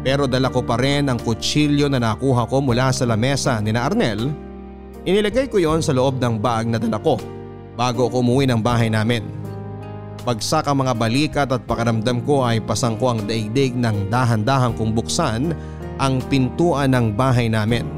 Pero 0.07 0.31
dala 0.31 0.55
ko 0.55 0.63
pa 0.63 0.79
rin 0.79 1.11
ang 1.11 1.19
kutsilyo 1.19 1.91
na 1.91 1.99
nakuha 1.99 2.47
ko 2.47 2.63
mula 2.63 2.95
sa 2.95 3.05
lamesa 3.11 3.59
ni 3.59 3.75
na 3.75 3.91
Arnel. 3.91 4.31
Inilagay 5.03 5.51
ko 5.51 5.59
yon 5.59 5.83
sa 5.83 5.91
loob 5.91 6.23
ng 6.23 6.39
bag 6.39 6.71
na 6.71 6.79
dala 6.79 7.03
ko 7.03 7.19
bago 7.75 8.07
ako 8.09 8.23
umuwi 8.23 8.47
ng 8.47 8.63
bahay 8.63 8.87
namin. 8.87 9.27
Pagsak 10.25 10.67
ang 10.67 10.83
mga 10.83 10.95
balikat 10.99 11.49
at 11.55 11.63
pakaramdam 11.69 12.25
ko 12.27 12.43
ay 12.43 12.59
pasang 12.59 12.99
ko 12.99 13.15
ang 13.15 13.23
daigdig 13.29 13.79
ng 13.79 14.11
dahan-dahang 14.11 14.75
kong 14.75 14.91
buksan 14.97 15.55
ang 15.97 16.21
pintuan 16.29 16.93
ng 16.93 17.17
bahay 17.17 17.49
namin. 17.49 17.89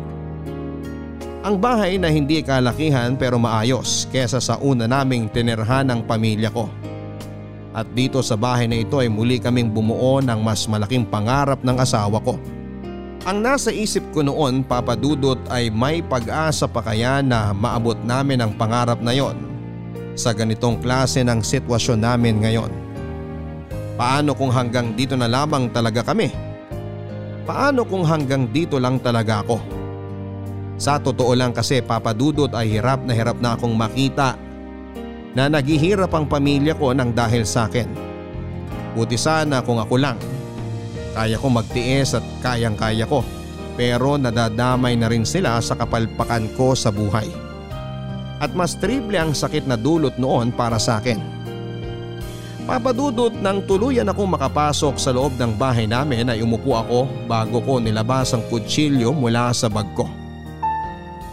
Ang 1.42 1.59
bahay 1.59 1.99
na 1.99 2.11
hindi 2.11 2.42
kalakihan 2.42 3.14
pero 3.14 3.38
maayos 3.38 4.07
kesa 4.11 4.42
sa 4.42 4.59
una 4.59 4.86
naming 4.90 5.30
tinirhan 5.30 5.86
ng 5.86 6.01
pamilya 6.07 6.51
ko. 6.51 6.66
At 7.74 7.86
dito 7.94 8.18
sa 8.26 8.34
bahay 8.34 8.66
na 8.66 8.82
ito 8.82 8.99
ay 8.99 9.07
muli 9.07 9.38
kaming 9.38 9.70
bumuo 9.70 10.18
ng 10.18 10.40
mas 10.42 10.66
malaking 10.66 11.07
pangarap 11.07 11.62
ng 11.62 11.76
asawa 11.78 12.18
ko. 12.22 12.34
Ang 13.26 13.44
nasa 13.44 13.70
isip 13.70 14.03
ko 14.14 14.22
noon 14.22 14.66
papadudot 14.66 15.38
ay 15.51 15.70
may 15.70 16.03
pag-asa 16.03 16.66
pa 16.66 16.82
kaya 16.82 17.22
na 17.22 17.55
maabot 17.55 17.99
namin 18.03 18.42
ang 18.42 18.53
pangarap 18.55 18.99
na 19.03 19.14
yon 19.14 19.36
sa 20.18 20.34
ganitong 20.34 20.82
klase 20.82 21.22
ng 21.22 21.38
sitwasyon 21.38 22.03
namin 22.03 22.42
ngayon. 22.42 22.70
Paano 23.94 24.34
kung 24.34 24.51
hanggang 24.51 24.94
dito 24.94 25.14
na 25.14 25.30
lamang 25.30 25.70
talaga 25.70 26.03
kami? 26.03 26.47
Paano 27.49 27.88
kung 27.88 28.05
hanggang 28.05 28.44
dito 28.53 28.76
lang 28.76 29.01
talaga 29.01 29.40
ako? 29.40 29.57
Sa 30.76 31.01
totoo 31.01 31.32
lang 31.32 31.57
kasi 31.57 31.80
papadudot 31.80 32.53
ay 32.53 32.76
hirap 32.76 33.01
na 33.09 33.16
hirap 33.16 33.40
na 33.40 33.57
akong 33.57 33.72
makita 33.72 34.36
na 35.32 35.49
naghihirap 35.49 36.12
ang 36.12 36.28
pamilya 36.28 36.76
ko 36.76 36.92
ng 36.92 37.09
dahil 37.16 37.49
sa 37.49 37.64
akin. 37.64 37.88
Buti 38.92 39.16
sana 39.16 39.64
kung 39.64 39.80
ako 39.80 39.96
lang. 39.96 40.20
Kaya 41.16 41.40
ko 41.40 41.49
magtiis 41.49 42.12
at 42.12 42.26
kayang 42.44 42.76
kaya 42.76 43.09
ko 43.09 43.24
pero 43.80 44.20
nadadamay 44.20 45.01
na 45.01 45.09
rin 45.09 45.24
sila 45.24 45.57
sa 45.64 45.72
kapalpakan 45.72 46.53
ko 46.53 46.76
sa 46.76 46.92
buhay. 46.92 47.32
At 48.44 48.53
mas 48.53 48.76
triple 48.76 49.16
ang 49.16 49.32
sakit 49.32 49.64
na 49.64 49.80
dulot 49.80 50.20
noon 50.20 50.53
para 50.53 50.76
sa 50.76 51.01
akin. 51.01 51.38
Papadudot 52.68 53.32
nang 53.32 53.64
tuluyan 53.64 54.12
akong 54.12 54.28
makapasok 54.28 55.00
sa 55.00 55.08
loob 55.08 55.40
ng 55.40 55.56
bahay 55.56 55.88
namin 55.88 56.28
ay 56.28 56.44
umupo 56.44 56.76
ako 56.76 57.08
bago 57.24 57.64
ko 57.64 57.80
nilabas 57.80 58.36
ang 58.36 58.44
kutsilyo 58.52 59.08
mula 59.08 59.56
sa 59.56 59.72
bag 59.72 59.88
ko. 59.96 60.04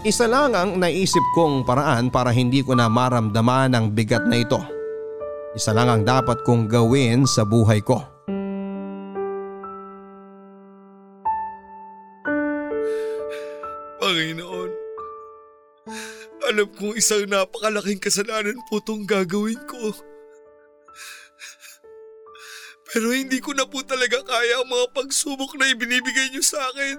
Isa 0.07 0.31
lang 0.31 0.55
ang 0.55 0.79
naisip 0.79 1.19
kong 1.35 1.67
paraan 1.67 2.07
para 2.07 2.31
hindi 2.31 2.63
ko 2.63 2.71
na 2.71 2.87
maramdaman 2.87 3.75
ang 3.75 3.91
bigat 3.91 4.23
na 4.31 4.39
ito. 4.39 4.63
Isa 5.51 5.75
lang 5.75 5.91
ang 5.91 6.07
dapat 6.07 6.39
kong 6.47 6.71
gawin 6.71 7.27
sa 7.27 7.43
buhay 7.43 7.83
ko. 7.83 7.99
Panginoon, 13.99 14.71
alam 16.47 16.67
kong 16.79 16.95
isang 16.95 17.27
napakalaking 17.27 17.99
kasalanan 17.99 18.55
po 18.71 18.79
itong 18.79 19.03
gagawin 19.03 19.59
ko. 19.67 20.14
Pero 22.95 23.11
hindi 23.11 23.43
ko 23.43 23.51
na 23.51 23.67
po 23.67 23.83
talaga 23.83 24.23
kaya 24.23 24.63
ang 24.63 24.71
mga 24.71 24.87
pagsubok 24.95 25.59
na 25.59 25.67
ibinibigay 25.67 26.31
niyo 26.31 26.39
sa 26.39 26.63
akin. 26.71 26.95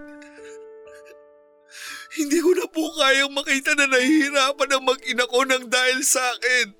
Hindi 2.20 2.36
ko 2.44 2.52
na 2.52 2.68
po 2.68 2.84
kayang 3.00 3.32
makita 3.32 3.72
na 3.72 3.88
nahihirapan 3.88 4.76
ang 4.76 4.84
mag-ina 4.84 5.24
ko 5.24 5.48
ng 5.48 5.72
dahil 5.72 6.04
sa 6.04 6.20
akin. 6.20 6.76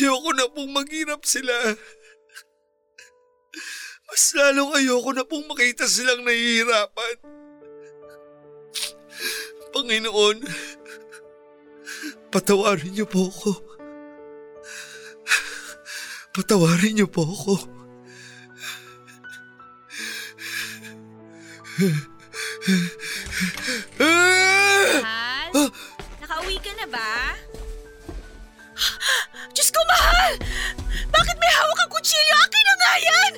Ayoko 0.00 0.32
na 0.32 0.48
pong 0.48 0.72
maghirap 0.72 1.20
sila. 1.28 1.52
Mas 4.08 4.24
lalong 4.32 4.72
ayoko 4.80 5.12
na 5.12 5.28
pong 5.28 5.52
makita 5.52 5.84
silang 5.84 6.24
nahihirapan. 6.24 7.16
Panginoon, 9.76 10.36
patawarin 12.32 12.88
niyo 12.96 13.04
po 13.04 13.28
ako. 13.28 13.69
Patawarin 16.30 16.94
niyo 16.94 17.10
po 17.10 17.26
ako. 17.26 17.54
Mahal? 23.98 25.50
Nakauwi 26.22 26.56
ka 26.62 26.70
na 26.78 26.86
ba? 26.86 27.34
Diyos 29.50 29.74
ko, 29.74 29.80
mahal! 29.90 30.32
Bakit 31.10 31.36
may 31.42 31.50
hawak 31.50 31.78
ang 31.82 31.90
kutsilyo? 31.90 32.36
Akin 32.46 32.62
na 32.62 32.74
nga 32.78 32.94
yan! 33.02 33.32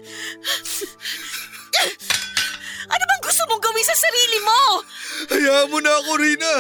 Ano 2.93 3.05
bang 3.09 3.23
gusto 3.25 3.43
mong 3.49 3.63
gawin 3.65 3.87
sa 3.89 3.97
sarili 3.97 4.39
mo? 4.45 4.61
Hayaan 5.33 5.73
mo 5.73 5.79
na 5.81 5.93
ako, 5.97 6.11
Rina. 6.21 6.55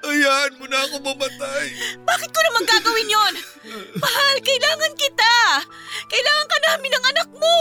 Hayaan 0.00 0.56
mo 0.56 0.64
na 0.64 0.80
ako 0.88 0.96
mamatay. 1.04 1.66
Bakit 2.08 2.30
ko 2.32 2.40
naman 2.40 2.64
gagawin 2.64 3.12
yon? 3.12 3.34
Mahal, 3.76 4.36
kailangan 4.40 4.92
kita! 4.96 5.36
Kailangan 6.08 6.46
ka 6.48 6.58
namin 6.72 6.90
ng 6.96 7.04
anak 7.12 7.28
mo! 7.36 7.60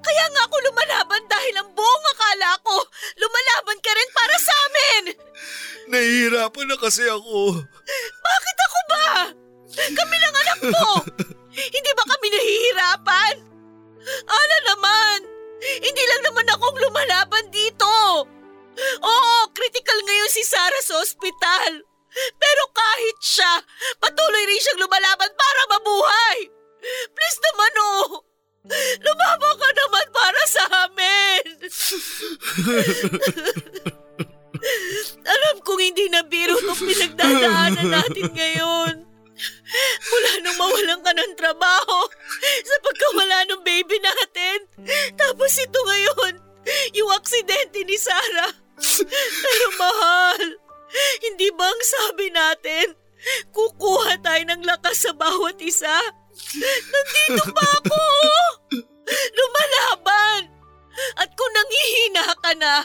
Kaya 0.00 0.24
nga 0.30 0.42
ako 0.46 0.56
lumalaban 0.62 1.22
dahil 1.26 1.54
ang 1.58 1.70
buong 1.74 2.06
akala 2.14 2.50
ko, 2.62 2.76
lumalaban 3.18 3.78
ka 3.82 3.90
rin 3.90 4.10
para 4.14 4.36
sa 4.38 4.54
amin! 4.70 5.02
Nahihirapan 5.90 6.66
na 6.70 6.76
kasi 6.78 7.02
ako. 7.10 7.58
Bakit 8.22 8.56
ako 8.62 8.78
ba? 8.86 9.08
Kami 9.70 10.16
lang 10.22 10.34
anak 10.38 10.60
mo! 10.70 10.88
Hindi 11.50 11.90
ba 11.98 12.04
kami 12.06 12.26
nahihirapan? 12.30 13.34
Ala 14.30 14.56
naman! 14.70 15.18
Hindi 15.60 16.02
lang 16.06 16.22
naman 16.30 16.46
akong 16.46 16.78
lumalaban 16.78 17.46
dito! 17.50 18.24
Oo, 19.02 19.34
critical 19.52 19.98
ngayon 19.98 20.30
si 20.30 20.46
Sarah 20.46 20.84
sa 20.86 21.02
ospital. 21.02 21.89
Pero 22.14 22.62
kahit 22.74 23.18
siya, 23.22 23.52
patuloy 24.02 24.44
rin 24.46 24.60
siyang 24.60 24.82
lumalaban 24.82 25.30
para 25.30 25.62
mabuhay. 25.76 26.38
Please 27.14 27.40
naman 27.44 27.72
oh! 27.80 28.24
Lumaban 29.00 29.54
ka 29.56 29.68
naman 29.72 30.06
para 30.12 30.42
sa 30.44 30.64
amin! 30.84 31.44
Alam 35.24 35.56
kong 35.64 35.80
hindi 35.80 36.12
na 36.12 36.20
biro 36.20 36.52
itong 36.60 36.84
pinagdadaanan 36.84 37.88
natin 37.88 38.28
ngayon. 38.36 38.94
Mula 40.04 40.30
nung 40.44 40.58
mawalan 40.60 41.00
ka 41.00 41.12
ng 41.16 41.32
trabaho, 41.38 41.98
sa 42.60 42.76
pagkawala 42.84 43.48
ng 43.48 43.64
baby 43.64 43.96
natin, 44.04 44.68
tapos 45.16 45.56
ito 45.56 45.80
ngayon, 45.80 46.36
yung 46.92 47.08
aksidente 47.16 47.80
ni 47.88 47.96
Sarah. 47.96 48.52
Pero 49.16 49.66
mahal, 49.80 50.60
hindi 51.26 51.48
ba 51.54 51.66
ang 51.66 51.82
sabi 51.82 52.26
natin, 52.32 52.86
kukuha 53.52 54.20
tayo 54.24 54.42
ng 54.48 54.62
lakas 54.64 55.06
sa 55.06 55.12
bawat 55.14 55.58
isa? 55.60 55.94
Nandito 56.90 57.44
pa 57.52 57.66
ako! 57.84 58.02
Lumalaban! 59.36 60.42
At 61.18 61.30
kung 61.32 61.52
nangihina 61.54 62.24
ka 62.38 62.52
na, 62.58 62.84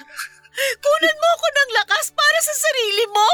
kunan 0.80 1.18
mo 1.20 1.28
ako 1.36 1.48
ng 1.52 1.72
lakas 1.84 2.06
para 2.16 2.40
sa 2.42 2.56
sarili 2.56 3.06
mo! 3.12 3.32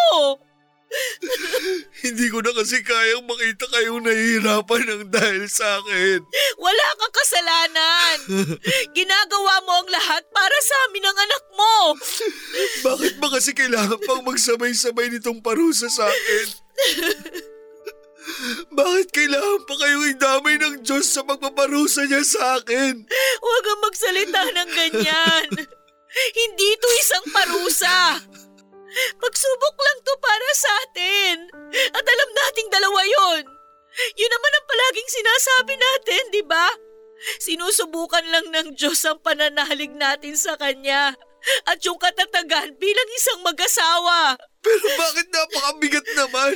Hindi 2.05 2.25
ko 2.27 2.43
na 2.43 2.51
kasi 2.51 2.83
kayang 2.83 3.23
makita 3.23 3.65
kayong 3.71 4.03
nahihirapan 4.03 4.83
ng 4.87 5.03
dahil 5.07 5.45
sa 5.47 5.79
akin. 5.79 6.19
Wala 6.59 6.85
kang 6.99 7.15
kasalanan! 7.15 8.15
Ginagawa 8.97 9.53
mo 9.63 9.71
ang 9.83 9.89
lahat 9.89 10.23
para 10.35 10.57
sa 10.59 10.75
amin 10.89 11.03
ng 11.07 11.17
anak 11.17 11.43
mo! 11.55 11.75
Bakit 12.87 13.13
ba 13.23 13.27
kasi 13.31 13.55
kailangan 13.55 13.99
pang 14.03 14.23
magsabay-sabay 14.27 15.15
nitong 15.15 15.39
parusa 15.39 15.87
sa 15.87 16.07
akin? 16.07 16.47
Bakit 18.71 19.07
kailangan 19.11 19.61
pa 19.65 19.75
kayong 19.81 20.07
idamay 20.17 20.55
ng 20.59 20.75
Diyos 20.85 21.07
sa 21.09 21.23
pagpaparusa 21.23 22.05
niya 22.07 22.21
sa 22.23 22.59
akin? 22.59 23.05
Huwag 23.41 23.61
kang 23.63 23.81
magsalita 23.83 24.41
ng 24.51 24.69
ganyan! 24.71 25.47
Hindi 26.11 26.65
ito 26.75 26.87
isang 26.99 27.25
parusa! 27.31 28.19
Pagsubok 28.91 29.75
lang 29.79 29.99
to 30.03 30.13
para 30.19 30.49
sa 30.51 30.71
atin! 30.87 31.35
At 31.95 32.05
alam 32.05 32.29
nating 32.35 32.69
dalawa 32.71 33.01
yon. 33.07 33.43
Yun 34.19 34.31
naman 34.31 34.51
ang 34.55 34.65
palaging 34.67 35.09
sinasabi 35.11 35.73
natin, 35.75 36.23
di 36.31 36.43
ba? 36.43 36.67
Sinusubukan 37.39 38.25
lang 38.27 38.47
ng 38.49 38.67
Diyos 38.75 39.03
ang 39.05 39.19
pananalig 39.21 39.93
natin 39.93 40.33
sa 40.33 40.57
Kanya 40.57 41.13
at 41.69 41.77
yung 41.85 41.97
katatagan 41.97 42.73
bilang 42.77 43.09
isang 43.17 43.39
mag-asawa. 43.45 44.37
Pero 44.61 44.87
bakit 44.97 45.27
napakabigat 45.29 46.05
naman? 46.17 46.53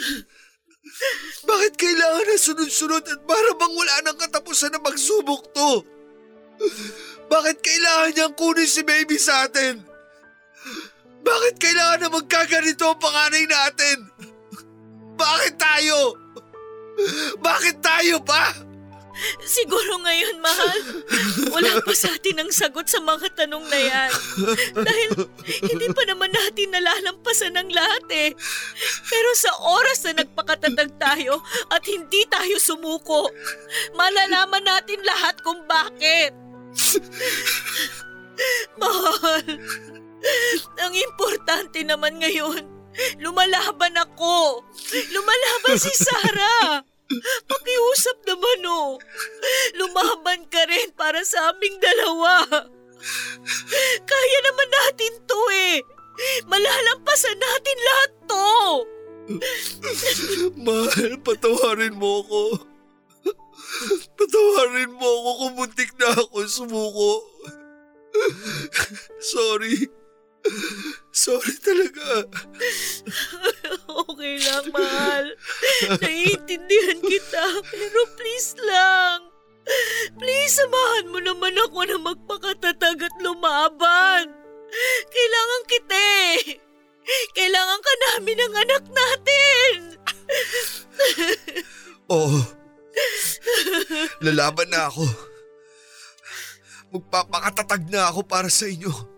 Bakit 1.45 1.73
kailangan 1.75 2.25
na 2.29 2.37
sunod-sunod 2.37 3.03
at 3.03 3.19
para 3.25 3.51
bang 3.57 3.73
wala 3.73 3.95
nang 4.05 4.17
katapusan 4.21 4.73
na 4.73 4.81
magsubok 4.81 5.49
to? 5.53 5.81
Bakit 7.25 7.57
kailangan 7.59 8.11
niyang 8.13 8.35
kunin 8.37 8.69
si 8.69 8.85
baby 8.85 9.17
sa 9.17 9.49
atin? 9.49 9.94
Bakit 11.25 11.55
kailangan 11.57 11.99
na 12.05 12.09
magkaganito 12.13 12.85
ang 12.85 13.01
panganay 13.01 13.45
natin? 13.49 13.97
Bakit 15.17 15.53
tayo? 15.57 15.97
Bakit 17.41 17.75
tayo 17.81 18.21
pa? 18.21 18.53
Siguro 19.47 19.95
ngayon, 20.03 20.43
mahal, 20.43 20.79
wala 21.47 21.79
pa 21.79 21.93
sa 21.95 22.11
atin 22.11 22.43
ang 22.43 22.51
sagot 22.51 22.83
sa 22.91 22.99
mga 22.99 23.31
tanong 23.31 23.63
na 23.71 23.79
yan. 23.79 24.11
Dahil 24.75 25.09
hindi 25.71 25.87
pa 25.95 26.03
naman 26.03 26.35
natin 26.35 26.75
nalalampasan 26.75 27.55
ang 27.55 27.71
lahat 27.71 28.05
eh. 28.11 28.29
Pero 29.07 29.29
sa 29.39 29.51
oras 29.79 30.03
na 30.03 30.19
nagpakatatag 30.23 30.99
tayo 30.99 31.39
at 31.71 31.83
hindi 31.87 32.27
tayo 32.27 32.59
sumuko, 32.59 33.31
malalaman 33.95 34.67
natin 34.67 34.99
lahat 35.07 35.39
kung 35.47 35.63
bakit. 35.63 36.35
Mahal, 38.75 39.47
ang 40.83 40.93
importante 40.93 41.81
naman 41.85 42.17
ngayon, 42.21 42.63
lumalaban 43.21 43.95
ako. 43.99 44.63
Lumalaban 45.11 45.77
si 45.77 45.93
Sarah. 45.93 46.81
Pakiusap 47.49 48.17
naman 48.25 48.59
oh. 48.65 48.97
Lumaban 49.77 50.49
ka 50.49 50.65
rin 50.65 50.89
para 50.97 51.21
sa 51.21 51.53
aming 51.53 51.77
dalawa. 51.77 52.45
Kaya 54.09 54.37
naman 54.41 54.69
natin 54.73 55.13
to 55.29 55.39
eh. 55.53 55.77
Malalampasan 56.49 57.37
natin 57.37 57.77
lahat 57.77 58.11
to. 58.25 58.49
Mahal, 60.65 61.11
patawarin 61.21 61.97
mo 61.97 62.23
ako. 62.25 62.41
Patawarin 64.15 64.93
mo 64.95 65.05
ako 65.05 65.31
kung 65.35 65.53
muntik 65.59 65.91
na 65.99 66.09
ako 66.15 66.37
sumuko. 66.47 67.11
Sorry. 69.19 70.04
Sorry 71.25 71.55
talaga. 71.61 72.25
Okay 74.05 74.37
lang, 74.43 74.65
mahal. 74.75 75.25
Naiintindihan 76.03 76.99
kita, 76.99 77.45
pero 77.71 77.99
please 78.19 78.53
lang. 78.59 79.31
Please, 80.19 80.53
samahan 80.61 81.09
mo 81.09 81.19
naman 81.23 81.55
ako 81.57 81.79
na 81.89 81.97
magpakatatag 81.97 83.01
at 83.01 83.15
lumaban. 83.23 84.29
Kailangan 85.09 85.63
kita 85.65 85.97
eh. 86.37 86.61
Kailangan 87.33 87.79
ka 87.81 87.93
namin 87.93 88.37
ng 88.37 88.53
anak 88.61 88.83
natin. 88.89 89.75
Oo. 92.13 92.39
Lalaban 94.21 94.69
na 94.69 94.89
ako. 94.89 95.05
Magpapakatatag 96.93 97.89
na 97.89 98.09
ako 98.13 98.21
para 98.25 98.49
sa 98.49 98.69
inyo. 98.69 99.14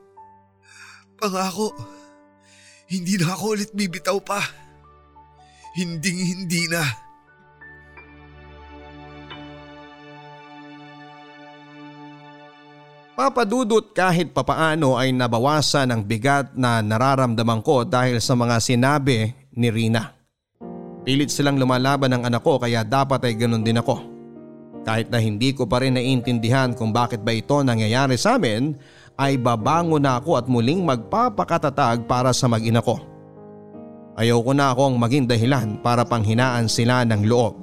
Pangako, 1.17 1.73
hindi 2.93 3.17
na 3.17 3.33
ako 3.33 3.57
ulit 3.57 3.73
bibitaw 3.73 4.21
pa. 4.21 4.37
Hinding 5.73 6.19
hindi 6.21 6.69
na. 6.69 6.85
Papadudot 13.17 13.97
kahit 13.97 14.29
papaano 14.29 14.93
ay 14.93 15.09
nabawasan 15.09 15.89
ang 15.89 16.05
bigat 16.05 16.53
na 16.53 16.85
nararamdaman 16.85 17.65
ko 17.65 17.81
dahil 17.81 18.21
sa 18.21 18.37
mga 18.37 18.61
sinabi 18.61 19.33
ni 19.57 19.73
Rina. 19.73 20.13
Pilit 21.01 21.33
silang 21.33 21.57
lumalaban 21.57 22.13
ng 22.13 22.29
anak 22.29 22.45
ko 22.45 22.61
kaya 22.61 22.85
dapat 22.85 23.25
ay 23.25 23.33
ganun 23.33 23.65
din 23.65 23.81
ako. 23.81 24.05
Kahit 24.85 25.09
na 25.09 25.17
hindi 25.17 25.49
ko 25.57 25.65
pa 25.65 25.81
rin 25.81 25.97
naiintindihan 25.97 26.77
kung 26.77 26.93
bakit 26.93 27.25
ba 27.25 27.33
ito 27.33 27.57
nangyayari 27.65 28.21
sa 28.21 28.37
amin, 28.37 28.77
ay 29.17 29.35
babango 29.35 29.97
na 29.97 30.21
ako 30.21 30.37
at 30.37 30.45
muling 30.45 30.85
magpapakatatag 30.85 32.05
para 32.05 32.29
sa 32.31 32.45
mag-ina 32.45 32.79
ko. 32.85 33.01
Ayoko 34.17 34.53
na 34.53 34.73
akong 34.73 34.97
maging 34.97 35.25
dahilan 35.25 35.77
para 35.81 36.05
panghinaan 36.05 36.69
sila 36.69 37.05
ng 37.05 37.25
loob. 37.25 37.53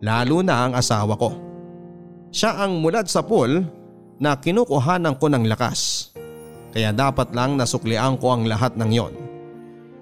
Lalo 0.00 0.40
na 0.40 0.68
ang 0.68 0.72
asawa 0.76 1.16
ko. 1.16 1.36
Siya 2.32 2.64
ang 2.64 2.80
mulat 2.80 3.08
sa 3.08 3.20
pool 3.20 3.60
na 4.16 4.36
kinukuhanan 4.36 5.16
ko 5.20 5.28
ng 5.28 5.44
lakas. 5.48 6.12
Kaya 6.72 6.92
dapat 6.92 7.36
lang 7.36 7.60
nasuklian 7.60 8.16
ko 8.16 8.32
ang 8.32 8.48
lahat 8.48 8.72
ng 8.80 8.90
yon. 8.92 9.14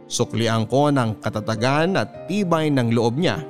Suklian 0.07 0.67
ko 0.71 0.91
ng 0.91 1.19
katatagan 1.19 1.99
at 1.99 2.31
tibay 2.31 2.71
ng 2.71 2.95
loob 2.95 3.19
niya 3.19 3.43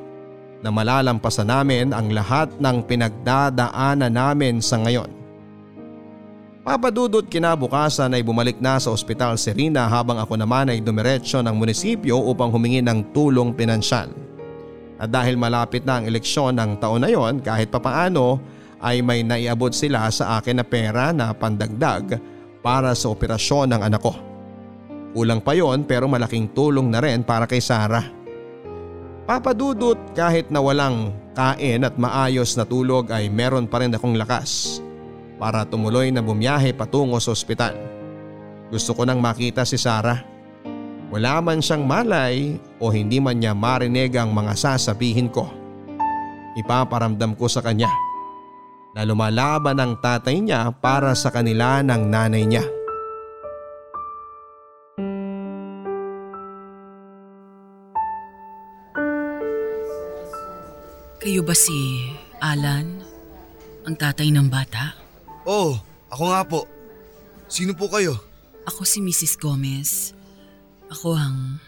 na 0.61 0.69
malalampasan 0.69 1.49
namin 1.49 1.93
ang 1.93 2.13
lahat 2.13 2.53
ng 2.61 2.85
pinagdadaanan 2.85 4.13
namin 4.13 4.61
sa 4.61 4.81
ngayon. 4.81 5.20
Papadudot 6.61 7.25
kinabukasan 7.25 8.13
ay 8.13 8.21
bumalik 8.21 8.61
na 8.61 8.77
sa 8.77 8.93
ospital 8.93 9.41
si 9.41 9.49
Rina 9.49 9.89
habang 9.89 10.21
ako 10.21 10.37
naman 10.37 10.69
ay 10.69 10.85
dumiretso 10.85 11.41
ng 11.41 11.57
munisipyo 11.57 12.21
upang 12.21 12.53
humingi 12.53 12.85
ng 12.85 13.17
tulong 13.17 13.57
pinansyal. 13.57 14.13
At 15.01 15.09
dahil 15.09 15.41
malapit 15.41 15.89
na 15.89 15.97
ang 15.97 16.05
eleksyon 16.05 16.61
ng 16.61 16.77
taon 16.77 17.01
na 17.01 17.09
yon 17.09 17.41
kahit 17.41 17.73
papaano 17.73 18.37
ay 18.77 19.01
may 19.01 19.25
naiabot 19.25 19.73
sila 19.73 20.13
sa 20.13 20.37
akin 20.37 20.61
na 20.61 20.65
pera 20.69 21.17
na 21.17 21.33
pandagdag 21.33 22.21
para 22.61 22.93
sa 22.93 23.09
operasyon 23.09 23.73
ng 23.73 23.81
anak 23.81 24.05
ko. 24.05 24.13
Kulang 25.17 25.41
pa 25.41 25.57
yon 25.57 25.89
pero 25.89 26.13
malaking 26.13 26.53
tulong 26.53 26.93
na 26.93 27.01
rin 27.01 27.25
para 27.25 27.49
kay 27.49 27.65
Sarah. 27.65 28.05
Papadudot 29.25 29.97
kahit 30.13 30.53
na 30.53 30.61
walang 30.61 31.17
kain 31.33 31.89
at 31.89 31.97
maayos 31.97 32.53
na 32.61 32.69
tulog 32.69 33.09
ay 33.09 33.33
meron 33.33 33.65
pa 33.65 33.81
rin 33.81 33.97
akong 33.97 34.21
lakas 34.21 34.85
para 35.41 35.65
tumuloy 35.65 36.13
na 36.13 36.21
bumiyahe 36.21 36.77
patungo 36.77 37.17
sa 37.17 37.33
ospital. 37.33 37.73
Gusto 38.69 38.93
ko 38.93 39.09
nang 39.09 39.25
makita 39.25 39.65
si 39.65 39.81
Sarah. 39.81 40.21
Wala 41.09 41.41
man 41.41 41.65
siyang 41.65 41.89
malay 41.89 42.61
o 42.79 42.93
hindi 42.93 43.19
man 43.19 43.41
niya 43.41 43.57
marinig 43.57 44.15
ang 44.15 44.31
mga 44.31 44.53
sasabihin 44.55 45.33
ko. 45.33 45.49
Ipaparamdam 46.61 47.35
ko 47.35 47.49
sa 47.49 47.65
kanya 47.65 47.89
na 48.95 49.03
lumalaban 49.03 49.81
ang 49.81 49.97
tatay 49.99 50.39
niya 50.39 50.71
para 50.77 51.17
sa 51.17 51.33
kanila 51.33 51.81
ng 51.83 52.03
nanay 52.05 52.45
niya. 52.45 52.63
Kayo 61.21 61.43
ba 61.43 61.53
si 61.57 62.07
Alan? 62.41 63.03
Ang 63.85 63.97
tatay 63.97 64.29
ng 64.33 64.49
bata? 64.49 65.00
Oh, 65.49 65.81
ako 66.13 66.25
nga 66.29 66.43
po. 66.45 66.61
Sino 67.49 67.73
po 67.73 67.89
kayo? 67.89 68.19
Ako 68.69 68.85
si 68.85 69.01
Mrs. 69.01 69.41
Gomez. 69.41 70.13
Ako 70.93 71.17
ang... 71.17 71.59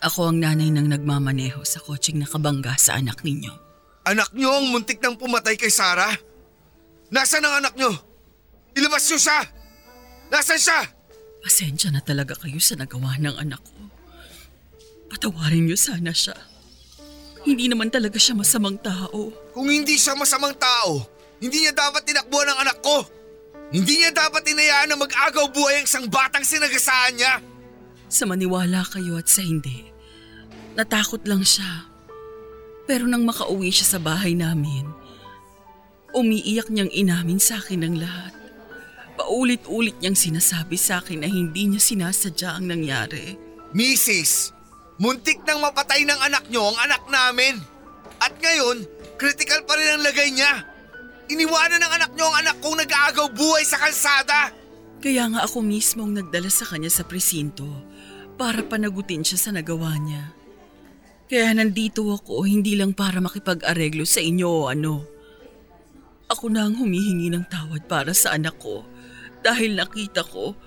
Ako 0.00 0.32
ang 0.32 0.40
nanay 0.40 0.72
ng 0.72 0.88
nagmamaneho 0.88 1.60
sa 1.60 1.76
kotseng 1.84 2.22
nakabangga 2.22 2.72
sa 2.80 2.96
anak 2.96 3.20
ninyo. 3.20 3.52
Anak 4.08 4.32
nyo 4.32 4.48
ang 4.56 4.72
muntik 4.72 4.96
nang 5.04 5.20
pumatay 5.20 5.60
kay 5.60 5.68
Sarah? 5.68 6.16
Nasaan 7.12 7.44
ang 7.44 7.60
anak 7.60 7.76
nyo? 7.76 7.92
Ilabas 8.72 9.04
nyo 9.12 9.18
siya! 9.20 9.40
Nasaan 10.32 10.62
siya? 10.62 10.80
Pasensya 11.44 11.92
na 11.92 12.00
talaga 12.00 12.32
kayo 12.38 12.56
sa 12.62 12.80
nagawa 12.80 13.20
ng 13.20 13.36
anak 13.36 13.60
ko. 13.60 13.80
Patawarin 15.12 15.68
niyo 15.68 15.76
sana 15.76 16.16
siya. 16.16 16.38
Hindi 17.44 17.68
naman 17.68 17.92
talaga 17.92 18.16
siya 18.16 18.36
masamang 18.36 18.80
tao. 18.80 19.32
Kung 19.52 19.68
hindi 19.68 20.00
siya 20.00 20.16
masamang 20.16 20.56
tao, 20.56 21.19
hindi 21.40 21.64
niya 21.64 21.72
dapat 21.72 22.04
tinakbuhan 22.04 22.52
ang 22.52 22.58
anak 22.68 22.78
ko. 22.84 23.02
Hindi 23.72 24.02
niya 24.02 24.12
dapat 24.12 24.44
inayaan 24.44 24.92
na 24.92 24.96
mag-agaw 25.00 25.48
buhay 25.48 25.80
ang 25.80 25.86
isang 25.88 26.06
batang 26.12 26.44
sinagasaan 26.44 27.16
niya. 27.16 27.34
Sa 28.10 28.28
maniwala 28.28 28.84
kayo 28.84 29.16
at 29.16 29.30
sa 29.30 29.40
hindi, 29.40 29.88
natakot 30.76 31.24
lang 31.24 31.40
siya. 31.40 31.88
Pero 32.84 33.06
nang 33.06 33.22
makauwi 33.22 33.70
siya 33.70 33.96
sa 33.96 33.98
bahay 34.02 34.34
namin, 34.34 34.84
umiiyak 36.10 36.68
niyang 36.68 36.90
inamin 36.90 37.38
sa 37.38 37.62
akin 37.62 37.86
ang 37.86 37.96
lahat. 37.96 38.34
Paulit-ulit 39.14 39.96
niyang 40.02 40.18
sinasabi 40.18 40.74
sa 40.74 40.98
akin 40.98 41.22
na 41.22 41.28
hindi 41.30 41.70
niya 41.70 41.80
sinasadya 41.80 42.58
ang 42.58 42.66
nangyari. 42.66 43.38
Mrs., 43.70 44.50
muntik 44.98 45.46
nang 45.46 45.62
mapatay 45.62 46.02
ng 46.02 46.20
anak 46.26 46.50
nyo 46.50 46.74
ang 46.74 46.78
anak 46.90 47.02
namin. 47.06 47.54
At 48.18 48.34
ngayon, 48.42 48.84
critical 49.16 49.62
pa 49.64 49.78
rin 49.78 49.94
ang 49.94 50.02
lagay 50.02 50.34
niya. 50.34 50.66
Iniwanan 51.30 51.78
ng 51.78 51.92
anak 51.94 52.10
nyo 52.18 52.26
ang 52.26 52.36
anak 52.42 52.56
kong 52.58 52.76
nag-aagaw 52.82 53.30
buhay 53.30 53.62
sa 53.62 53.78
kalsada. 53.78 54.50
Kaya 54.98 55.30
nga 55.30 55.46
ako 55.46 55.62
mismo 55.62 56.02
ang 56.02 56.18
nagdala 56.18 56.50
sa 56.50 56.66
kanya 56.66 56.90
sa 56.90 57.06
presinto 57.06 57.64
para 58.34 58.66
panagutin 58.66 59.22
siya 59.22 59.38
sa 59.38 59.50
nagawa 59.54 59.94
niya. 60.02 60.34
Kaya 61.30 61.54
nandito 61.54 62.02
ako 62.10 62.42
hindi 62.42 62.74
lang 62.74 62.98
para 62.98 63.22
makipag-areglo 63.22 64.02
sa 64.02 64.18
inyo 64.18 64.48
o 64.50 64.66
ano. 64.66 65.06
Ako 66.26 66.50
na 66.50 66.66
ang 66.66 66.74
humihingi 66.74 67.30
ng 67.30 67.46
tawad 67.46 67.86
para 67.86 68.10
sa 68.10 68.34
anak 68.34 68.58
ko 68.58 68.82
dahil 69.38 69.78
nakita 69.78 70.26
ko 70.26 70.58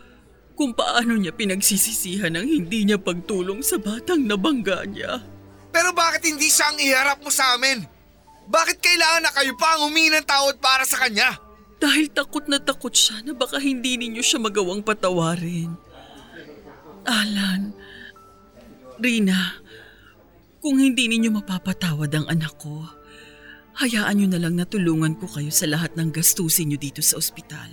kung 0.55 0.71
paano 0.71 1.19
niya 1.19 1.35
pinagsisisihan 1.35 2.39
ang 2.39 2.47
hindi 2.47 2.87
niya 2.87 2.95
pagtulong 2.95 3.59
sa 3.59 3.75
batang 3.83 4.23
nabangga 4.23 4.87
niya. 4.87 5.19
Pero 5.75 5.91
bakit 5.91 6.23
hindi 6.23 6.47
siya 6.47 6.71
ang 6.71 6.79
iharap 6.79 7.19
mo 7.19 7.27
sa 7.27 7.59
amin? 7.59 7.83
Bakit 8.47 8.77
kailangan 8.83 9.23
na 9.23 9.31
kayo 9.31 9.53
pa 9.55 9.77
ang 9.77 9.87
humingi 9.87 10.11
ng 10.11 10.27
tawad 10.27 10.59
para 10.59 10.83
sa 10.83 10.99
kanya? 10.99 11.39
Dahil 11.79 12.11
takot 12.11 12.47
na 12.47 12.59
takot 12.59 12.91
siya 12.91 13.23
na 13.23 13.35
baka 13.35 13.59
hindi 13.59 13.99
ninyo 13.99 14.23
siya 14.23 14.39
magawang 14.39 14.83
patawarin. 14.83 15.75
Alan, 17.03 17.75
Rina, 19.03 19.59
kung 20.63 20.79
hindi 20.79 21.11
ninyo 21.11 21.35
mapapatawad 21.35 22.07
ang 22.15 22.27
anak 22.31 22.55
ko, 22.55 22.87
hayaan 23.75 24.15
nyo 24.15 24.27
na 24.31 24.39
lang 24.39 24.55
na 24.55 24.63
tulungan 24.63 25.19
ko 25.19 25.27
kayo 25.27 25.51
sa 25.51 25.67
lahat 25.67 25.91
ng 25.99 26.15
gastusin 26.15 26.71
nyo 26.71 26.79
dito 26.79 27.03
sa 27.03 27.19
ospital. 27.19 27.67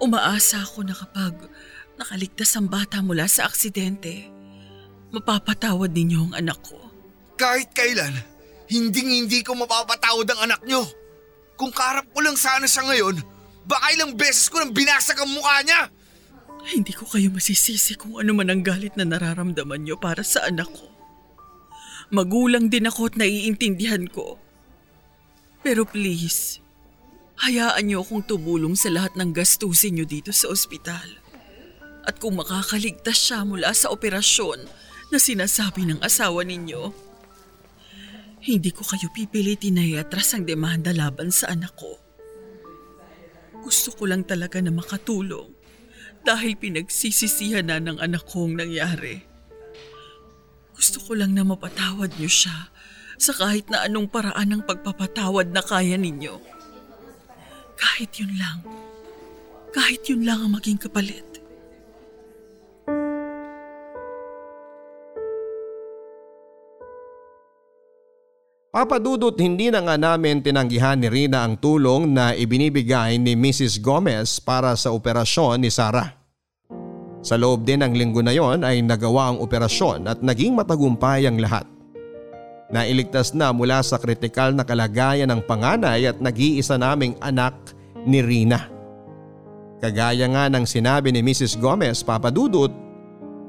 Umaasa 0.00 0.64
ako 0.64 0.88
na 0.88 0.96
kapag 0.96 1.36
nakaligtas 2.00 2.56
ang 2.56 2.72
bata 2.72 3.04
mula 3.04 3.28
sa 3.28 3.44
aksidente, 3.44 4.28
mapapatawad 5.12 5.92
ninyo 5.92 6.32
ang 6.32 6.32
anak 6.40 6.60
ko. 6.64 6.80
Kahit 7.36 7.72
kailan, 7.76 8.16
hinding-hindi 8.66 9.42
ko 9.46 9.54
mapapatawad 9.54 10.26
ang 10.30 10.40
anak 10.50 10.60
nyo. 10.66 10.82
Kung 11.56 11.72
karap 11.72 12.06
ko 12.12 12.20
lang 12.20 12.36
sana 12.36 12.68
siya 12.68 12.84
ngayon, 12.84 13.16
baka 13.64 13.86
ilang 13.96 14.12
beses 14.14 14.52
ko 14.52 14.60
nang 14.60 14.76
binasag 14.76 15.16
ang 15.18 15.32
mukha 15.32 15.64
niya. 15.64 15.82
Hindi 16.66 16.92
ko 16.92 17.06
kayo 17.06 17.30
masisisi 17.30 17.94
kung 17.94 18.18
ano 18.18 18.34
man 18.34 18.50
ang 18.50 18.62
galit 18.66 18.98
na 18.98 19.06
nararamdaman 19.06 19.86
niyo 19.86 19.96
para 19.96 20.26
sa 20.26 20.44
anak 20.50 20.66
ko. 20.66 20.86
Magulang 22.10 22.70
din 22.70 22.86
ako 22.86 23.10
at 23.10 23.14
naiintindihan 23.18 24.06
ko. 24.10 24.38
Pero 25.62 25.82
please, 25.86 26.62
hayaan 27.42 27.90
niyo 27.90 28.02
akong 28.02 28.26
tumulong 28.26 28.78
sa 28.78 28.90
lahat 28.90 29.14
ng 29.18 29.34
gastusin 29.34 29.98
niyo 29.98 30.06
dito 30.06 30.30
sa 30.30 30.50
ospital. 30.50 31.18
At 32.06 32.22
kung 32.22 32.38
makakaligtas 32.38 33.18
siya 33.18 33.42
mula 33.42 33.74
sa 33.74 33.90
operasyon 33.90 34.62
na 35.10 35.18
sinasabi 35.18 35.86
ng 35.90 35.98
asawa 36.02 36.46
ninyo, 36.46 37.05
hindi 38.46 38.70
ko 38.70 38.86
kayo 38.86 39.10
pipilitin 39.10 39.74
na 39.74 39.82
iatras 39.82 40.38
ang 40.38 40.46
demanda 40.46 40.94
laban 40.94 41.34
sa 41.34 41.50
anak 41.50 41.74
ko. 41.74 41.98
Gusto 43.66 43.90
ko 43.98 44.06
lang 44.06 44.22
talaga 44.22 44.62
na 44.62 44.70
makatulong 44.70 45.50
dahil 46.22 46.54
pinagsisisihan 46.54 47.66
na 47.66 47.82
ng 47.82 47.98
anak 47.98 48.22
kong 48.30 48.54
nangyari. 48.54 49.26
Gusto 50.78 51.02
ko 51.02 51.18
lang 51.18 51.34
na 51.34 51.42
mapatawad 51.42 52.14
niyo 52.22 52.30
siya 52.30 52.70
sa 53.18 53.34
kahit 53.34 53.66
na 53.66 53.82
anong 53.82 54.06
paraan 54.06 54.54
ng 54.54 54.62
pagpapatawad 54.62 55.50
na 55.50 55.66
kaya 55.66 55.98
ninyo. 55.98 56.38
Kahit 57.74 58.14
yun 58.22 58.30
lang. 58.38 58.62
Kahit 59.74 60.06
yun 60.06 60.22
lang 60.22 60.46
ang 60.46 60.54
maging 60.54 60.78
kapalit. 60.78 61.35
Papadudot 68.76 69.32
hindi 69.40 69.72
na 69.72 69.80
nga 69.80 69.96
namin 69.96 70.44
tinanggihan 70.44 71.00
ni 71.00 71.08
Rina 71.08 71.48
ang 71.48 71.56
tulong 71.56 72.12
na 72.12 72.36
ibinibigay 72.36 73.16
ni 73.16 73.32
Mrs. 73.32 73.80
Gomez 73.80 74.36
para 74.36 74.76
sa 74.76 74.92
operasyon 74.92 75.64
ni 75.64 75.72
Sarah. 75.72 76.12
Sa 77.24 77.40
loob 77.40 77.64
din 77.64 77.80
ng 77.80 77.96
linggo 77.96 78.20
na 78.20 78.36
yon 78.36 78.68
ay 78.68 78.84
nagawa 78.84 79.32
ang 79.32 79.40
operasyon 79.40 80.04
at 80.04 80.20
naging 80.20 80.52
matagumpay 80.52 81.24
ang 81.24 81.40
lahat. 81.40 81.64
Nailigtas 82.68 83.32
na 83.32 83.48
mula 83.48 83.80
sa 83.80 83.96
kritikal 83.96 84.52
na 84.52 84.60
kalagayan 84.60 85.32
ng 85.32 85.40
panganay 85.48 86.12
at 86.12 86.20
nag-iisa 86.20 86.76
naming 86.76 87.16
anak 87.24 87.56
ni 88.04 88.20
Rina. 88.20 88.68
Kagaya 89.80 90.28
nga 90.28 90.52
ng 90.52 90.68
sinabi 90.68 91.16
ni 91.16 91.24
Mrs. 91.24 91.56
Gomez, 91.56 92.04
Papadudot, 92.04 92.76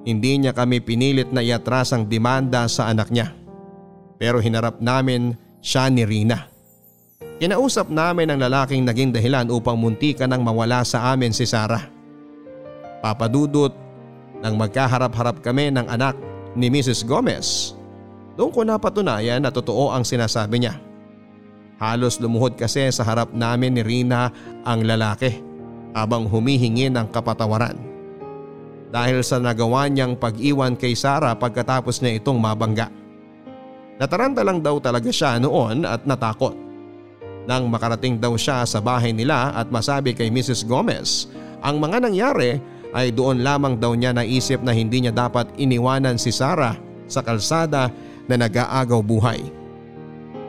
hindi 0.07 0.39
niya 0.39 0.55
kami 0.55 0.79
pinilit 0.79 1.35
na 1.35 1.43
iatras 1.43 1.91
ang 1.91 2.07
demanda 2.07 2.63
sa 2.71 2.87
anak 2.87 3.11
niya. 3.11 3.46
Pero 4.17 4.41
hinarap 4.41 4.81
namin 4.81 5.37
siya 5.61 5.89
ni 5.93 6.05
Rina. 6.05 6.49
Kinausap 7.37 7.93
namin 7.93 8.33
ang 8.33 8.41
lalaking 8.41 8.81
naging 8.81 9.13
dahilan 9.13 9.45
upang 9.53 9.77
muntika 9.77 10.25
nang 10.25 10.41
mawala 10.41 10.81
sa 10.81 11.13
amin 11.13 11.29
si 11.29 11.45
Sarah. 11.45 11.85
Papadudot 12.97 13.73
nang 14.41 14.57
magkaharap-harap 14.57 15.45
kami 15.45 15.69
ng 15.69 15.85
anak 15.85 16.17
ni 16.57 16.73
Mrs. 16.73 17.05
Gomez. 17.05 17.77
Doon 18.33 18.49
ko 18.49 18.65
napatunayan 18.65 19.41
na 19.41 19.53
totoo 19.53 19.93
ang 19.93 20.01
sinasabi 20.01 20.65
niya. 20.65 20.81
Halos 21.77 22.17
lumuhod 22.17 22.57
kasi 22.57 22.89
sa 22.89 23.05
harap 23.05 23.29
namin 23.37 23.77
ni 23.77 23.85
Rina 23.85 24.33
ang 24.65 24.81
lalaki 24.81 25.45
habang 25.93 26.25
humihingi 26.25 26.89
ng 26.89 27.13
kapatawaran. 27.13 27.77
Dahil 28.89 29.21
sa 29.21 29.37
nagawa 29.37 29.85
niyang 29.85 30.17
pag-iwan 30.17 30.73
kay 30.73 30.97
Sarah 30.97 31.37
pagkatapos 31.37 32.01
niya 32.01 32.17
itong 32.17 32.41
mabangga. 32.41 32.89
Nataranta 33.97 34.45
lang 34.45 34.61
daw 34.61 34.77
talaga 34.77 35.09
siya 35.09 35.41
noon 35.41 35.81
at 35.81 36.05
natakot. 36.05 36.53
Nang 37.49 37.65
makarating 37.71 38.21
daw 38.21 38.37
siya 38.37 38.61
sa 38.67 38.77
bahay 38.77 39.09
nila 39.09 39.55
at 39.57 39.73
masabi 39.73 40.13
kay 40.13 40.29
Mrs. 40.29 40.67
Gomez 40.67 41.31
ang 41.65 41.81
mga 41.81 42.05
nangyari 42.05 42.61
ay 42.93 43.09
doon 43.09 43.41
lamang 43.41 43.75
daw 43.77 43.97
niya 43.97 44.13
naisip 44.13 44.61
na 44.61 44.71
hindi 44.71 45.03
niya 45.03 45.13
dapat 45.13 45.49
iniwanan 45.57 46.15
si 46.21 46.29
Sarah 46.29 46.77
sa 47.09 47.25
kalsada 47.25 47.89
na 48.29 48.35
nag-aagaw 48.37 49.01
buhay. 49.01 49.41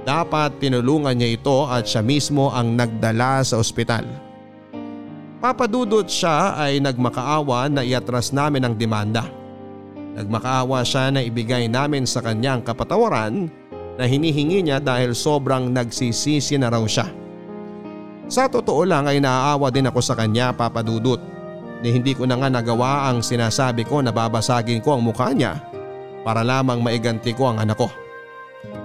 Dapat 0.05 0.61
tinulungan 0.61 1.17
niya 1.17 1.37
ito 1.37 1.69
at 1.69 1.85
siya 1.85 2.01
mismo 2.05 2.49
ang 2.53 2.77
nagdala 2.77 3.45
sa 3.45 3.61
ospital. 3.61 4.05
Papadudot 5.39 6.09
siya 6.09 6.59
ay 6.59 6.83
nagmakaawa 6.83 7.71
na 7.71 7.87
iatras 7.87 8.35
namin 8.35 8.67
ang 8.67 8.75
demanda. 8.75 9.38
Nagmakaawa 10.19 10.83
siya 10.83 11.15
na 11.15 11.23
ibigay 11.23 11.71
namin 11.71 12.03
sa 12.03 12.19
kanyang 12.19 12.67
kapatawaran 12.67 13.47
na 13.95 14.03
hinihingi 14.03 14.67
niya 14.67 14.83
dahil 14.83 15.15
sobrang 15.15 15.71
nagsisisi 15.71 16.59
na 16.59 16.75
raw 16.75 16.83
siya. 16.83 17.07
Sa 18.27 18.51
totoo 18.51 18.83
lang 18.83 19.07
ay 19.07 19.23
naaawa 19.23 19.71
din 19.71 19.87
ako 19.87 20.03
sa 20.03 20.19
kanya 20.19 20.51
papadudot 20.51 21.23
ni 21.87 21.95
hindi 21.95 22.19
ko 22.19 22.27
na 22.27 22.35
nga 22.35 22.51
nagawa 22.51 23.07
ang 23.07 23.23
sinasabi 23.23 23.87
ko 23.87 24.03
na 24.03 24.11
babasagin 24.11 24.83
ko 24.83 24.99
ang 24.99 25.07
mukha 25.07 25.31
niya 25.31 25.63
para 26.27 26.43
lamang 26.43 26.83
maiganti 26.83 27.31
ko 27.31 27.55
ang 27.55 27.63
anak 27.63 27.79
ko. 27.79 27.87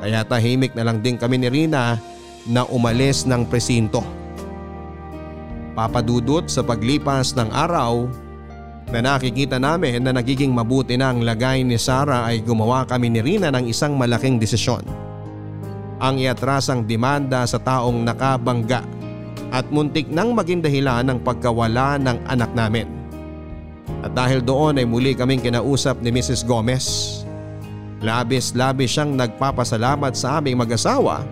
Kaya 0.05 0.21
tahimik 0.21 0.77
na 0.77 0.85
lang 0.85 1.01
din 1.01 1.17
kami 1.17 1.41
ni 1.41 1.49
Rina 1.49 1.97
na 2.45 2.61
umalis 2.69 3.25
ng 3.25 3.49
presinto. 3.49 4.05
Papadudot 5.73 6.45
sa 6.45 6.61
paglipas 6.61 7.33
ng 7.33 7.49
araw 7.49 8.05
na 8.89 8.99
nakikita 8.99 9.61
namin 9.61 10.03
na 10.03 10.11
nagiging 10.11 10.51
mabuti 10.51 10.99
na 10.99 11.13
ang 11.13 11.23
lagay 11.23 11.63
ni 11.63 11.79
Sarah 11.79 12.27
ay 12.27 12.43
gumawa 12.43 12.83
kami 12.83 13.07
ni 13.09 13.23
Rina 13.23 13.53
ng 13.53 13.69
isang 13.69 13.95
malaking 13.95 14.41
desisyon. 14.41 14.83
Ang 16.03 16.19
iatras 16.19 16.67
ang 16.67 16.83
demanda 16.83 17.47
sa 17.47 17.61
taong 17.61 18.03
nakabangga 18.03 18.83
at 19.53 19.65
muntik 19.71 20.09
nang 20.11 20.35
maging 20.35 20.59
dahilan 20.59 21.05
ng 21.07 21.19
pagkawala 21.23 21.95
ng 22.01 22.17
anak 22.27 22.51
namin. 22.51 22.89
At 24.03 24.11
dahil 24.11 24.43
doon 24.43 24.81
ay 24.81 24.85
muli 24.89 25.15
kaming 25.15 25.39
kinausap 25.39 26.03
ni 26.03 26.11
Mrs. 26.11 26.43
Gomez. 26.43 27.21
Labis-labis 28.03 28.99
siyang 28.99 29.15
nagpapasalamat 29.15 30.11
sa 30.11 30.43
aming 30.43 30.59
mag-asawa 30.59 31.23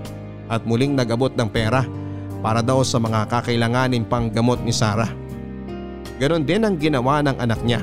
at 0.48 0.64
muling 0.64 0.96
nagabot 0.96 1.36
ng 1.36 1.50
pera 1.52 1.84
para 2.40 2.64
daw 2.64 2.80
sa 2.82 2.96
mga 2.96 3.28
kakailanganin 3.28 4.08
pang 4.08 4.32
gamot 4.32 4.64
ni 4.64 4.72
Sarah. 4.72 5.21
Ganon 6.22 6.46
din 6.46 6.62
ang 6.62 6.78
ginawa 6.78 7.26
ng 7.26 7.34
anak 7.42 7.66
niya. 7.66 7.82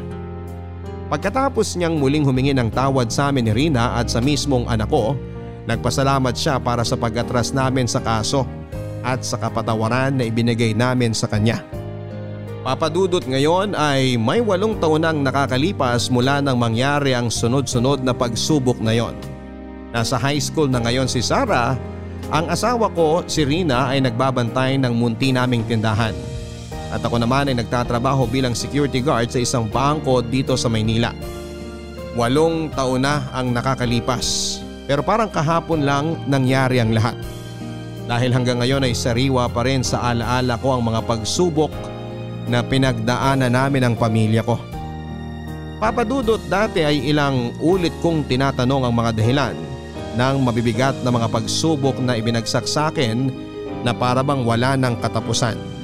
Pagkatapos 1.11 1.74
niyang 1.74 1.99
muling 1.99 2.22
humingi 2.22 2.55
ng 2.55 2.70
tawad 2.70 3.11
sa 3.11 3.34
amin 3.34 3.51
ni 3.51 3.53
Rina 3.66 3.99
at 3.99 4.07
sa 4.14 4.22
mismong 4.22 4.70
anak 4.70 4.86
ko, 4.95 5.18
nagpasalamat 5.66 6.39
siya 6.39 6.62
para 6.62 6.86
sa 6.86 6.95
pag-atras 6.95 7.51
namin 7.51 7.91
sa 7.91 7.99
kaso 7.99 8.47
at 9.03 9.26
sa 9.26 9.43
kapatawaran 9.43 10.14
na 10.14 10.30
ibinigay 10.30 10.70
namin 10.70 11.11
sa 11.11 11.26
kanya. 11.26 11.66
Papadudot 12.62 13.26
ngayon 13.26 13.74
ay 13.74 14.14
may 14.14 14.39
walong 14.39 14.78
taon 14.78 15.03
nang 15.03 15.18
nakakalipas 15.18 16.07
mula 16.07 16.39
nang 16.39 16.62
mangyari 16.62 17.18
ang 17.18 17.34
sunod-sunod 17.34 18.07
na 18.07 18.14
pagsubok 18.14 18.78
na 18.78 18.95
yon. 18.95 19.18
Nasa 19.91 20.14
high 20.14 20.39
school 20.39 20.70
na 20.70 20.78
ngayon 20.78 21.11
si 21.11 21.24
Sarah, 21.26 21.74
ang 22.30 22.47
asawa 22.47 22.86
ko 22.95 23.26
si 23.26 23.43
Rina 23.43 23.91
ay 23.91 23.99
nagbabantay 24.05 24.78
ng 24.78 24.95
munti 24.95 25.34
naming 25.34 25.66
tindahan. 25.66 26.38
At 26.89 27.05
ako 27.05 27.20
naman 27.20 27.53
ay 27.53 27.57
nagtatrabaho 27.61 28.24
bilang 28.28 28.57
security 28.57 29.05
guard 29.05 29.28
sa 29.28 29.41
isang 29.41 29.68
bangko 29.68 30.24
dito 30.24 30.57
sa 30.57 30.72
Maynila. 30.72 31.12
Walong 32.16 32.72
taon 32.72 33.05
na 33.05 33.28
ang 33.30 33.53
nakakalipas 33.53 34.59
pero 34.89 35.05
parang 35.05 35.28
kahapon 35.28 35.84
lang 35.84 36.16
nangyari 36.24 36.80
ang 36.80 36.97
lahat. 36.97 37.12
Dahil 38.09 38.32
hanggang 38.32 38.64
ngayon 38.64 38.89
ay 38.89 38.97
sariwa 38.97 39.45
pa 39.53 39.68
rin 39.68 39.84
sa 39.84 40.01
alaala 40.01 40.57
ko 40.57 40.72
ang 40.72 40.82
mga 40.89 41.05
pagsubok 41.05 41.68
na 42.49 42.64
pinagdaanan 42.64 43.53
namin 43.53 43.84
ang 43.84 43.95
pamilya 44.01 44.41
ko. 44.41 44.57
Papadudot 45.76 46.41
dati 46.49 46.82
ay 46.82 47.05
ilang 47.05 47.53
ulit 47.61 47.93
kong 48.01 48.24
tinatanong 48.24 48.89
ang 48.89 48.95
mga 48.97 49.12
dahilan 49.12 49.55
ng 50.16 50.36
mabibigat 50.41 50.97
na 51.05 51.12
mga 51.12 51.28
pagsubok 51.28 52.01
na 52.01 52.16
ibinagsak 52.16 52.64
sa 52.64 52.89
akin 52.89 53.28
na 53.84 53.93
parabang 53.93 54.43
wala 54.43 54.74
ng 54.74 54.99
katapusan. 55.05 55.78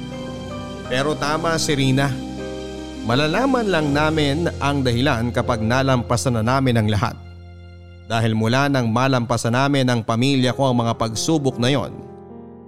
Pero 0.85 1.17
tama 1.17 1.57
si 1.57 1.73
Rina. 1.73 2.13
Malalaman 3.05 3.69
lang 3.69 3.89
namin 3.93 4.49
ang 4.61 4.81
dahilan 4.81 5.29
kapag 5.29 5.61
nalampasan 5.61 6.41
na 6.41 6.43
namin 6.45 6.77
ang 6.77 6.87
lahat. 6.89 7.17
Dahil 8.05 8.37
mula 8.37 8.69
nang 8.69 8.89
malampasan 8.93 9.53
namin 9.53 9.89
ang 9.89 10.01
pamilya 10.05 10.53
ko 10.53 10.69
ang 10.69 10.77
mga 10.85 10.93
pagsubok 10.97 11.57
na 11.57 11.73
yon, 11.73 11.93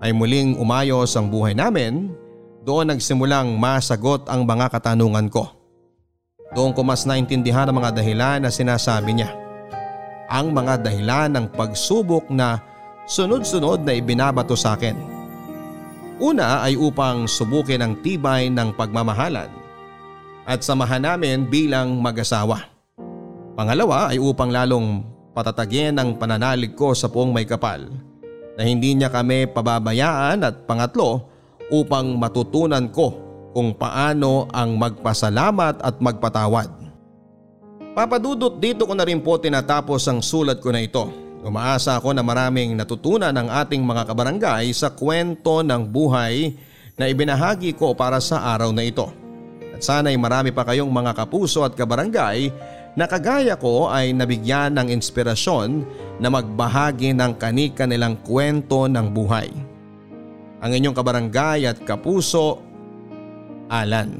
ay 0.01 0.13
muling 0.13 0.57
umayos 0.57 1.13
ang 1.13 1.29
buhay 1.29 1.57
namin 1.57 2.09
doon 2.65 2.93
nagsimulang 2.93 3.53
masagot 3.57 4.25
ang 4.29 4.45
mga 4.45 4.69
katanungan 4.73 5.29
ko. 5.29 5.49
Doon 6.53 6.73
ko 6.73 6.81
mas 6.81 7.05
naintindihan 7.05 7.69
ang 7.69 7.77
mga 7.77 8.01
dahilan 8.01 8.37
na 8.41 8.49
sinasabi 8.49 9.13
niya. 9.13 9.33
Ang 10.29 10.53
mga 10.53 10.85
dahilan 10.85 11.33
ng 11.33 11.45
pagsubok 11.53 12.29
na 12.33 12.61
sunod-sunod 13.09 13.85
na 13.85 13.93
ibinabato 13.93 14.57
sa 14.57 14.73
akin. 14.73 15.16
Una 16.17 16.65
ay 16.65 16.73
upang 16.73 17.29
subukin 17.29 17.85
ang 17.85 17.93
tibay 18.01 18.49
ng 18.49 18.73
pagmamahalan 18.73 19.53
at 20.49 20.65
samahan 20.65 21.05
namin 21.05 21.45
bilang 21.45 22.01
mag-asawa. 22.01 22.73
Pangalawa 23.53 24.09
ay 24.09 24.17
upang 24.17 24.49
lalong 24.49 25.05
patatagin 25.37 25.93
ang 25.93 26.17
pananalig 26.17 26.73
ko 26.73 26.97
sa 26.97 27.05
puong 27.05 27.29
may 27.29 27.45
kapal 27.45 27.85
na 28.57 28.65
hindi 28.65 28.97
niya 28.97 29.13
kami 29.13 29.45
pababayaan 29.53 30.41
at 30.41 30.65
pangatlo 30.65 31.29
upang 31.69 32.17
matutunan 32.17 32.89
ko 32.89 33.13
kung 33.53 33.77
paano 33.77 34.49
ang 34.49 34.73
magpasalamat 34.73 35.85
at 35.85 36.01
magpatawad. 36.01 36.69
Papadudot 37.93 38.57
dito 38.57 38.89
ko 38.89 38.93
na 38.97 39.05
rin 39.05 39.21
po 39.21 39.37
tinatapos 39.37 40.09
ang 40.09 40.25
sulat 40.25 40.57
ko 40.61 40.73
na 40.73 40.81
ito. 40.81 41.26
Umaasa 41.47 41.95
ako 41.95 42.11
na 42.11 42.19
maraming 42.19 42.75
natutunan 42.75 43.31
ng 43.31 43.47
ating 43.47 43.79
mga 43.79 44.03
kabarangay 44.03 44.67
sa 44.75 44.91
kwento 44.91 45.63
ng 45.63 45.87
buhay 45.87 46.51
na 46.99 47.07
ibinahagi 47.07 47.71
ko 47.71 47.95
para 47.95 48.19
sa 48.19 48.51
araw 48.51 48.75
na 48.75 48.83
ito. 48.83 49.07
At 49.71 49.79
sana'y 49.79 50.19
marami 50.19 50.51
pa 50.51 50.67
kayong 50.67 50.91
mga 50.91 51.15
kapuso 51.15 51.63
at 51.63 51.71
kabarangay 51.71 52.51
na 52.99 53.07
kagaya 53.07 53.55
ko 53.55 53.87
ay 53.87 54.11
nabigyan 54.11 54.75
ng 54.75 54.91
inspirasyon 54.91 55.87
na 56.19 56.27
magbahagi 56.27 57.15
ng 57.15 57.39
kanika 57.39 57.87
nilang 57.87 58.19
kwento 58.27 58.83
ng 58.91 59.07
buhay. 59.07 59.47
Ang 60.59 60.71
inyong 60.83 60.97
kabarangay 60.99 61.63
at 61.63 61.79
kapuso, 61.87 62.59
Alan. 63.71 64.19